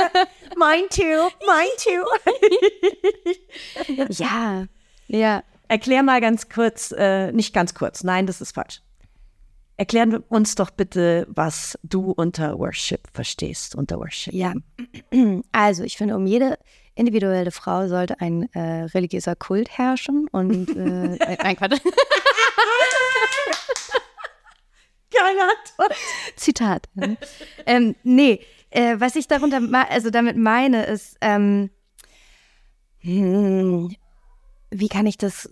Mine 0.56 0.88
too. 0.88 1.28
Mine 1.46 1.76
too. 1.76 2.04
ja, 4.24 4.64
ja. 5.08 5.42
Erklär 5.68 6.02
mal 6.02 6.20
ganz 6.20 6.48
kurz, 6.48 6.92
äh, 6.96 7.30
nicht 7.32 7.54
ganz 7.54 7.74
kurz, 7.74 8.02
nein, 8.02 8.26
das 8.26 8.40
ist 8.40 8.52
falsch. 8.52 8.80
Erklären 9.76 10.16
uns 10.28 10.54
doch 10.56 10.70
bitte, 10.70 11.26
was 11.28 11.78
du 11.84 12.10
unter 12.10 12.58
Worship 12.58 13.06
verstehst, 13.12 13.76
unter 13.76 13.98
Worship. 13.98 14.32
Ja, 14.34 14.54
also 15.52 15.84
ich 15.84 15.96
finde, 15.96 16.16
um 16.16 16.26
jede 16.26 16.58
individuelle 16.96 17.52
Frau 17.52 17.86
sollte 17.86 18.20
ein 18.20 18.52
äh, 18.54 18.84
religiöser 18.86 19.36
Kult 19.36 19.70
herrschen 19.70 20.26
und 20.32 20.68
äh, 20.76 21.36
nein, 21.42 21.56
Quatsch. 21.56 21.80
Geile 25.10 25.42
Antwort. 25.42 25.94
Zitat. 26.36 26.88
ähm, 27.66 27.94
nee, 28.02 28.40
äh, 28.70 28.96
was 28.98 29.16
ich 29.16 29.28
darunter, 29.28 29.60
also 29.88 30.10
damit 30.10 30.36
meine, 30.36 30.84
ist, 30.86 31.16
ähm, 31.20 31.70
hm, 33.00 33.94
wie 34.70 34.88
kann 34.88 35.06
ich 35.06 35.18
das 35.18 35.50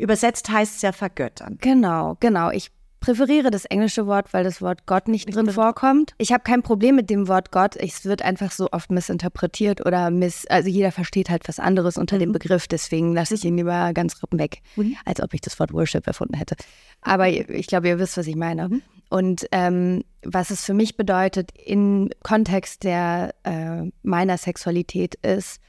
Übersetzt 0.00 0.48
heißt 0.50 0.76
es 0.76 0.82
ja 0.82 0.92
vergöttern. 0.92 1.58
Genau, 1.60 2.16
genau. 2.20 2.50
Ich 2.50 2.70
präferiere 3.00 3.50
das 3.50 3.64
englische 3.64 4.06
Wort, 4.06 4.32
weil 4.32 4.44
das 4.44 4.60
Wort 4.60 4.86
Gott 4.86 5.08
nicht 5.08 5.34
drin 5.34 5.50
vorkommt. 5.50 6.14
Ich 6.18 6.32
habe 6.32 6.42
kein 6.42 6.62
Problem 6.62 6.96
mit 6.96 7.10
dem 7.10 7.28
Wort 7.28 7.50
Gott. 7.50 7.76
Es 7.76 8.04
wird 8.04 8.22
einfach 8.22 8.52
so 8.52 8.68
oft 8.72 8.90
missinterpretiert 8.90 9.84
oder 9.84 10.10
miss, 10.10 10.46
also 10.46 10.68
jeder 10.68 10.92
versteht 10.92 11.30
halt 11.30 11.48
was 11.48 11.58
anderes 11.58 11.96
unter 11.96 12.18
dem 12.18 12.28
mhm. 12.28 12.34
Begriff. 12.34 12.68
Deswegen 12.68 13.14
lasse 13.14 13.34
ich 13.34 13.44
ihn 13.44 13.56
lieber 13.56 13.92
ganz 13.94 14.20
weg, 14.32 14.62
mhm. 14.76 14.96
als 15.04 15.22
ob 15.22 15.34
ich 15.34 15.40
das 15.40 15.58
Wort 15.58 15.72
Worship 15.72 16.06
erfunden 16.06 16.34
hätte. 16.34 16.56
Aber 17.00 17.28
ich 17.28 17.66
glaube, 17.66 17.88
ihr 17.88 17.98
wisst, 17.98 18.16
was 18.16 18.26
ich 18.26 18.36
meine. 18.36 18.68
Mhm. 18.68 18.82
Und 19.08 19.46
ähm, 19.50 20.04
was 20.22 20.50
es 20.50 20.64
für 20.64 20.74
mich 20.74 20.96
bedeutet 20.96 21.50
im 21.58 22.10
Kontext 22.22 22.84
der 22.84 23.34
äh, 23.42 23.90
meiner 24.02 24.38
Sexualität 24.38 25.16
ist, 25.16 25.60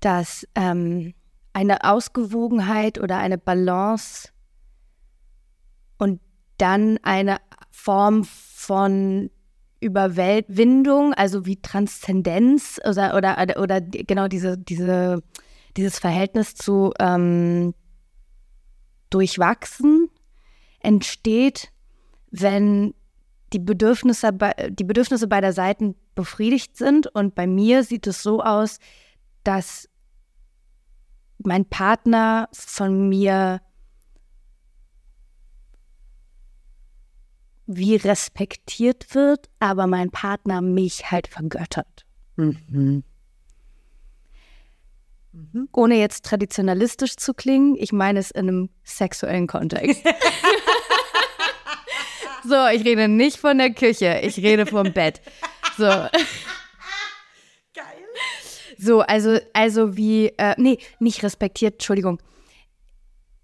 dass 0.00 0.46
ähm, 0.54 1.14
eine 1.56 1.84
Ausgewogenheit 1.84 3.00
oder 3.00 3.16
eine 3.16 3.38
Balance 3.38 4.28
und 5.96 6.20
dann 6.58 6.98
eine 7.02 7.38
Form 7.70 8.24
von 8.24 9.30
Überwindung, 9.80 11.14
also 11.14 11.46
wie 11.46 11.56
Transzendenz 11.62 12.78
oder, 12.86 13.16
oder, 13.16 13.54
oder 13.58 13.80
genau 13.80 14.28
diese, 14.28 14.58
diese, 14.58 15.22
dieses 15.78 15.98
Verhältnis 15.98 16.54
zu 16.56 16.92
ähm, 16.98 17.72
durchwachsen 19.08 20.10
entsteht, 20.80 21.72
wenn 22.30 22.92
die 23.54 23.60
Bedürfnisse, 23.60 24.30
die 24.68 24.84
Bedürfnisse 24.84 25.26
beider 25.26 25.54
Seiten 25.54 25.94
befriedigt 26.14 26.76
sind. 26.76 27.06
Und 27.06 27.34
bei 27.34 27.46
mir 27.46 27.82
sieht 27.82 28.06
es 28.06 28.22
so 28.22 28.42
aus, 28.42 28.78
dass 29.42 29.88
mein 31.38 31.64
Partner 31.64 32.48
von 32.52 33.08
mir 33.08 33.60
wie 37.66 37.96
respektiert 37.96 39.14
wird, 39.14 39.48
aber 39.58 39.86
mein 39.86 40.10
Partner 40.10 40.60
mich 40.60 41.10
halt 41.10 41.26
vergöttert. 41.26 42.06
Mhm. 42.36 43.02
Mhm. 45.32 45.68
Ohne 45.72 45.96
jetzt 45.96 46.24
traditionalistisch 46.24 47.16
zu 47.16 47.34
klingen, 47.34 47.76
ich 47.76 47.92
meine 47.92 48.20
es 48.20 48.30
in 48.30 48.48
einem 48.48 48.70
sexuellen 48.84 49.46
Kontext. 49.46 50.02
so, 52.44 52.66
ich 52.68 52.84
rede 52.84 53.08
nicht 53.08 53.36
von 53.36 53.58
der 53.58 53.74
Küche, 53.74 54.20
ich 54.22 54.38
rede 54.38 54.66
vom 54.66 54.92
Bett. 54.92 55.20
So. 55.76 55.88
So, 58.78 59.00
also, 59.00 59.38
also 59.52 59.96
wie, 59.96 60.28
äh, 60.38 60.54
nee, 60.58 60.78
nicht 61.00 61.22
respektiert, 61.22 61.74
Entschuldigung, 61.74 62.20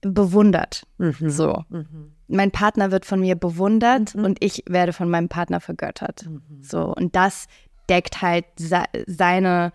bewundert. 0.03 0.87
Mhm. 0.99 1.31
So. 1.31 1.65
Mhm 1.69 2.13
mein 2.33 2.51
Partner 2.51 2.91
wird 2.91 3.05
von 3.05 3.21
mir 3.21 3.37
bewundert 3.37 4.15
mhm. 4.15 4.25
und 4.25 4.45
ich 4.45 4.65
werde 4.67 4.93
von 4.93 5.09
meinem 5.09 5.29
Partner 5.29 5.61
vergöttert. 5.61 6.27
Mhm. 6.27 6.63
So, 6.63 6.95
und 6.95 7.15
das 7.15 7.47
deckt 7.89 8.23
halt 8.23 8.47
se 8.57 8.85
seine 9.07 9.73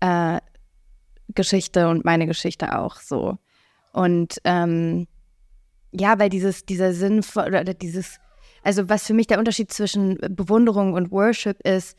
äh, 0.00 0.38
Geschichte 1.34 1.88
und 1.88 2.04
meine 2.04 2.26
Geschichte 2.26 2.78
auch 2.78 2.96
so. 2.96 3.38
Und 3.92 4.40
ähm, 4.44 5.06
ja, 5.92 6.18
weil 6.18 6.28
dieses, 6.28 6.66
dieser 6.66 6.92
Sinn 6.92 7.22
von, 7.22 7.46
oder 7.46 7.64
dieses, 7.64 8.18
also 8.62 8.88
was 8.88 9.06
für 9.06 9.14
mich 9.14 9.26
der 9.26 9.38
Unterschied 9.38 9.72
zwischen 9.72 10.18
Bewunderung 10.28 10.92
und 10.92 11.10
Worship 11.10 11.60
ist, 11.66 11.96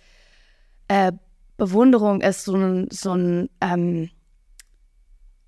äh, 0.89 1.11
Bewunderung 1.57 2.21
ist 2.21 2.45
so 2.45 2.55
ein, 2.55 2.87
so 2.91 3.13
ein, 3.13 3.49
ähm, 3.61 4.09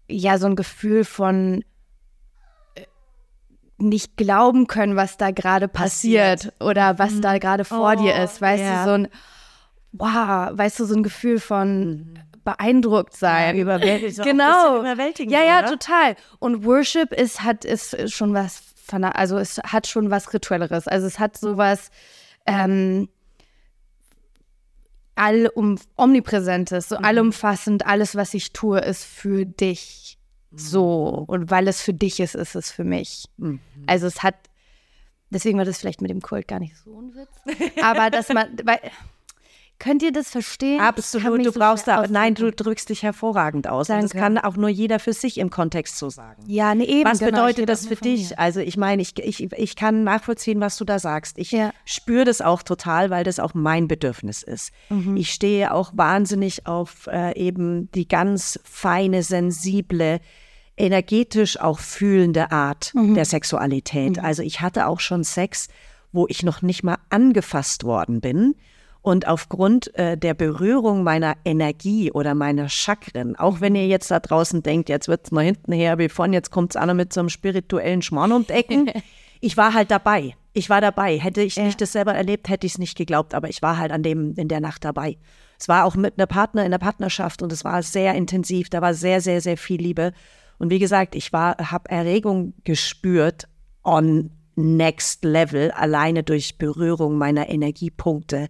ja, 0.07 0.37
so 0.37 0.47
ein 0.47 0.55
Gefühl 0.55 1.05
von 1.05 1.63
nicht 3.77 4.17
glauben 4.17 4.67
können, 4.67 4.95
was 4.95 5.17
da 5.17 5.31
gerade 5.31 5.67
passiert, 5.67 6.39
passiert, 6.39 6.61
oder 6.61 6.99
was 6.99 7.13
mhm. 7.13 7.21
da 7.21 7.37
gerade 7.37 7.63
vor 7.63 7.93
oh, 7.93 8.01
dir 8.01 8.15
ist. 8.21 8.41
Weißt 8.41 8.63
ja. 8.63 8.83
du, 8.83 8.89
so 8.89 8.93
ein, 8.95 9.07
wow, 9.93 10.49
weißt 10.51 10.79
du, 10.79 10.85
so 10.85 10.95
ein 10.95 11.03
Gefühl 11.03 11.39
von 11.39 11.79
mhm. 11.79 12.13
beeindruckt 12.43 13.15
sein. 13.15 13.55
Ja, 13.55 13.61
überwältigt. 13.61 14.21
genau. 14.23 14.79
Überwältigend, 14.79 15.31
ja, 15.31 15.43
ja, 15.43 15.59
oder? 15.59 15.69
total. 15.69 16.15
Und 16.39 16.65
Worship 16.65 17.13
ist, 17.13 17.43
hat, 17.43 17.63
ist 17.63 18.11
schon 18.11 18.33
was 18.33 18.63
also 18.91 19.37
es 19.37 19.59
hat 19.59 19.85
schon 19.85 20.09
was 20.09 20.33
Rituelleres. 20.33 20.87
Also 20.87 21.05
es 21.05 21.19
hat 21.19 21.37
sowas 21.37 21.91
ähm, 22.47 23.07
allum 25.19 25.77
omnipräsentes, 25.97 26.89
so 26.89 26.95
allumfassend, 26.97 27.85
alles, 27.85 28.15
was 28.15 28.33
ich 28.33 28.53
tue, 28.53 28.79
ist 28.79 29.03
für 29.03 29.45
dich 29.45 30.17
so. 30.51 31.25
Und 31.27 31.51
weil 31.51 31.67
es 31.67 31.81
für 31.81 31.93
dich 31.93 32.19
ist, 32.19 32.35
ist 32.35 32.55
es 32.55 32.71
für 32.71 32.83
mich. 32.83 33.25
Also 33.85 34.07
es 34.07 34.23
hat, 34.23 34.35
deswegen 35.29 35.57
war 35.57 35.65
das 35.65 35.77
vielleicht 35.77 36.01
mit 36.01 36.09
dem 36.09 36.21
Kult 36.21 36.47
gar 36.47 36.59
nicht 36.59 36.75
so 36.77 36.99
ein 36.99 37.13
Witz. 37.13 37.73
Aber 37.83 38.09
dass 38.09 38.29
man, 38.29 38.57
weil, 38.63 38.79
könnt 39.79 40.03
ihr 40.03 40.11
das 40.11 40.29
verstehen? 40.29 40.79
Absolut, 40.81 41.39
du 41.39 41.51
so 41.51 41.59
brauchst 41.59 41.87
da, 41.87 42.05
nein, 42.07 42.35
du 42.35 42.51
drückst 42.51 42.89
dich 42.89 43.01
hervorragend 43.03 43.67
aus. 43.67 43.89
Und 43.89 44.01
das 44.03 44.11
Danke. 44.11 44.17
kann 44.17 44.37
auch 44.37 44.55
nur 44.57 44.69
jeder 44.69 44.99
für 44.99 45.13
sich 45.13 45.37
im 45.37 45.49
Kontext 45.49 45.97
so 45.97 46.09
sagen. 46.09 46.43
Ja, 46.47 46.75
nee, 46.75 46.83
eben. 46.83 47.09
Was 47.09 47.19
genau, 47.19 47.31
bedeutet 47.31 47.69
das 47.69 47.87
für 47.87 47.95
dich? 47.95 48.31
mir. 48.31 48.39
Also 48.39 48.59
ich 48.59 48.77
meine, 48.77 49.01
ich, 49.01 49.17
ich, 49.19 49.51
ich 49.53 49.75
kann 49.75 50.03
nachvollziehen, 50.03 50.59
was 50.59 50.77
du 50.77 50.85
da 50.85 50.99
sagst. 50.99 51.37
Ich 51.37 51.51
Ja. 51.51 51.71
spüre 51.85 52.25
das 52.25 52.41
auch 52.41 52.61
total, 52.61 53.09
weil 53.09 53.23
das 53.23 53.39
auch 53.39 53.53
mein 53.53 53.87
Bedürfnis 53.87 54.43
ist. 54.43 54.71
Mhm. 54.89 55.17
Ich 55.17 55.31
stehe 55.31 55.73
auch 55.73 55.91
wahnsinnig 55.95 56.67
auf 56.67 57.07
äh, 57.07 57.35
eben 57.39 57.89
die 57.93 58.07
ganz 58.07 58.59
feine, 58.63 59.23
sensible, 59.23 60.19
energetisch 60.77 61.59
auch 61.59 61.79
fühlende 61.79 62.51
Art 62.51 62.91
Mhm. 62.95 63.15
der 63.15 63.25
Sexualität. 63.25 64.19
Also 64.19 64.41
ich 64.43 64.61
hatte 64.61 64.87
auch 64.87 64.99
schon 64.99 65.23
Sex, 65.23 65.67
wo 66.11 66.25
ich 66.27 66.43
noch 66.43 66.61
nicht 66.61 66.83
mal 66.83 66.97
angefasst 67.09 67.83
worden 67.83 68.21
bin. 68.21 68.55
Und 69.01 69.27
aufgrund 69.27 69.95
äh, 69.95 70.17
der 70.17 70.33
Berührung 70.33 71.03
meiner 71.03 71.35
Energie 71.45 72.11
oder 72.11 72.35
meiner 72.35 72.67
Chakren, 72.67 73.35
auch 73.37 73.61
wenn 73.61 73.75
ihr 73.75 73.87
jetzt 73.87 74.11
da 74.11 74.19
draußen 74.19 74.61
denkt, 74.61 74.89
jetzt 74.89 75.07
wird's 75.07 75.31
mal 75.31 75.45
hinten 75.45 75.71
her, 75.71 75.97
wie 75.97 76.09
von, 76.09 76.33
jetzt 76.33 76.51
kommt's 76.51 76.75
einer 76.75 76.93
mit 76.93 77.13
so 77.13 77.21
einem 77.21 77.29
spirituellen 77.29 78.01
Schmarrn 78.01 78.33
um 78.33 78.45
die 78.45 78.53
Ecken. 78.53 78.91
ich 79.39 79.55
war 79.55 79.73
halt 79.73 79.89
dabei. 79.89 80.35
Ich 80.51 80.69
war 80.69 80.81
dabei. 80.81 81.17
Hätte 81.17 81.41
ich 81.41 81.57
nicht 81.57 81.79
das 81.79 81.93
selber 81.93 82.13
erlebt, 82.13 82.49
hätte 82.49 82.67
ich 82.67 82.73
es 82.73 82.79
nicht 82.79 82.97
geglaubt, 82.97 83.33
aber 83.33 83.47
ich 83.49 83.61
war 83.61 83.77
halt 83.77 83.91
an 83.91 84.03
dem, 84.03 84.33
in 84.35 84.49
der 84.49 84.59
Nacht 84.59 84.83
dabei. 84.83 85.17
Es 85.57 85.69
war 85.69 85.85
auch 85.85 85.95
mit 85.95 86.17
einer 86.17 86.27
Partner 86.27 86.65
in 86.65 86.71
der 86.71 86.77
Partnerschaft 86.79 87.41
und 87.41 87.53
es 87.53 87.63
war 87.63 87.81
sehr 87.83 88.15
intensiv. 88.15 88.69
Da 88.69 88.81
war 88.81 88.93
sehr, 88.93 89.21
sehr, 89.21 89.39
sehr 89.39 89.57
viel 89.57 89.81
Liebe. 89.81 90.11
Und 90.57 90.71
wie 90.71 90.79
gesagt, 90.79 91.15
ich 91.15 91.31
war, 91.31 91.71
habe 91.71 91.89
Erregung 91.89 92.53
gespürt 92.65 93.47
on 93.83 94.31
next 94.55 95.23
level, 95.23 95.71
alleine 95.71 96.23
durch 96.23 96.57
Berührung 96.57 97.17
meiner 97.17 97.49
Energiepunkte, 97.49 98.49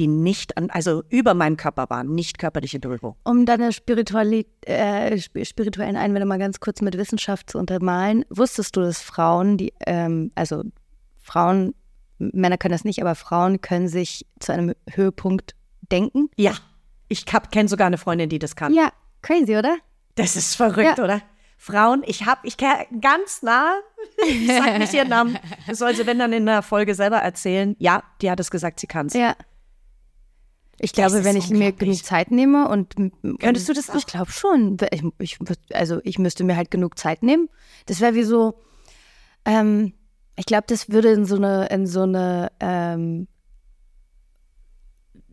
die 0.00 0.08
nicht 0.08 0.56
an, 0.56 0.70
also 0.70 1.04
über 1.10 1.34
meinem 1.34 1.56
Körper 1.56 1.88
waren, 1.90 2.12
nicht 2.14 2.38
körperliche 2.38 2.80
Berührung. 2.80 3.14
Um 3.22 3.44
deine 3.46 3.72
Spirituali 3.72 4.46
äh, 4.62 5.14
sp- 5.20 5.44
spirituellen 5.44 5.96
Einwände 5.96 6.26
mal 6.26 6.38
ganz 6.38 6.58
kurz 6.58 6.80
mit 6.80 6.96
Wissenschaft 6.98 7.50
zu 7.50 7.58
untermalen, 7.58 8.24
wusstest 8.30 8.76
du, 8.76 8.80
dass 8.80 9.00
Frauen, 9.00 9.56
die, 9.58 9.72
ähm, 9.86 10.32
also 10.34 10.64
Frauen, 11.22 11.74
Männer 12.18 12.58
können 12.58 12.72
das 12.72 12.84
nicht, 12.84 13.00
aber 13.00 13.14
Frauen 13.14 13.60
können 13.60 13.88
sich 13.88 14.26
zu 14.40 14.52
einem 14.52 14.74
Höhepunkt 14.90 15.54
denken? 15.92 16.30
Ja, 16.36 16.52
ich 17.08 17.24
kenne 17.26 17.68
sogar 17.68 17.86
eine 17.86 17.98
Freundin, 17.98 18.28
die 18.28 18.38
das 18.38 18.56
kann. 18.56 18.74
Ja, 18.74 18.90
crazy, 19.22 19.56
oder? 19.56 19.76
Das 20.16 20.34
ist 20.36 20.54
verrückt, 20.54 20.98
Ja. 20.98 21.04
oder? 21.04 21.22
Frauen, 21.56 22.02
ich 22.06 22.24
habe, 22.24 22.40
ich 22.44 22.56
kenn 22.56 23.00
ganz 23.02 23.42
nah, 23.42 23.74
ich 24.26 24.46
sag 24.46 24.78
nicht 24.78 24.94
ihren 24.94 25.08
Namen, 25.10 25.38
das 25.66 25.78
soll 25.78 25.94
sie, 25.94 26.06
wenn 26.06 26.18
dann 26.18 26.32
in 26.32 26.46
der 26.46 26.62
Folge 26.62 26.94
selber 26.94 27.18
erzählen. 27.18 27.76
Ja, 27.78 28.02
die 28.22 28.30
hat 28.30 28.40
es 28.40 28.50
gesagt, 28.50 28.80
sie 28.80 28.86
kann 28.86 29.08
es. 29.08 29.12
Ja. 29.14 29.34
Ich 30.82 30.92
glaube, 30.92 31.24
wenn 31.24 31.36
ich 31.36 31.50
mir 31.50 31.72
genug 31.72 32.02
Zeit 32.04 32.30
nehme 32.30 32.66
und 32.68 32.94
Könntest 33.38 33.68
du 33.68 33.74
das 33.74 33.90
auch? 33.90 33.96
Ich 33.96 34.06
glaube 34.06 34.32
schon. 34.32 34.78
Ich, 34.90 35.04
ich, 35.18 35.38
also 35.74 36.00
ich 36.04 36.18
müsste 36.18 36.42
mir 36.42 36.56
halt 36.56 36.70
genug 36.70 36.98
Zeit 36.98 37.22
nehmen. 37.22 37.48
Das 37.84 38.00
wäre 38.00 38.14
wie 38.14 38.22
so. 38.22 38.54
Ähm, 39.44 39.92
ich 40.36 40.46
glaube, 40.46 40.64
das 40.68 40.88
würde 40.88 41.10
in 41.12 41.26
so 41.26 41.36
eine 41.36 41.66
in 41.66 41.86
so 41.86 42.02
eine. 42.02 42.50
Ähm, 42.60 43.28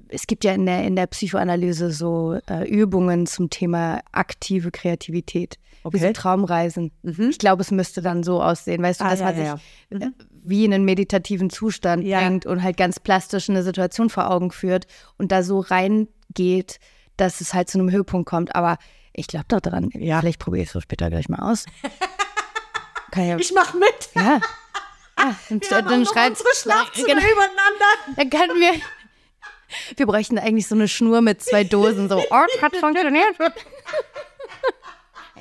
es 0.10 0.28
gibt 0.28 0.44
ja 0.44 0.54
in 0.54 0.66
der 0.66 0.84
in 0.84 0.98
der 0.98 1.08
Psychoanalyse 1.08 1.92
so 1.92 2.38
äh, 2.50 2.68
Übungen 2.70 3.26
zum 3.26 3.50
Thema 3.50 4.02
aktive 4.12 4.72
Kreativität, 4.72 5.58
wie 5.90 5.98
so 5.98 6.06
Okay. 6.06 6.14
Traumreisen. 6.14 6.92
Mhm. 7.04 7.30
Ich 7.30 7.40
glaube, 7.40 7.62
es 7.62 7.72
müsste 7.72 8.02
dann 8.02 8.24
so 8.24 8.42
aussehen, 8.42 8.84
weißt 8.84 9.00
du, 9.00 9.06
Ah, 9.06 9.10
dass 9.12 9.20
ja, 9.20 9.26
man 9.26 9.38
ja, 9.38 9.56
sich 9.92 10.02
äh, 10.02 10.12
wie 10.50 10.66
in 10.66 10.74
einen 10.74 10.86
meditativen 10.86 11.50
Zustand 11.50 12.04
Ja. 12.06 12.20
bringt 12.22 12.46
und 12.46 12.64
halt 12.64 12.78
ganz 12.78 13.00
plastisch 13.00 13.50
eine 13.50 13.64
Situation 13.64 14.10
vor 14.10 14.30
Augen 14.32 14.52
führt 14.52 14.88
und 15.18 15.32
da 15.32 15.44
so 15.44 15.60
reingeht, 15.60 16.80
dass 17.18 17.42
es 17.42 17.54
halt 17.54 17.70
zu 17.70 17.80
einem 17.80 17.92
Höhepunkt 17.92 18.30
kommt. 18.30 18.56
Aber 18.56 18.78
ich 19.14 19.28
glaube 19.28 19.46
doch 19.48 19.60
daran. 19.60 19.90
Ja. 19.94 20.20
Vielleicht 20.20 20.40
probiere 20.40 20.64
ich 20.64 20.70
es 20.70 20.74
so 20.74 20.82
später 20.82 21.10
gleich 21.10 21.30
mal 21.30 21.40
aus. 21.40 21.66
Ja, 23.16 23.36
Ich 23.38 23.52
mach 23.52 23.74
mit. 23.74 24.10
ja. 24.14 24.40
Ah, 25.16 25.32
dann, 25.50 25.60
Wir 25.62 25.82
dann 25.82 26.06
schreibt 26.06 26.30
unsere 26.38 26.50
Schlafzimmer 26.56 27.08
Genau. 27.08 27.22
übereinander. 27.22 28.16
Dann 28.16 28.30
können 28.30 28.60
wir. 28.60 28.74
Wir 29.96 30.06
bräuchten 30.06 30.38
eigentlich 30.38 30.68
so 30.68 30.76
eine 30.76 30.88
Schnur 30.88 31.22
mit 31.22 31.42
zwei 31.42 31.64
Dosen. 31.64 32.10
So, 32.10 32.20
oh, 32.30 32.62
hat 32.62 32.76
funktioniert. 32.76 33.36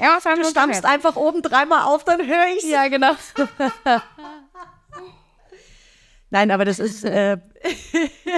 Ja, 0.00 0.18
Du 0.36 0.44
stammst 0.48 0.86
einfach 0.86 1.16
oben 1.16 1.42
dreimal 1.42 1.82
auf, 1.82 2.04
dann 2.04 2.26
höre 2.26 2.46
ich 2.56 2.64
Ja, 2.64 2.88
genau. 2.88 3.12
Nein, 6.30 6.50
aber 6.50 6.64
das 6.64 6.78
ist 6.78 7.04
äh, 7.04 7.38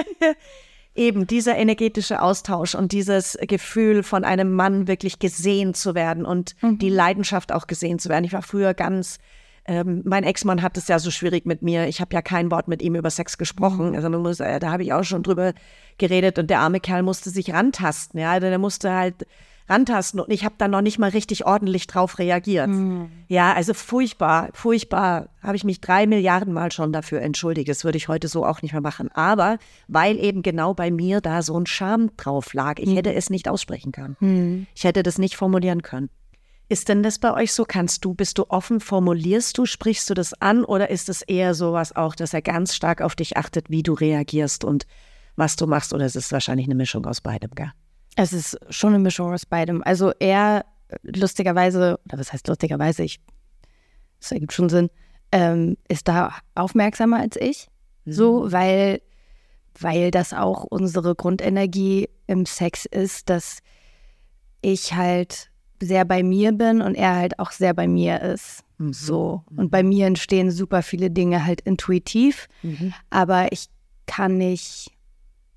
eben 0.95 1.27
dieser 1.27 1.55
energetische 1.55 2.21
Austausch 2.21 2.75
und 2.75 2.91
dieses 2.91 3.37
Gefühl 3.41 4.03
von 4.03 4.23
einem 4.23 4.53
Mann 4.53 4.87
wirklich 4.87 5.19
gesehen 5.19 5.73
zu 5.73 5.95
werden 5.95 6.25
und 6.25 6.55
die 6.61 6.89
Leidenschaft 6.89 7.51
auch 7.51 7.67
gesehen 7.67 7.99
zu 7.99 8.09
werden. 8.09 8.25
Ich 8.25 8.33
war 8.33 8.41
früher 8.41 8.73
ganz, 8.73 9.17
ähm, 9.65 10.01
mein 10.05 10.23
Ex-Mann 10.23 10.61
hat 10.61 10.77
es 10.77 10.87
ja 10.87 10.99
so 10.99 11.09
schwierig 11.09 11.45
mit 11.45 11.61
mir. 11.61 11.87
Ich 11.87 12.01
habe 12.01 12.13
ja 12.13 12.21
kein 12.21 12.51
Wort 12.51 12.67
mit 12.67 12.81
ihm 12.81 12.95
über 12.95 13.09
Sex 13.09 13.37
gesprochen. 13.37 13.95
Also 13.95 14.09
man 14.09 14.21
muss, 14.21 14.39
äh, 14.39 14.59
da 14.59 14.71
habe 14.71 14.83
ich 14.83 14.93
auch 14.93 15.03
schon 15.03 15.23
drüber 15.23 15.53
geredet 15.97 16.37
und 16.37 16.49
der 16.49 16.59
arme 16.59 16.79
Kerl 16.79 17.03
musste 17.03 17.29
sich 17.29 17.53
rantasten. 17.53 18.19
Ja, 18.19 18.39
der 18.39 18.57
musste 18.57 18.93
halt 18.93 19.25
rantasten 19.69 20.19
und 20.19 20.31
ich 20.31 20.43
habe 20.45 20.55
da 20.57 20.67
noch 20.67 20.81
nicht 20.81 20.99
mal 20.99 21.09
richtig 21.09 21.45
ordentlich 21.45 21.87
drauf 21.87 22.19
reagiert. 22.19 22.69
Ja, 23.27 23.53
also 23.53 23.73
furchtbar, 23.73 24.49
furchtbar. 24.53 25.29
Habe 25.41 25.55
ich 25.55 25.63
mich 25.63 25.79
drei 25.81 26.07
Milliarden 26.07 26.53
Mal 26.53 26.71
schon 26.71 26.91
dafür 26.91 27.21
entschuldigt. 27.21 27.69
Das 27.69 27.83
würde 27.83 27.97
ich 27.97 28.07
heute 28.07 28.27
so 28.27 28.45
auch 28.45 28.61
nicht 28.61 28.71
mehr 28.73 28.81
machen. 28.81 29.09
Aber 29.13 29.57
weil 29.87 30.17
eben 30.17 30.41
genau 30.41 30.73
bei 30.73 30.91
mir 30.91 31.21
da 31.21 31.41
so 31.41 31.57
ein 31.59 31.65
Scham 31.65 32.15
drauf 32.17 32.53
lag, 32.53 32.79
ich 32.79 32.95
hätte 32.95 33.13
es 33.13 33.29
nicht 33.29 33.47
aussprechen 33.47 33.91
können. 33.91 34.15
Ich 34.75 34.83
hätte 34.83 35.03
das 35.03 35.17
nicht 35.17 35.35
formulieren 35.35 35.81
können. 35.81 36.09
Ist 36.71 36.87
denn 36.87 37.01
das 37.01 37.17
bei 37.17 37.33
euch 37.33 37.51
so? 37.51 37.65
Kannst 37.65 38.05
du, 38.05 38.13
bist 38.13 38.37
du 38.37 38.45
offen, 38.49 38.79
formulierst 38.79 39.57
du, 39.57 39.65
sprichst 39.65 40.07
du 40.09 40.13
das 40.13 40.39
an 40.39 40.63
oder 40.63 40.91
ist 40.91 41.09
es 41.09 41.23
eher 41.23 41.55
sowas 41.55 41.95
auch, 41.95 42.13
dass 42.13 42.33
er 42.33 42.43
ganz 42.43 42.75
stark 42.75 43.01
auf 43.01 43.15
dich 43.15 43.37
achtet, 43.37 43.71
wie 43.71 43.81
du 43.81 43.93
reagierst 43.93 44.63
und 44.63 44.85
was 45.35 45.55
du 45.55 45.65
machst? 45.65 45.93
Oder 45.93 46.05
ist 46.05 46.15
es 46.15 46.31
wahrscheinlich 46.31 46.67
eine 46.67 46.75
Mischung 46.75 47.05
aus 47.07 47.21
beidem, 47.21 47.51
gell? 47.55 47.71
Es 48.15 48.33
ist 48.33 48.57
schon 48.69 48.93
eine 48.93 48.99
Mischung 48.99 49.33
aus 49.33 49.45
beidem. 49.45 49.83
Also 49.83 50.11
er 50.19 50.65
lustigerweise, 51.03 51.99
oder 52.05 52.19
was 52.19 52.33
heißt 52.33 52.47
lustigerweise, 52.47 53.03
ich, 53.03 53.19
das 54.19 54.31
ergibt 54.31 54.53
schon 54.53 54.69
Sinn, 54.69 54.89
ähm, 55.31 55.77
ist 55.87 56.07
da 56.07 56.33
aufmerksamer 56.55 57.19
als 57.19 57.37
ich. 57.37 57.67
So, 58.05 58.51
weil, 58.51 59.01
weil 59.79 60.11
das 60.11 60.33
auch 60.33 60.63
unsere 60.63 61.15
Grundenergie 61.15 62.09
im 62.27 62.45
Sex 62.45 62.85
ist, 62.85 63.29
dass 63.29 63.59
ich 64.61 64.93
halt 64.95 65.49
sehr 65.81 66.05
bei 66.05 66.23
mir 66.23 66.51
bin 66.51 66.81
und 66.81 66.95
er 66.95 67.15
halt 67.15 67.39
auch 67.39 67.51
sehr 67.51 67.73
bei 67.73 67.87
mir 67.87 68.21
ist. 68.21 68.63
So. 68.91 69.43
Und 69.55 69.71
bei 69.71 69.83
mir 69.83 70.07
entstehen 70.07 70.51
super 70.51 70.81
viele 70.83 71.11
Dinge 71.11 71.45
halt 71.45 71.61
intuitiv, 71.61 72.47
aber 73.09 73.51
ich 73.51 73.67
kann 74.07 74.37
nicht, 74.37 74.91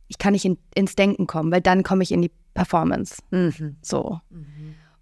ich 0.08 0.18
kann 0.18 0.32
nicht 0.32 0.44
in, 0.44 0.58
ins 0.74 0.94
Denken 0.94 1.26
kommen, 1.26 1.50
weil 1.50 1.60
dann 1.60 1.82
komme 1.82 2.02
ich 2.02 2.12
in 2.12 2.22
die 2.22 2.32
Performance. 2.54 3.22
So. 3.82 4.20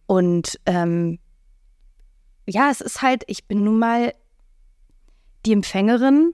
Und 0.06 0.58
ähm, 0.66 1.18
ja, 2.46 2.70
es 2.70 2.80
ist 2.80 3.02
halt, 3.02 3.24
ich 3.26 3.46
bin 3.46 3.64
nun 3.64 3.78
mal 3.78 4.12
die 5.46 5.52
Empfängerin 5.52 6.32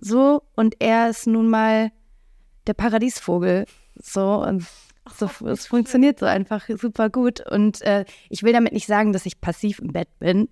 so 0.00 0.42
und 0.56 0.76
er 0.80 1.10
ist 1.10 1.26
nun 1.26 1.48
mal 1.48 1.92
der 2.66 2.74
Paradiesvogel. 2.74 3.66
So 3.96 4.42
und 4.42 4.66
so, 5.16 5.28
es 5.46 5.66
funktioniert 5.66 6.18
so 6.18 6.26
einfach 6.26 6.68
super 6.68 7.10
gut. 7.10 7.40
Und 7.48 7.82
äh, 7.82 8.04
ich 8.28 8.42
will 8.42 8.52
damit 8.52 8.72
nicht 8.72 8.86
sagen, 8.86 9.12
dass 9.12 9.26
ich 9.26 9.40
passiv 9.40 9.78
im 9.78 9.92
Bett 9.92 10.08
bin. 10.18 10.48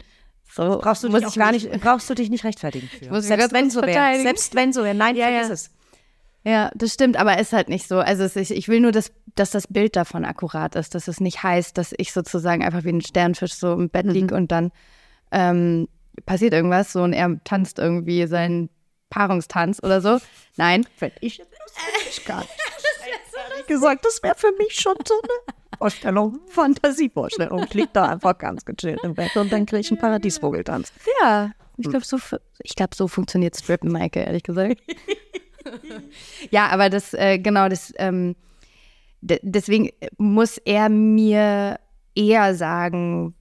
So 0.51 0.79
Brauchst 0.83 1.05
du, 1.05 1.09
dich 1.09 1.35
gar 1.35 1.53
nicht, 1.53 1.71
brauchst 1.81 2.09
du 2.09 2.15
dich 2.15 2.31
nicht 2.31 2.45
rechtfertigen 2.45 2.89
für. 2.89 3.11
muss 3.11 3.19
mich 3.19 3.27
Selbst 3.27 3.41
ganz 3.41 3.53
wenn 3.53 3.65
kurz 3.65 3.75
so 3.75 3.83
wäre. 3.83 4.23
Selbst 4.23 4.55
wenn 4.55 4.73
so 4.73 4.83
wäre. 4.83 4.95
Nein, 4.95 5.15
Ja, 5.17 5.27
vergiss 5.27 5.49
ja. 5.49 5.55
es. 5.55 5.71
Ja, 6.45 6.71
das 6.75 6.95
stimmt, 6.95 7.17
aber 7.17 7.39
ist 7.39 7.53
halt 7.53 7.69
nicht 7.69 7.89
so. 7.89 7.99
Also 7.99 8.23
es, 8.23 8.37
ich, 8.37 8.51
ich 8.53 8.69
will 8.69 8.81
nur, 8.81 8.93
dass, 8.93 9.13
dass 9.35 9.51
das 9.51 9.67
Bild 9.67 9.97
davon 9.97 10.25
akkurat 10.25 10.77
ist, 10.77 10.95
dass 10.95 11.09
es 11.09 11.21
nicht 11.21 11.43
heißt, 11.43 11.77
dass 11.77 11.93
ich 11.97 12.13
sozusagen 12.13 12.65
einfach 12.65 12.85
wie 12.85 12.91
ein 12.91 13.01
Sternfisch 13.01 13.55
so 13.55 13.73
im 13.73 13.91
Bett 13.91 14.07
liege 14.07 14.35
und 14.35 14.51
dann 14.53 14.71
ähm, 15.31 15.89
passiert 16.27 16.55
irgendwas 16.55 16.93
so 16.93 17.03
und 17.03 17.13
er 17.13 17.39
tanzt 17.45 17.79
irgendwie 17.79 18.27
seinen 18.27 18.71
Paarungstanz 19.11 19.81
oder 19.83 20.01
so. 20.01 20.19
Nein. 20.57 20.87
Wenn 20.99 21.13
ich 21.21 21.39
jetzt 21.39 22.27
gar 22.27 22.41
nicht. 22.41 22.51
Ehrlich 23.51 23.67
gesagt, 23.67 24.05
das 24.05 24.23
wäre 24.23 24.35
für 24.37 24.53
mich 24.59 24.75
schon 24.75 24.97
so 25.07 25.15
eine 25.23 25.55
Vorstellung, 25.79 26.41
Fantasievorstellung. 26.49 27.65
Ich 27.65 27.75
liege 27.75 27.91
da 27.93 28.07
einfach 28.07 28.37
ganz 28.39 28.65
gechillt 28.65 29.01
im 29.03 29.15
Bett 29.15 29.37
und 29.37 29.53
dann 29.53 29.67
kriege 29.67 29.81
ich 29.81 29.91
einen 29.91 30.01
Paradiesvogeltanz. 30.01 30.93
Ja, 31.21 31.53
Ich 31.77 31.89
glaube, 31.89 32.05
so, 32.05 32.19
ich 32.63 32.75
glaub, 32.75 32.95
so 32.95 33.07
funktioniert 33.07 33.57
Strippen, 33.57 33.93
Maike, 33.93 34.21
ehrlich 34.21 34.43
gesagt. 34.43 34.81
ja, 36.51 36.69
aber 36.69 36.91
das, 36.91 37.15
äh, 37.15 37.39
genau, 37.39 37.69
das, 37.69 37.93
ähm, 37.97 38.37
deswegen 39.21 39.91
muss 40.17 40.59
er 40.59 40.89
mir 40.89 41.79
eher 42.15 42.55
sagen, 42.55 43.35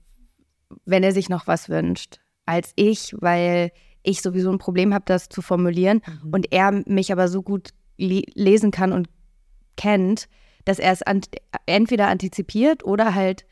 wenn 0.84 1.02
er 1.02 1.12
sich 1.12 1.28
noch 1.28 1.46
was 1.46 1.68
wünscht, 1.68 2.20
als 2.46 2.72
ich, 2.76 3.14
weil 3.18 3.72
ich 4.02 4.22
sowieso 4.22 4.50
ein 4.50 4.58
Problem 4.58 4.94
habe, 4.94 5.04
das 5.06 5.28
zu 5.28 5.42
formulieren 5.42 6.02
mhm. 6.06 6.30
und 6.30 6.52
er 6.52 6.82
mich 6.86 7.12
aber 7.12 7.28
so 7.28 7.42
gut 7.42 7.70
lesen 7.96 8.70
kann 8.70 8.92
und 8.92 9.08
kennt, 9.76 10.28
dass 10.64 10.78
er 10.78 10.92
es 10.92 11.02
an 11.02 11.20
entweder 11.66 12.08
antizipiert 12.08 12.84
oder 12.84 13.14
halt 13.14 13.44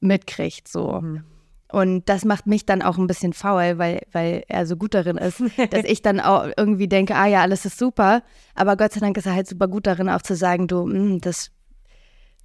mitkriegt 0.00 0.68
so. 0.68 1.00
Mhm. 1.00 1.24
Und 1.72 2.08
das 2.08 2.24
macht 2.24 2.46
mich 2.46 2.64
dann 2.64 2.80
auch 2.80 2.96
ein 2.96 3.08
bisschen 3.08 3.32
faul, 3.32 3.78
weil, 3.78 4.02
weil 4.12 4.44
er 4.46 4.66
so 4.66 4.76
gut 4.76 4.94
darin 4.94 5.16
ist, 5.16 5.40
dass 5.70 5.84
ich 5.84 6.00
dann 6.02 6.20
auch 6.20 6.48
irgendwie 6.56 6.88
denke, 6.88 7.16
ah 7.16 7.26
ja, 7.26 7.42
alles 7.42 7.64
ist 7.64 7.78
super. 7.78 8.22
Aber 8.54 8.76
Gott 8.76 8.92
sei 8.92 9.00
Dank 9.00 9.16
ist 9.16 9.26
er 9.26 9.34
halt 9.34 9.48
super 9.48 9.66
gut 9.68 9.86
darin, 9.86 10.08
auch 10.08 10.22
zu 10.22 10.36
sagen, 10.36 10.68
du, 10.68 10.86
mh, 10.86 10.94
hm, 10.94 11.20
das 11.20 11.50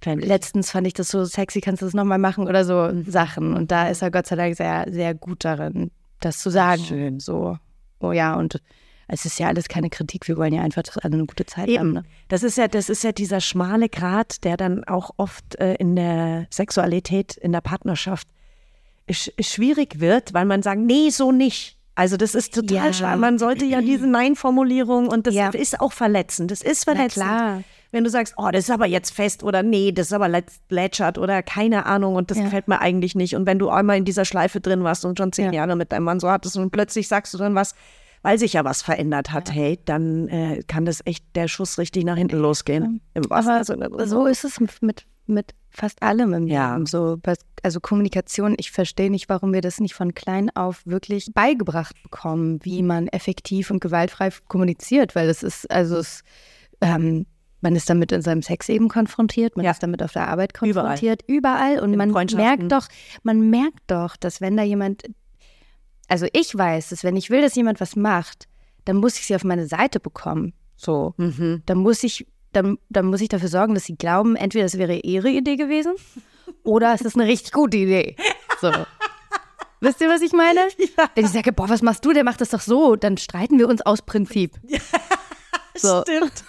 letztens 0.04 0.72
fand 0.72 0.86
ich 0.88 0.94
das 0.94 1.08
so 1.08 1.24
sexy, 1.24 1.60
kannst 1.60 1.82
du 1.82 1.86
das 1.86 1.94
nochmal 1.94 2.18
machen 2.18 2.48
oder 2.48 2.64
so 2.64 2.92
mhm. 2.92 3.04
Sachen. 3.04 3.54
Und 3.54 3.70
da 3.70 3.88
ist 3.88 4.02
er 4.02 4.10
Gott 4.10 4.26
sei 4.26 4.34
Dank 4.34 4.56
sehr, 4.56 4.86
sehr 4.90 5.14
gut 5.14 5.44
darin, 5.44 5.92
das 6.20 6.38
zu 6.38 6.50
sagen. 6.50 6.82
Schön. 6.82 7.20
So. 7.20 7.56
Oh 8.00 8.10
ja, 8.10 8.34
und 8.34 8.60
es 9.06 9.24
ist 9.24 9.38
ja 9.38 9.48
alles 9.48 9.68
keine 9.68 9.90
Kritik, 9.90 10.26
wir 10.26 10.36
wollen 10.36 10.54
ja 10.54 10.62
einfach, 10.62 10.82
dass 10.82 10.98
alle 10.98 11.14
eine 11.14 11.26
gute 11.26 11.44
Zeit 11.46 11.68
Eben. 11.68 11.78
haben. 11.78 11.92
Ne? 11.92 12.02
Das 12.28 12.42
ist 12.42 12.56
ja, 12.56 12.66
das 12.66 12.88
ist 12.88 13.04
ja 13.04 13.12
dieser 13.12 13.40
schmale 13.40 13.88
Grat, 13.88 14.42
der 14.42 14.56
dann 14.56 14.84
auch 14.84 15.10
oft 15.18 15.56
äh, 15.56 15.74
in 15.74 15.94
der 15.94 16.46
Sexualität, 16.50 17.36
in 17.36 17.52
der 17.52 17.60
Partnerschaft 17.60 18.26
sch 18.26 18.41
schwierig 19.10 20.00
wird, 20.00 20.34
weil 20.34 20.44
man 20.44 20.62
sagt, 20.62 20.80
nee, 20.80 21.10
so 21.10 21.32
nicht. 21.32 21.78
Also 21.94 22.16
das 22.16 22.34
ist 22.34 22.54
total 22.54 22.86
ja. 22.86 22.92
schwer. 22.92 23.16
Man 23.16 23.38
sollte 23.38 23.64
ja 23.64 23.80
diese 23.80 24.06
Nein-Formulierung 24.08 25.08
und 25.08 25.26
das 25.26 25.34
ja. 25.34 25.50
ist 25.50 25.80
auch 25.80 25.92
verletzend. 25.92 26.50
Das 26.50 26.62
ist 26.62 26.84
verletzend. 26.84 27.64
Wenn 27.90 28.04
du 28.04 28.10
sagst, 28.10 28.34
oh, 28.38 28.48
das 28.50 28.64
ist 28.64 28.70
aber 28.70 28.86
jetzt 28.86 29.12
fest 29.12 29.42
oder 29.42 29.62
nee, 29.62 29.92
das 29.92 30.06
ist 30.06 30.12
aber 30.14 30.42
lätschert 30.70 31.18
oder 31.18 31.42
keine 31.42 31.84
Ahnung 31.84 32.14
und 32.14 32.30
das 32.30 32.38
ja. 32.38 32.44
gefällt 32.44 32.66
mir 32.66 32.80
eigentlich 32.80 33.14
nicht. 33.14 33.36
Und 33.36 33.44
wenn 33.44 33.58
du 33.58 33.68
einmal 33.68 33.98
in 33.98 34.06
dieser 34.06 34.24
Schleife 34.24 34.62
drin 34.62 34.82
warst 34.82 35.04
und 35.04 35.18
schon 35.18 35.32
zehn 35.32 35.52
Jahre 35.52 35.76
mit 35.76 35.92
deinem 35.92 36.04
Mann 36.04 36.18
so 36.18 36.30
hattest 36.30 36.56
und 36.56 36.70
plötzlich 36.70 37.06
sagst 37.06 37.34
du 37.34 37.38
dann 37.38 37.54
was, 37.54 37.74
weil 38.22 38.38
sich 38.38 38.54
ja 38.54 38.64
was 38.64 38.80
verändert 38.80 39.32
hat, 39.32 39.52
hey, 39.52 39.78
dann 39.84 40.28
äh, 40.28 40.62
kann 40.66 40.86
das 40.86 41.04
echt 41.04 41.24
der 41.34 41.48
Schuss 41.48 41.76
richtig 41.76 42.04
nach 42.04 42.16
hinten 42.16 42.38
losgehen. 42.38 43.02
Im 43.14 43.30
Aber 43.30 43.62
so 44.06 44.26
ist 44.26 44.44
es 44.44 44.58
mit, 44.80 45.04
mit 45.26 45.54
fast 45.70 46.02
allem 46.02 46.34
im 46.34 46.46
ja. 46.46 46.72
Leben. 46.72 46.86
So, 46.86 47.18
also 47.62 47.80
Kommunikation, 47.80 48.54
ich 48.58 48.70
verstehe 48.70 49.10
nicht, 49.10 49.28
warum 49.28 49.52
wir 49.52 49.60
das 49.60 49.80
nicht 49.80 49.94
von 49.94 50.14
klein 50.14 50.50
auf 50.54 50.82
wirklich 50.84 51.32
beigebracht 51.32 52.00
bekommen, 52.02 52.60
wie 52.62 52.82
man 52.82 53.08
effektiv 53.08 53.70
und 53.70 53.80
gewaltfrei 53.80 54.30
kommuniziert, 54.48 55.14
weil 55.14 55.28
es 55.28 55.42
ist, 55.42 55.70
also 55.70 55.96
es, 55.96 56.22
ähm, 56.80 57.26
man 57.60 57.76
ist 57.76 57.88
damit 57.88 58.12
in 58.12 58.22
seinem 58.22 58.42
Sex 58.42 58.68
eben 58.68 58.88
konfrontiert, 58.88 59.56
man 59.56 59.64
ja. 59.64 59.70
ist 59.70 59.82
damit 59.82 60.02
auf 60.02 60.12
der 60.12 60.28
Arbeit 60.28 60.52
konfrontiert, 60.52 61.22
überall. 61.26 61.76
überall. 61.76 61.80
Und 61.80 61.96
man 61.96 62.10
merkt 62.10 62.72
doch, 62.72 62.88
man 63.22 63.50
merkt 63.50 63.82
doch, 63.86 64.16
dass 64.16 64.40
wenn 64.40 64.56
da 64.56 64.64
jemand 64.64 65.04
also 66.12 66.26
ich 66.34 66.54
weiß, 66.54 66.90
dass 66.90 67.04
wenn 67.04 67.16
ich 67.16 67.30
will, 67.30 67.40
dass 67.40 67.54
jemand 67.54 67.80
was 67.80 67.96
macht, 67.96 68.46
dann 68.84 68.96
muss 68.96 69.18
ich 69.18 69.26
sie 69.26 69.34
auf 69.34 69.44
meine 69.44 69.66
Seite 69.66 69.98
bekommen. 69.98 70.52
So. 70.76 71.14
Mhm. 71.16 71.62
Dann 71.64 71.78
muss 71.78 72.02
ich, 72.02 72.26
dann, 72.52 72.78
dann 72.88 73.06
muss 73.06 73.20
ich 73.20 73.28
dafür 73.28 73.48
sorgen, 73.48 73.74
dass 73.74 73.84
sie 73.84 73.96
glauben, 73.96 74.36
entweder 74.36 74.64
es 74.64 74.78
wäre 74.78 74.96
ihre 74.96 75.30
Idee 75.30 75.56
gewesen 75.56 75.92
oder 76.62 76.94
es 76.94 77.00
ist 77.00 77.16
eine 77.16 77.26
richtig 77.26 77.52
gute 77.52 77.76
Idee. 77.76 78.16
So. 78.60 78.72
Wisst 79.80 80.00
ihr, 80.00 80.08
was 80.08 80.22
ich 80.22 80.32
meine? 80.32 80.60
Ja. 80.96 81.10
Wenn 81.14 81.24
ich 81.24 81.32
sage, 81.32 81.52
boah, 81.52 81.68
was 81.68 81.82
machst 81.82 82.04
du, 82.04 82.12
der 82.12 82.22
macht 82.22 82.40
das 82.40 82.50
doch 82.50 82.60
so, 82.60 82.96
dann 82.96 83.16
streiten 83.16 83.58
wir 83.58 83.68
uns 83.68 83.82
aus 83.82 84.02
Prinzip. 84.02 84.56
Ja, 84.68 84.78
so. 85.74 86.02
Stimmt. 86.02 86.44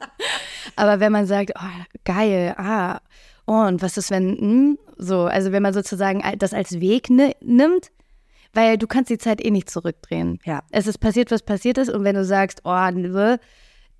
Aber 0.76 1.00
wenn 1.00 1.12
man 1.12 1.26
sagt, 1.26 1.52
oh, 1.56 1.84
geil, 2.04 2.54
ah, 2.56 3.00
und 3.44 3.82
was 3.82 3.96
ist, 3.96 4.10
wenn, 4.10 4.38
hm, 4.38 4.78
so, 4.96 5.24
also 5.24 5.52
wenn 5.52 5.62
man 5.62 5.74
sozusagen 5.74 6.22
das 6.38 6.54
als 6.54 6.80
Weg 6.80 7.10
nimmt, 7.10 7.90
weil 8.54 8.78
du 8.78 8.86
kannst 8.86 9.10
die 9.10 9.18
Zeit 9.18 9.44
eh 9.44 9.50
nicht 9.50 9.68
zurückdrehen. 9.68 10.38
Ja. 10.44 10.62
Es 10.70 10.86
ist 10.86 10.98
passiert, 10.98 11.30
was 11.30 11.42
passiert 11.42 11.78
ist 11.78 11.90
und 11.90 12.04
wenn 12.04 12.14
du 12.14 12.24
sagst, 12.24 12.62
oh, 12.64 12.90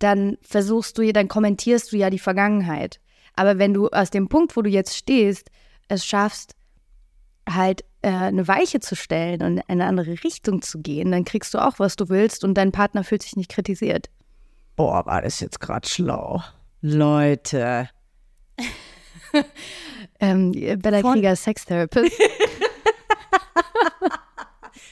dann 0.02 0.36
versuchst 0.42 0.98
du, 0.98 1.12
dann 1.12 1.28
kommentierst 1.28 1.92
du 1.92 1.96
ja 1.96 2.10
die 2.10 2.18
Vergangenheit. 2.18 3.00
Aber 3.34 3.58
wenn 3.58 3.72
du 3.72 3.88
aus 3.88 4.10
dem 4.10 4.28
Punkt, 4.28 4.56
wo 4.56 4.62
du 4.62 4.68
jetzt 4.68 4.96
stehst, 4.96 5.50
es 5.88 6.04
schaffst, 6.04 6.54
halt 7.48 7.84
äh, 8.02 8.10
eine 8.10 8.46
Weiche 8.48 8.80
zu 8.80 8.96
stellen 8.96 9.42
und 9.42 9.58
in 9.58 9.62
eine 9.68 9.86
andere 9.86 10.22
Richtung 10.24 10.62
zu 10.62 10.80
gehen, 10.80 11.12
dann 11.12 11.24
kriegst 11.24 11.54
du 11.54 11.58
auch, 11.58 11.78
was 11.78 11.96
du 11.96 12.08
willst 12.08 12.44
und 12.44 12.54
dein 12.54 12.72
Partner 12.72 13.04
fühlt 13.04 13.22
sich 13.22 13.36
nicht 13.36 13.50
kritisiert. 13.50 14.10
Boah, 14.76 15.04
war 15.06 15.22
das 15.22 15.40
jetzt 15.40 15.60
gerade 15.60 15.88
schlau. 15.88 16.42
Leute. 16.80 17.88
ähm, 20.20 20.52
Bella 20.52 21.02
Krieger, 21.02 21.36
Sextherapist. 21.36 22.12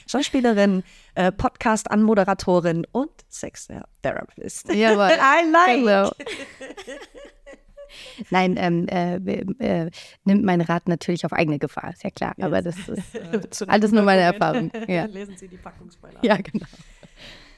Schauspielerin, 0.09 0.81
äh, 1.13 1.31
Podcast-Anmoderatorin 1.31 2.87
und 2.91 3.11
Sex-Therapist. 3.29 4.73
Jawohl. 4.73 5.11
I 5.11 5.83
like. 5.83 6.11
Nein, 8.31 8.55
ähm, 8.57 8.87
äh, 8.87 9.17
äh, 9.59 9.91
nimmt 10.23 10.43
mein 10.43 10.61
Rat 10.61 10.87
natürlich 10.87 11.25
auf 11.25 11.33
eigene 11.33 11.59
Gefahr, 11.59 11.91
ist 11.91 12.03
ja 12.03 12.09
klar. 12.09 12.33
Yes. 12.37 12.45
Aber 12.45 12.61
das 12.63 12.75
ist 12.87 13.15
äh, 13.15 13.65
alles 13.67 13.91
nur 13.91 14.01
meine 14.01 14.21
Erfahrung. 14.21 14.71
Ja. 14.87 15.05
Lesen 15.05 15.37
Sie 15.37 15.47
die 15.47 15.57
Packungsbeilage. 15.57 16.25
Ja, 16.25 16.37
genau. 16.37 16.65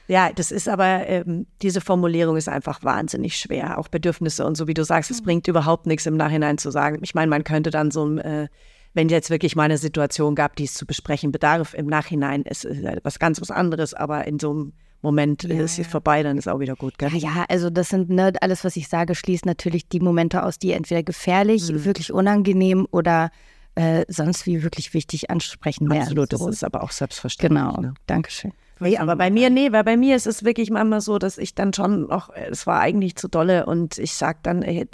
Ja, 0.08 0.30
das 0.30 0.52
ist 0.52 0.68
aber, 0.68 1.06
ähm, 1.06 1.46
diese 1.62 1.80
Formulierung 1.80 2.36
ist 2.36 2.50
einfach 2.50 2.84
wahnsinnig 2.84 3.36
schwer. 3.36 3.78
Auch 3.78 3.88
Bedürfnisse 3.88 4.44
und 4.44 4.56
so, 4.58 4.66
wie 4.66 4.74
du 4.74 4.84
sagst, 4.84 5.10
es 5.10 5.22
mhm. 5.22 5.24
bringt 5.24 5.48
überhaupt 5.48 5.86
nichts 5.86 6.04
im 6.04 6.18
Nachhinein 6.18 6.58
zu 6.58 6.70
sagen. 6.70 6.98
Ich 7.02 7.14
meine, 7.14 7.30
man 7.30 7.44
könnte 7.44 7.70
dann 7.70 7.90
so 7.90 8.04
ein 8.04 8.18
äh, 8.18 8.48
wenn 8.94 9.08
jetzt 9.08 9.30
wirklich 9.30 9.56
mal 9.56 9.64
eine 9.64 9.78
Situation 9.78 10.34
gab, 10.34 10.56
die 10.56 10.64
es 10.64 10.74
zu 10.74 10.86
besprechen 10.86 11.32
bedarf, 11.32 11.74
im 11.74 11.86
Nachhinein 11.86 12.42
ist 12.42 12.64
es 12.64 12.78
was 13.02 13.18
ganz 13.18 13.40
was 13.40 13.50
anderes, 13.50 13.94
aber 13.94 14.26
in 14.26 14.38
so 14.38 14.50
einem 14.50 14.72
Moment 15.00 15.42
ja, 15.42 15.60
ist 15.60 15.78
es 15.78 15.86
vorbei, 15.86 16.22
dann 16.22 16.38
ist 16.38 16.48
auch 16.48 16.60
wieder 16.60 16.76
gut. 16.76 16.96
Gell? 16.98 17.10
Ja, 17.10 17.16
ja, 17.16 17.44
also 17.48 17.70
das 17.70 17.88
sind 17.88 18.10
ne, 18.10 18.32
alles, 18.40 18.64
was 18.64 18.76
ich 18.76 18.88
sage, 18.88 19.14
schließt 19.14 19.46
natürlich 19.46 19.88
die 19.88 19.98
Momente 19.98 20.44
aus, 20.44 20.58
die 20.58 20.72
entweder 20.72 21.02
gefährlich, 21.02 21.70
mhm. 21.72 21.84
wirklich 21.84 22.12
unangenehm 22.12 22.86
oder 22.90 23.30
äh, 23.74 24.04
sonst 24.08 24.46
wie 24.46 24.62
wirklich 24.62 24.94
wichtig 24.94 25.30
ansprechen 25.30 25.88
werden. 25.90 26.02
Absolut, 26.02 26.32
das 26.32 26.46
ist 26.46 26.62
aber 26.62 26.84
auch 26.84 26.92
selbstverständlich. 26.92 27.62
Genau, 27.62 27.80
ne? 27.80 27.94
Dankeschön. 28.06 28.52
Nee, 28.78 28.96
aber 28.98 29.16
bei 29.16 29.30
mir, 29.30 29.48
nee, 29.48 29.72
weil 29.72 29.84
bei 29.84 29.96
mir 29.96 30.14
ist 30.16 30.26
es 30.26 30.44
wirklich 30.44 30.70
manchmal 30.70 31.00
so, 31.00 31.18
dass 31.18 31.38
ich 31.38 31.54
dann 31.54 31.72
schon 31.72 32.08
noch, 32.08 32.30
es 32.30 32.66
war 32.66 32.80
eigentlich 32.80 33.16
zu 33.16 33.28
dolle 33.28 33.66
und 33.66 33.98
ich 33.98 34.12
sag 34.12 34.42
dann, 34.42 34.62
ey, 34.62 34.86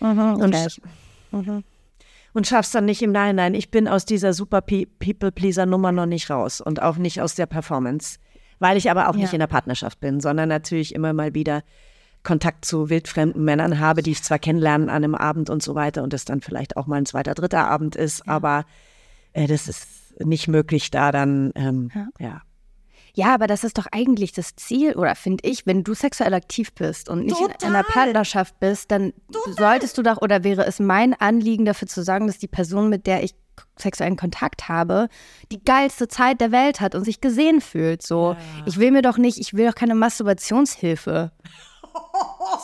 mhm, 0.00 0.18
okay. 0.40 0.66
und, 1.30 1.46
mhm 1.46 1.64
und 2.36 2.46
schaff's 2.46 2.70
dann 2.70 2.84
nicht 2.84 3.00
im 3.00 3.12
Nachhinein. 3.12 3.54
Ich 3.54 3.70
bin 3.70 3.88
aus 3.88 4.04
dieser 4.04 4.34
super 4.34 4.60
People-Pleaser-Nummer 4.60 5.90
noch 5.90 6.04
nicht 6.04 6.28
raus 6.28 6.60
und 6.60 6.82
auch 6.82 6.98
nicht 6.98 7.22
aus 7.22 7.34
der 7.34 7.46
Performance, 7.46 8.18
weil 8.58 8.76
ich 8.76 8.90
aber 8.90 9.08
auch 9.08 9.14
ja. 9.14 9.22
nicht 9.22 9.32
in 9.32 9.38
der 9.38 9.46
Partnerschaft 9.46 10.00
bin, 10.00 10.20
sondern 10.20 10.50
natürlich 10.50 10.94
immer 10.94 11.14
mal 11.14 11.32
wieder 11.32 11.62
Kontakt 12.24 12.66
zu 12.66 12.90
wildfremden 12.90 13.42
Männern 13.42 13.80
habe, 13.80 14.02
die 14.02 14.10
ich 14.10 14.22
zwar 14.22 14.38
kennenlernen 14.38 14.90
an 14.90 14.96
einem 14.96 15.14
Abend 15.14 15.48
und 15.48 15.62
so 15.62 15.74
weiter 15.74 16.02
und 16.02 16.12
es 16.12 16.26
dann 16.26 16.42
vielleicht 16.42 16.76
auch 16.76 16.86
mal 16.86 16.96
ein 16.96 17.06
zweiter, 17.06 17.32
dritter 17.32 17.68
Abend 17.68 17.96
ist, 17.96 18.26
ja. 18.26 18.32
aber 18.34 18.66
äh, 19.32 19.46
das 19.46 19.66
ist 19.66 19.88
nicht 20.22 20.46
möglich, 20.46 20.90
da 20.90 21.12
dann, 21.12 21.52
ähm, 21.54 21.90
ja. 21.94 22.08
ja. 22.18 22.42
Ja, 23.16 23.32
aber 23.32 23.46
das 23.46 23.64
ist 23.64 23.78
doch 23.78 23.86
eigentlich 23.92 24.32
das 24.32 24.56
Ziel, 24.56 24.94
oder 24.94 25.14
finde 25.14 25.48
ich, 25.48 25.64
wenn 25.64 25.82
du 25.82 25.94
sexuell 25.94 26.34
aktiv 26.34 26.74
bist 26.74 27.08
und 27.08 27.24
nicht 27.24 27.38
Total. 27.38 27.56
in 27.62 27.68
einer 27.68 27.82
Partnerschaft 27.82 28.60
bist, 28.60 28.90
dann 28.90 29.14
Total. 29.32 29.54
solltest 29.54 29.96
du 29.96 30.02
doch, 30.02 30.20
oder 30.20 30.44
wäre 30.44 30.66
es 30.66 30.80
mein 30.80 31.14
Anliegen 31.14 31.64
dafür 31.64 31.88
zu 31.88 32.02
sagen, 32.02 32.26
dass 32.26 32.36
die 32.36 32.46
Person, 32.46 32.90
mit 32.90 33.06
der 33.06 33.22
ich 33.22 33.34
sexuellen 33.78 34.16
Kontakt 34.16 34.68
habe, 34.68 35.08
die 35.50 35.64
geilste 35.64 36.08
Zeit 36.08 36.42
der 36.42 36.52
Welt 36.52 36.82
hat 36.82 36.94
und 36.94 37.04
sich 37.04 37.22
gesehen 37.22 37.62
fühlt. 37.62 38.02
So, 38.02 38.32
ja. 38.32 38.38
ich 38.66 38.78
will 38.78 38.90
mir 38.90 39.00
doch 39.00 39.16
nicht, 39.16 39.38
ich 39.38 39.54
will 39.54 39.66
doch 39.66 39.74
keine 39.74 39.94
Masturbationshilfe. 39.94 41.32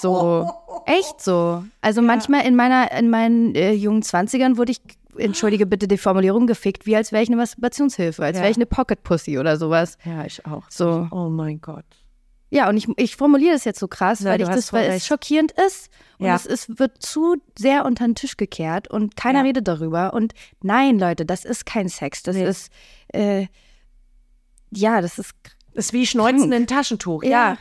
So, 0.00 0.50
echt 0.84 1.22
so. 1.22 1.64
Also 1.80 2.02
ja. 2.02 2.06
manchmal 2.06 2.46
in 2.46 2.56
meiner, 2.56 2.92
in 2.92 3.08
meinen 3.08 3.54
äh, 3.54 3.72
jungen 3.72 4.02
Zwanzigern 4.02 4.58
wurde 4.58 4.72
ich 4.72 4.82
entschuldige 5.16 5.66
bitte 5.66 5.88
die 5.88 5.98
Formulierung, 5.98 6.46
gefickt, 6.46 6.86
wie 6.86 6.96
als 6.96 7.12
wäre 7.12 7.22
ich 7.22 7.28
eine 7.28 7.36
Masturbationshilfe, 7.36 8.22
als 8.24 8.36
ja. 8.36 8.42
wäre 8.42 8.50
ich 8.50 8.56
eine 8.56 8.66
Pocket 8.66 9.02
Pussy 9.02 9.38
oder 9.38 9.56
sowas. 9.56 9.98
Ja, 10.04 10.24
ich 10.24 10.44
auch. 10.46 10.64
So. 10.68 11.08
Oh 11.10 11.28
mein 11.28 11.60
Gott. 11.60 11.84
Ja, 12.50 12.68
und 12.68 12.76
ich, 12.76 12.86
ich 12.96 13.16
formuliere 13.16 13.54
das 13.54 13.64
jetzt 13.64 13.80
so 13.80 13.88
krass, 13.88 14.20
ja, 14.20 14.30
weil 14.30 14.42
ich 14.42 14.48
das, 14.48 14.74
weil 14.74 14.90
es 14.90 15.06
schockierend 15.06 15.52
ist 15.52 15.88
und 16.18 16.26
ja. 16.26 16.34
es 16.34 16.44
ist, 16.44 16.78
wird 16.78 17.02
zu 17.02 17.36
sehr 17.58 17.86
unter 17.86 18.04
den 18.04 18.14
Tisch 18.14 18.36
gekehrt 18.36 18.88
und 18.88 19.16
keiner 19.16 19.38
ja. 19.38 19.44
redet 19.46 19.66
darüber. 19.66 20.12
Und 20.12 20.34
nein, 20.60 20.98
Leute, 20.98 21.24
das 21.24 21.46
ist 21.46 21.64
kein 21.64 21.88
Sex. 21.88 22.22
Das 22.22 22.36
nee. 22.36 22.46
ist, 22.46 22.70
äh, 23.08 23.46
ja, 24.70 25.00
das 25.00 25.18
ist. 25.18 25.32
Das 25.74 25.86
ist 25.86 25.92
wie 25.94 26.06
Schneuzen 26.06 26.52
in 26.52 26.66
Taschentuch, 26.66 27.22
ja. 27.24 27.56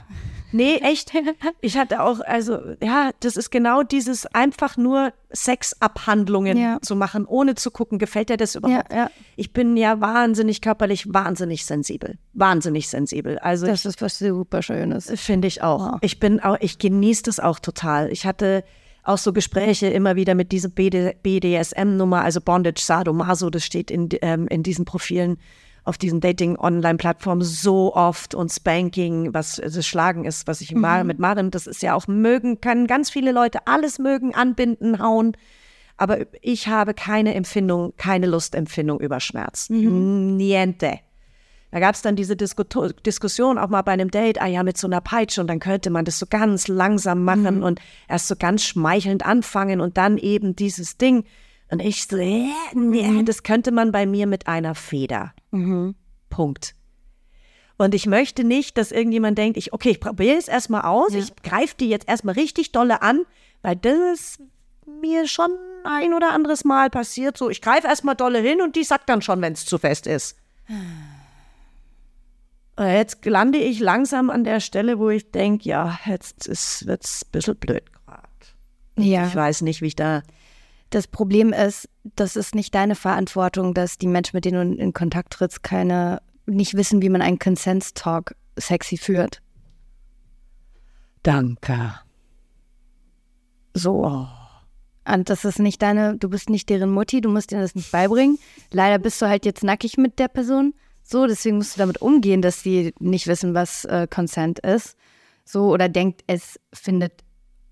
Nee, 0.51 0.75
echt. 0.77 1.11
Ich 1.61 1.77
hatte 1.77 2.01
auch, 2.03 2.19
also 2.21 2.59
ja, 2.83 3.11
das 3.19 3.37
ist 3.37 3.51
genau 3.51 3.83
dieses 3.83 4.25
einfach 4.27 4.77
nur 4.77 5.13
Sexabhandlungen 5.31 6.57
Ja. 6.57 6.79
zu 6.81 6.95
machen, 6.95 7.25
ohne 7.25 7.55
zu 7.55 7.71
gucken, 7.71 7.99
gefällt 7.99 8.29
dir 8.29 8.37
das 8.37 8.55
überhaupt? 8.55 8.91
Ja, 8.91 8.97
ja. 8.97 9.11
Ich 9.35 9.53
bin 9.53 9.77
ja 9.77 10.01
wahnsinnig 10.01 10.61
körperlich, 10.61 11.05
wahnsinnig 11.13 11.65
sensibel. 11.65 12.17
Wahnsinnig 12.33 12.89
sensibel. 12.89 13.37
Also 13.39 13.65
Das 13.67 13.85
ist 13.85 14.01
was 14.01 14.19
super 14.19 14.61
Schönes. 14.61 15.11
Finde 15.15 15.47
ich 15.47 15.61
auch. 15.61 15.79
Ja. 15.93 15.97
Ich 16.01 16.19
bin 16.19 16.39
auch, 16.39 16.57
ich 16.59 16.79
genieße 16.79 17.23
das 17.23 17.39
auch 17.39 17.59
total. 17.59 18.11
Ich 18.11 18.25
hatte 18.25 18.63
auch 19.03 19.17
so 19.17 19.33
Gespräche 19.33 19.87
immer 19.87 20.15
wieder 20.15 20.35
mit 20.35 20.51
dieser 20.51 20.69
BD, 20.69 21.15
BDSM-Nummer, 21.23 22.21
also 22.21 22.39
Bondage, 22.39 22.81
Sadomaso, 22.81 23.49
das 23.49 23.65
steht 23.65 23.89
in, 23.89 24.09
ähm, 24.21 24.47
in 24.47 24.61
diesen 24.63 24.85
Profilen 24.85 25.37
auf 25.84 25.97
diesen 25.97 26.19
Dating-Online-Plattformen 26.19 27.41
so 27.41 27.95
oft 27.95 28.36
und 28.36 28.51
Spanking, 28.51 29.34
was 29.34 29.55
das 29.55 29.86
Schlagen 29.86 30.25
ist, 30.25 30.47
was 30.47 30.61
ich 30.61 30.75
mal 30.75 31.03
mit 31.03 31.17
Marim, 31.19 31.49
das 31.49 31.65
ist 31.65 31.82
ja 31.82 31.95
auch 31.95 32.07
mögen, 32.07 32.61
können 32.61 32.88
ganz 32.88 33.09
viele 33.09 33.32
Leute 33.32 33.65
alles 33.65 33.97
mögen, 33.97 34.36
anbinden, 34.36 35.01
hauen. 35.01 35.36
Aber 35.97 36.19
ich 36.41 36.67
habe 36.67 36.93
keine 36.93 37.34
Empfindung, 37.34 37.93
keine 37.97 38.27
Lustempfindung 38.27 38.99
über 38.99 39.19
Schmerz. 39.19 39.69
Niente. 40.38 40.99
Da 41.71 41.79
gab 41.79 41.95
es 41.95 42.01
dann 42.01 42.15
diese 42.15 42.36
Disku 42.36 42.63
Diskussion 43.05 43.57
auch 43.57 43.69
mal 43.69 43.82
bei 43.82 43.93
einem 43.93 44.11
Date, 44.11 44.41
ah 44.41 44.47
ja, 44.47 44.61
mit 44.61 44.77
so 44.77 44.88
einer 44.88 44.99
Peitsche 44.99 45.39
und 45.39 45.47
dann 45.47 45.59
könnte 45.59 45.89
man 45.89 46.03
das 46.03 46.19
so 46.19 46.25
ganz 46.29 46.67
langsam 46.67 47.23
machen 47.23 47.63
und 47.63 47.79
erst 48.09 48.27
so 48.27 48.36
ganz 48.36 48.63
schmeichelnd 48.63 49.25
anfangen 49.25 49.79
und 49.79 49.97
dann 49.97 50.17
eben 50.17 50.55
dieses 50.55 50.97
Ding. 50.97 51.23
Und 51.72 51.80
ich 51.80 52.05
so, 52.05 52.17
äh, 52.17 52.49
nee, 52.74 53.24
das 53.24 53.43
könnte 53.43 53.72
man 53.72 53.91
bei 53.91 54.05
mir 54.05 54.28
mit 54.28 54.47
einer 54.47 54.76
Feder. 54.76 55.34
Punkt. 56.30 56.76
Und 57.78 57.95
ich 57.95 58.05
möchte 58.05 58.43
nicht, 58.43 58.78
dass 58.78 58.91
irgendjemand 58.91 59.38
denkt, 59.38 59.57
ich, 59.57 59.74
okay, 59.74 59.89
ich 59.89 59.99
probiere 59.99 60.38
es 60.38 60.47
erstmal 60.47 60.82
aus, 60.84 61.13
ich 61.15 61.36
greife 61.41 61.76
die 61.80 61.89
jetzt 61.89 62.07
erstmal 62.07 62.36
richtig 62.36 62.72
dolle 62.72 63.01
an, 63.01 63.22
weil 63.63 63.76
das 63.76 63.97
ist 64.13 64.41
mir 65.01 65.28
schon 65.28 65.49
ein 65.84 66.13
oder 66.13 66.32
anderes 66.32 66.63
Mal 66.63 66.89
passiert. 66.89 67.38
So, 67.38 67.49
ich 67.49 67.61
greife 67.61 67.88
erstmal 67.88 68.15
dolle 68.15 68.39
hin 68.39 68.61
und 68.61 68.76
die 68.76 68.84
sagt 68.84 69.09
dann 69.09 69.22
schon, 69.22 69.41
wenn 69.41 69.53
es 69.53 69.65
zu 69.65 69.78
fest 69.80 70.05
ist. 70.05 70.38
Und 72.76 72.86
Jetzt 72.86 73.26
lande 73.26 73.57
ich 73.57 73.80
langsam 73.80 74.30
an 74.30 74.43
der 74.43 74.59
Stelle, 74.59 74.99
wo 74.99 75.09
ich 75.09 75.32
denke, 75.32 75.69
ja, 75.69 75.99
jetzt 76.05 76.47
wird 76.86 77.03
es 77.03 77.24
ein 77.24 77.32
bisschen 77.32 77.55
blöd 77.55 77.84
gerade. 77.93 78.28
Ja. 78.97 79.28
Ich 79.28 79.36
weiß 79.36 79.61
nicht, 79.61 79.82
wie 79.82 79.88
ich 79.88 79.95
da. 79.95 80.22
Das 80.91 81.07
Problem 81.07 81.53
ist, 81.53 81.89
das 82.03 82.35
ist 82.35 82.53
nicht 82.53 82.75
deine 82.75 82.95
Verantwortung, 82.95 83.73
dass 83.73 83.97
die 83.97 84.07
Menschen, 84.07 84.35
mit 84.35 84.45
denen 84.45 84.75
du 84.75 84.83
in 84.83 84.93
Kontakt 84.93 85.33
trittst, 85.33 85.63
keine, 85.63 86.21
nicht 86.45 86.75
wissen, 86.75 87.01
wie 87.01 87.09
man 87.09 87.21
einen 87.21 87.39
Consent-Talk 87.39 88.35
sexy 88.59 88.97
führt. 88.97 89.41
Danke. 91.23 91.93
So. 93.73 94.27
Und 95.05 95.29
das 95.29 95.45
ist 95.45 95.59
nicht 95.59 95.81
deine, 95.81 96.17
du 96.17 96.29
bist 96.29 96.49
nicht 96.49 96.69
deren 96.69 96.91
Mutti, 96.91 97.21
du 97.21 97.29
musst 97.29 97.53
ihnen 97.53 97.61
das 97.61 97.73
nicht 97.73 97.91
beibringen. 97.91 98.37
Leider 98.71 98.99
bist 98.99 99.21
du 99.21 99.27
halt 99.27 99.45
jetzt 99.45 99.63
nackig 99.63 99.97
mit 99.97 100.19
der 100.19 100.27
Person. 100.27 100.73
So, 101.03 101.25
deswegen 101.25 101.57
musst 101.57 101.75
du 101.75 101.79
damit 101.79 102.01
umgehen, 102.01 102.41
dass 102.41 102.63
sie 102.63 102.93
nicht 102.99 103.27
wissen, 103.27 103.53
was 103.53 103.85
äh, 103.85 104.07
Consent 104.09 104.59
ist. 104.59 104.97
So, 105.45 105.71
oder 105.71 105.87
denkt, 105.87 106.23
es 106.27 106.59
findet 106.73 107.23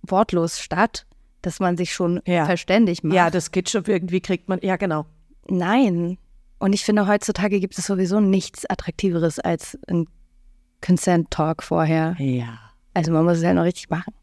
wortlos 0.04 0.60
statt, 0.60 1.06
dass 1.42 1.60
man 1.60 1.78
sich 1.78 1.94
schon 1.94 2.22
Ja. 2.26 2.46
verständig 2.46 3.04
macht. 3.04 3.16
Ja, 3.16 3.30
das 3.30 3.52
geht 3.52 3.70
schon 3.70 3.84
irgendwie, 3.88 4.22
kriegt 4.22 4.50
man. 4.50 4.60
Ja, 4.62 4.76
genau. 4.78 5.06
Nein. 5.48 6.18
Und 6.60 6.74
ich 6.74 6.84
finde, 6.84 7.08
heutzutage 7.08 7.60
gibt 7.60 7.78
es 7.78 7.86
sowieso 7.86 8.20
nichts 8.20 8.66
Attraktiveres 8.70 9.40
als 9.40 9.78
ein 9.88 10.08
Consent-Talk 10.86 11.64
vorher. 11.64 12.16
Ja. 12.20 12.60
Also 12.94 13.12
man 13.12 13.24
muss 13.26 13.38
es 13.38 13.44
ja 13.44 13.54
noch 13.54 13.64
richtig 13.64 13.90
machen. 13.90 14.14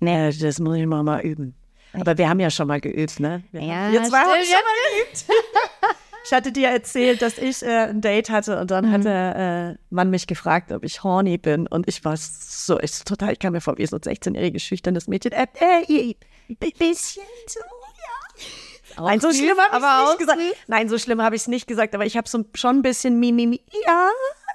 Nee, 0.00 0.30
das 0.32 0.58
muss 0.60 0.76
ich 0.76 0.86
mal, 0.86 1.02
mal 1.02 1.20
üben. 1.22 1.54
Aber 1.92 2.18
wir 2.18 2.28
haben 2.28 2.40
ja 2.40 2.50
schon 2.50 2.68
mal 2.68 2.80
geübt, 2.80 3.20
ne? 3.20 3.42
Wir 3.52 3.62
Ja, 3.62 3.90
zwei 4.04 4.18
haben 4.18 4.42
stimmt. 4.42 4.46
schon 4.46 4.64
mal 4.64 5.04
geübt. 5.04 5.24
ich 6.26 6.32
hatte 6.32 6.52
dir 6.52 6.68
erzählt, 6.68 7.22
dass 7.22 7.38
ich 7.38 7.62
äh, 7.62 7.88
ein 7.88 8.00
Date 8.02 8.28
hatte 8.28 8.60
und 8.60 8.70
dann 8.70 8.90
hat 8.92 9.04
der 9.04 9.76
äh, 9.78 9.94
Mann 9.94 10.10
mich 10.10 10.26
gefragt, 10.26 10.72
ob 10.72 10.84
ich 10.84 11.02
horny 11.02 11.38
bin. 11.38 11.66
Und 11.66 11.88
ich 11.88 12.04
war 12.04 12.16
so, 12.18 12.78
ich 12.80 13.02
total, 13.04 13.32
ich 13.32 13.38
kam 13.38 13.52
mir 13.54 13.60
vor 13.62 13.78
wie 13.78 13.86
so 13.86 13.96
ein 13.96 14.02
16-jähriges 14.02 14.58
schüchternes 14.60 15.08
Mädchen. 15.08 15.32
Äh, 15.32 15.46
äh, 15.58 16.14
ein 16.48 16.56
bisschen 16.56 17.22
so, 17.46 17.60
ja. 17.60 19.02
Nein, 19.02 19.20
so 19.20 19.30
süß, 19.30 19.38
schlimm 19.38 19.58
habe 19.58 19.76
ich 19.76 20.08
nicht 20.08 20.18
gesagt. 20.18 20.40
Nein, 20.68 20.88
so 20.88 20.98
schlimm 20.98 21.22
habe 21.22 21.36
ich 21.36 21.42
es 21.42 21.48
nicht 21.48 21.66
gesagt, 21.66 21.94
aber 21.94 22.06
ich 22.06 22.16
habe 22.16 22.28
so 22.28 22.44
schon 22.54 22.78
ein 22.78 22.82
bisschen 22.82 23.20
Mimimi. 23.20 23.60
Ja, 23.84 24.10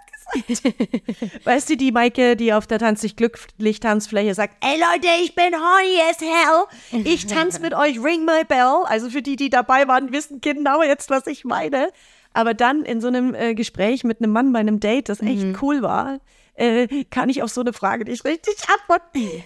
gesagt. 0.08 1.46
weißt 1.46 1.70
du, 1.70 1.78
die 1.78 1.92
Maike, 1.92 2.36
die 2.36 2.54
auf 2.54 2.68
der 2.68 2.80
Tanz 2.80 3.02
dich 3.02 3.16
glücklich 3.16 3.80
Tanzfläche 3.80 4.34
sagt, 4.34 4.56
ey 4.64 4.80
Leute, 4.80 5.08
ich 5.24 5.36
bin 5.36 5.54
horny 5.54 6.00
as 6.10 6.20
hell. 6.22 7.04
Ich 7.06 7.28
tanze 7.28 7.60
mit 7.62 7.74
euch, 7.74 8.02
ring 8.04 8.26
my 8.26 8.44
bell. 8.48 8.84
Also 8.86 9.10
für 9.10 9.22
die, 9.22 9.36
die 9.36 9.50
dabei 9.50 9.88
waren, 9.88 10.12
wissen 10.12 10.42
genau 10.42 10.82
jetzt, 10.82 11.10
was 11.10 11.28
ich 11.28 11.46
meine. 11.46 11.92
Aber 12.34 12.54
dann 12.54 12.84
in 12.84 13.02
so 13.02 13.08
einem 13.08 13.36
äh, 13.36 13.54
Gespräch 13.56 14.04
mit 14.04 14.22
einem 14.22 14.32
Mann 14.32 14.54
bei 14.54 14.60
einem 14.60 14.80
Date, 14.80 15.10
das 15.10 15.22
echt 15.22 15.62
cool 15.62 15.82
war, 15.82 16.20
äh, 16.56 16.88
kann 17.10 17.30
ich 17.30 17.44
auf 17.44 17.50
so 17.50 17.62
eine 17.62 17.74
Frage 17.74 18.06
nicht 18.06 18.24
richtig 18.24 18.56
antworten. 18.70 19.44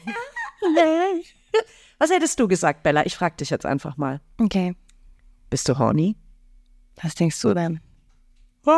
Was 1.98 2.12
hättest 2.12 2.39
du 2.39 2.48
gesagt, 2.48 2.84
Bella? 2.84 3.06
Ich 3.06 3.16
frage 3.16 3.38
dich 3.38 3.50
jetzt 3.50 3.66
einfach 3.66 3.98
mal. 3.98 4.22
Okay. 4.39 4.76
Bist 5.50 5.70
du 5.70 5.78
horny? 5.78 6.16
Was 7.02 7.16
denkst 7.16 7.41
du 7.41 7.54
denn? 7.54 7.80
Das 8.64 8.74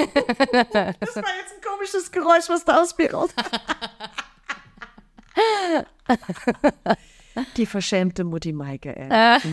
war 0.00 1.34
jetzt 1.38 1.54
ein 1.54 1.62
komisches 1.64 2.10
Geräusch, 2.10 2.48
was 2.48 2.64
da 2.64 2.80
aus 2.80 2.96
mir 2.98 3.12
raus. 3.12 3.30
Die 7.56 7.66
verschämte 7.66 8.24
Mutti 8.24 8.52
Maike, 8.52 8.94
ey. 8.94 9.08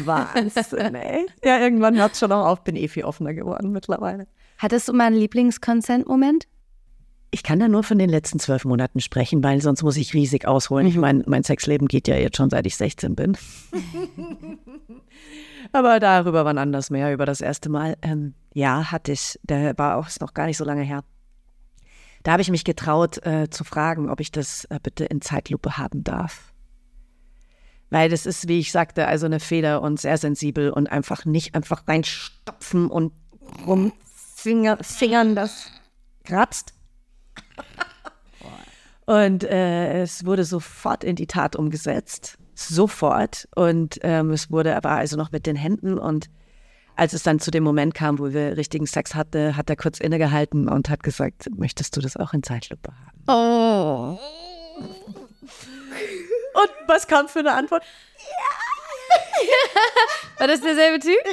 Wahnsinn, 0.06 0.96
ey. 0.96 1.28
Ja, 1.44 1.60
irgendwann 1.60 1.98
hört 1.98 2.14
es 2.14 2.20
schon 2.20 2.32
auch 2.32 2.48
auf, 2.48 2.64
bin 2.64 2.76
eh 2.76 2.88
viel 2.88 3.06
offener 3.06 3.34
geworden 3.34 3.72
mittlerweile. 3.72 4.28
Hattest 4.58 4.90
du 4.90 4.94
mal 4.94 5.06
einen 5.06 5.16
Lieblings-Consent-Moment? 5.18 6.48
Ich 7.32 7.44
kann 7.44 7.60
da 7.60 7.68
nur 7.68 7.84
von 7.84 8.00
den 8.00 8.10
letzten 8.10 8.40
zwölf 8.40 8.66
Monaten 8.66 9.00
sprechen, 9.02 9.44
weil 9.44 9.62
sonst 9.62 9.84
muss 9.84 9.98
ich 9.98 10.14
riesig 10.16 10.48
ausholen. 10.48 10.88
Ich 10.88 10.98
meine, 10.98 11.24
mein 11.28 11.44
Sexleben 11.44 11.88
geht 11.88 12.08
ja 12.08 12.16
jetzt 12.16 12.38
schon 12.38 12.50
seit 12.50 12.66
ich 12.66 12.76
16 12.76 13.16
bin. 13.16 13.38
Aber 15.72 16.00
darüber 16.00 16.46
wann 16.46 16.58
anders 16.58 16.90
mehr, 16.90 17.14
über 17.14 17.28
das 17.28 17.42
erste 17.42 17.70
Mal. 17.70 17.98
Ähm, 18.02 18.34
ja, 18.54 18.92
hatte 18.92 19.12
ich. 19.12 19.40
Der 19.44 19.78
war 19.78 19.98
auch 19.98 20.08
ist 20.08 20.22
noch 20.22 20.34
gar 20.34 20.48
nicht 20.48 20.58
so 20.58 20.66
lange 20.66 20.82
her. 20.82 21.04
Da 22.24 22.32
habe 22.32 22.42
ich 22.42 22.50
mich 22.50 22.64
getraut 22.64 23.24
äh, 23.26 23.50
zu 23.50 23.64
fragen, 23.64 24.10
ob 24.10 24.20
ich 24.20 24.32
das 24.32 24.66
äh, 24.66 24.80
bitte 24.82 25.06
in 25.06 25.22
Zeitlupe 25.22 25.78
haben 25.78 26.04
darf. 26.04 26.52
Weil 27.92 28.10
das 28.10 28.26
ist, 28.26 28.48
wie 28.48 28.60
ich 28.60 28.72
sagte, 28.72 29.08
also 29.08 29.26
eine 29.26 29.40
Feder 29.40 29.82
und 29.82 30.00
sehr 30.00 30.18
sensibel 30.18 30.70
und 30.70 30.92
einfach 30.92 31.26
nicht 31.26 31.56
einfach 31.56 31.88
reinstopfen 31.88 32.88
und 32.90 33.14
rumfingern, 33.66 34.84
fingern, 34.84 35.36
das 35.36 35.68
kratzt. 36.24 36.74
Und 39.06 39.44
äh, 39.44 40.04
es 40.04 40.26
wurde 40.26 40.44
sofort 40.44 41.04
in 41.04 41.16
die 41.16 41.26
Tat 41.26 41.56
umgesetzt. 41.56 42.38
Sofort. 42.54 43.48
Und 43.56 43.98
ähm, 44.04 44.30
es 44.32 44.52
wurde 44.52 44.76
aber 44.76 44.92
also 44.92 45.18
noch 45.18 45.32
mit 45.32 45.48
den 45.48 45.56
Händen. 45.56 45.98
Und 45.98 46.30
als 46.96 47.14
es 47.14 47.24
dann 47.24 47.40
zu 47.40 47.50
dem 47.50 47.64
Moment 47.64 47.96
kam, 47.96 48.20
wo 48.20 48.34
wir 48.34 48.56
richtigen 48.56 48.86
Sex 48.86 49.16
hatten, 49.16 49.58
hat 49.58 49.70
er 49.70 49.78
kurz 49.78 50.00
innegehalten 50.00 50.70
und 50.70 50.90
hat 50.90 51.02
gesagt, 51.02 51.50
möchtest 51.56 51.98
du 51.98 52.02
das 52.02 52.18
auch 52.18 52.34
in 52.34 52.44
Zeitlupe 52.44 52.92
haben? 52.92 53.24
Oh. 53.28 54.20
Und 56.54 56.72
was 56.88 57.08
kam 57.08 57.30
für 57.30 57.40
eine 57.40 57.54
Antwort? 57.54 57.84
War 60.38 60.48
das 60.48 60.62
derselbe 60.62 61.00
Typ? 61.00 61.18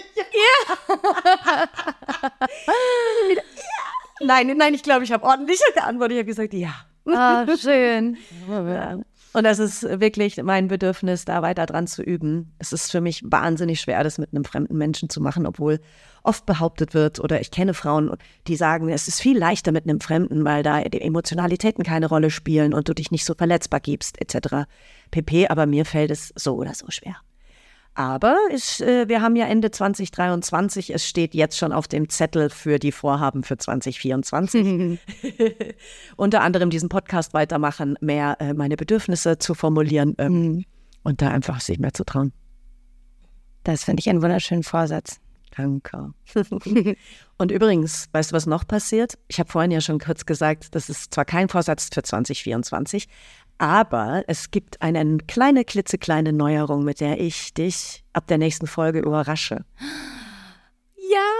Nein, 4.20 4.54
nein, 4.56 4.74
ich 4.74 4.82
glaube, 4.82 5.04
ich 5.04 5.12
habe 5.12 5.24
ordentlich 5.24 5.60
geantwortet. 5.74 6.12
Ich 6.12 6.18
habe 6.18 6.26
gesagt, 6.26 6.54
ja. 6.54 6.74
Ah, 7.08 7.46
schön. 7.56 8.16
Und 9.36 9.44
das 9.44 9.58
ist 9.58 9.82
wirklich 9.82 10.42
mein 10.42 10.68
Bedürfnis, 10.68 11.26
da 11.26 11.42
weiter 11.42 11.66
dran 11.66 11.86
zu 11.86 12.02
üben. 12.02 12.54
Es 12.58 12.72
ist 12.72 12.90
für 12.90 13.02
mich 13.02 13.22
wahnsinnig 13.22 13.80
schwer, 13.82 14.02
das 14.02 14.16
mit 14.16 14.32
einem 14.32 14.44
fremden 14.44 14.78
Menschen 14.78 15.10
zu 15.10 15.20
machen, 15.20 15.46
obwohl 15.46 15.78
oft 16.22 16.46
behauptet 16.46 16.94
wird, 16.94 17.20
oder 17.20 17.40
ich 17.40 17.50
kenne 17.50 17.74
Frauen, 17.74 18.10
die 18.46 18.56
sagen, 18.56 18.88
es 18.88 19.08
ist 19.08 19.20
viel 19.20 19.36
leichter 19.36 19.72
mit 19.72 19.84
einem 19.84 20.00
Fremden, 20.00 20.44
weil 20.46 20.62
da 20.62 20.80
die 20.82 21.02
Emotionalitäten 21.02 21.84
keine 21.84 22.06
Rolle 22.06 22.30
spielen 22.30 22.72
und 22.72 22.88
du 22.88 22.94
dich 22.94 23.10
nicht 23.10 23.26
so 23.26 23.34
verletzbar 23.34 23.80
gibst, 23.80 24.18
etc. 24.20 24.64
pp. 25.10 25.48
Aber 25.48 25.66
mir 25.66 25.84
fällt 25.84 26.10
es 26.10 26.32
so 26.34 26.56
oder 26.56 26.72
so 26.72 26.86
schwer. 26.90 27.16
Aber 27.96 28.36
ich, 28.50 28.82
äh, 28.82 29.08
wir 29.08 29.22
haben 29.22 29.36
ja 29.36 29.46
Ende 29.46 29.70
2023. 29.70 30.90
Es 30.90 31.08
steht 31.08 31.34
jetzt 31.34 31.56
schon 31.56 31.72
auf 31.72 31.88
dem 31.88 32.10
Zettel 32.10 32.50
für 32.50 32.78
die 32.78 32.92
Vorhaben 32.92 33.42
für 33.42 33.56
2024. 33.56 35.00
Unter 36.16 36.42
anderem 36.42 36.68
diesen 36.68 36.90
Podcast 36.90 37.32
weitermachen, 37.32 37.96
mehr 38.02 38.36
äh, 38.38 38.52
meine 38.52 38.76
Bedürfnisse 38.76 39.38
zu 39.38 39.54
formulieren 39.54 40.14
ähm, 40.18 40.66
und 41.04 41.22
da 41.22 41.30
einfach 41.30 41.62
sich 41.62 41.78
mehr 41.78 41.94
zu 41.94 42.04
trauen. 42.04 42.34
Das 43.64 43.84
finde 43.84 44.00
ich 44.00 44.10
einen 44.10 44.20
wunderschönen 44.20 44.62
Vorsatz. 44.62 45.18
Danke. 45.56 46.12
Und 47.38 47.50
übrigens, 47.50 48.10
weißt 48.12 48.30
du, 48.30 48.36
was 48.36 48.44
noch 48.44 48.66
passiert? 48.66 49.16
Ich 49.28 49.38
habe 49.40 49.50
vorhin 49.50 49.70
ja 49.70 49.80
schon 49.80 49.98
kurz 49.98 50.26
gesagt, 50.26 50.74
das 50.74 50.90
ist 50.90 51.14
zwar 51.14 51.24
kein 51.24 51.48
Vorsatz 51.48 51.88
für 51.92 52.02
2024, 52.02 53.08
aber 53.58 54.24
es 54.26 54.50
gibt 54.50 54.82
eine 54.82 55.18
kleine, 55.18 55.64
klitzekleine 55.64 56.32
Neuerung, 56.32 56.84
mit 56.84 57.00
der 57.00 57.20
ich 57.20 57.54
dich 57.54 58.04
ab 58.12 58.26
der 58.26 58.38
nächsten 58.38 58.66
Folge 58.66 59.00
überrasche. 59.00 59.64
Ja, 60.96 61.30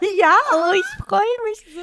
ja, 0.18 0.34
oh, 0.52 0.72
ich 0.74 1.04
freue 1.04 1.20
mich 1.48 1.74
so. 1.74 1.80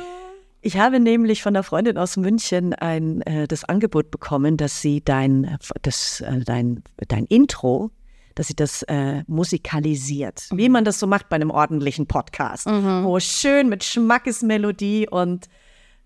Ich 0.62 0.78
habe 0.78 1.00
nämlich 1.00 1.42
von 1.42 1.56
einer 1.56 1.64
Freundin 1.64 1.98
aus 1.98 2.18
München 2.18 2.74
ein, 2.74 3.22
äh, 3.22 3.48
das 3.48 3.64
Angebot 3.64 4.12
bekommen, 4.12 4.58
dass 4.58 4.82
sie 4.82 5.02
dein, 5.02 5.58
das, 5.82 6.20
äh, 6.20 6.42
dein, 6.42 6.84
dein 7.08 7.26
Intro, 7.26 7.92
dass 8.36 8.48
sie 8.48 8.56
das 8.56 8.84
äh, 8.84 9.24
musikalisiert, 9.28 10.48
mhm. 10.52 10.58
wie 10.58 10.70
man 10.70 10.84
das 10.84 11.00
so 11.00 11.08
macht 11.08 11.30
bei 11.30 11.38
einem 11.38 11.50
ordentlichen 11.50 12.08
Podcast, 12.08 12.68
mhm. 12.68 13.06
wo 13.06 13.20
schön 13.22 13.70
mit 13.70 13.86
Schmackesmelodie 13.86 15.08
und 15.10 15.48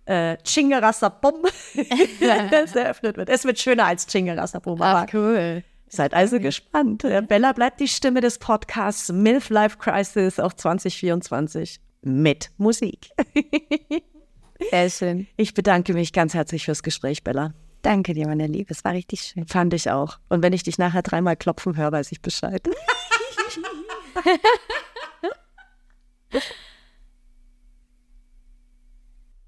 äh, 0.06 0.38
Chingerasabum 0.44 1.44
das 2.52 2.76
eröffnet 2.76 3.18
wird. 3.18 3.30
Es 3.30 3.46
wird 3.46 3.60
schöner 3.60 3.86
als 3.86 4.08
Chingerasabum. 4.08 4.82
Ach, 4.82 5.06
cool. 5.14 5.64
Seid 5.88 6.14
also 6.14 6.40
gespannt. 6.40 7.04
Bella 7.28 7.54
bleibt 7.54 7.80
die 7.80 7.88
Stimme 7.88 8.22
des 8.22 8.40
Podcasts 8.40 9.12
MILF 9.12 9.50
Life 9.50 9.78
Crisis 9.78 10.40
auch 10.40 10.54
2024 10.54 11.80
mit 12.02 12.50
Musik. 12.58 13.10
Sehr 14.72 14.90
schön. 14.90 15.28
Ich 15.38 15.54
bedanke 15.54 15.94
mich 15.94 16.12
ganz 16.14 16.34
herzlich 16.34 16.66
fürs 16.66 16.82
Gespräch, 16.84 17.24
Bella. 17.24 17.54
Danke 17.84 18.14
dir, 18.14 18.28
meine 18.28 18.48
Liebe. 18.48 18.72
Es 18.72 18.84
war 18.84 18.94
richtig 18.94 19.22
schön. 19.22 19.46
Fand 19.46 19.74
ich 19.74 19.92
auch. 19.92 20.18
Und 20.30 20.42
wenn 20.42 20.54
ich 20.54 20.64
dich 20.64 20.78
nachher 20.78 21.02
dreimal 21.02 21.36
klopfen 21.36 21.76
höre, 21.78 21.92
weiß 21.92 22.12
ich 22.12 22.22
Bescheid. 22.22 22.68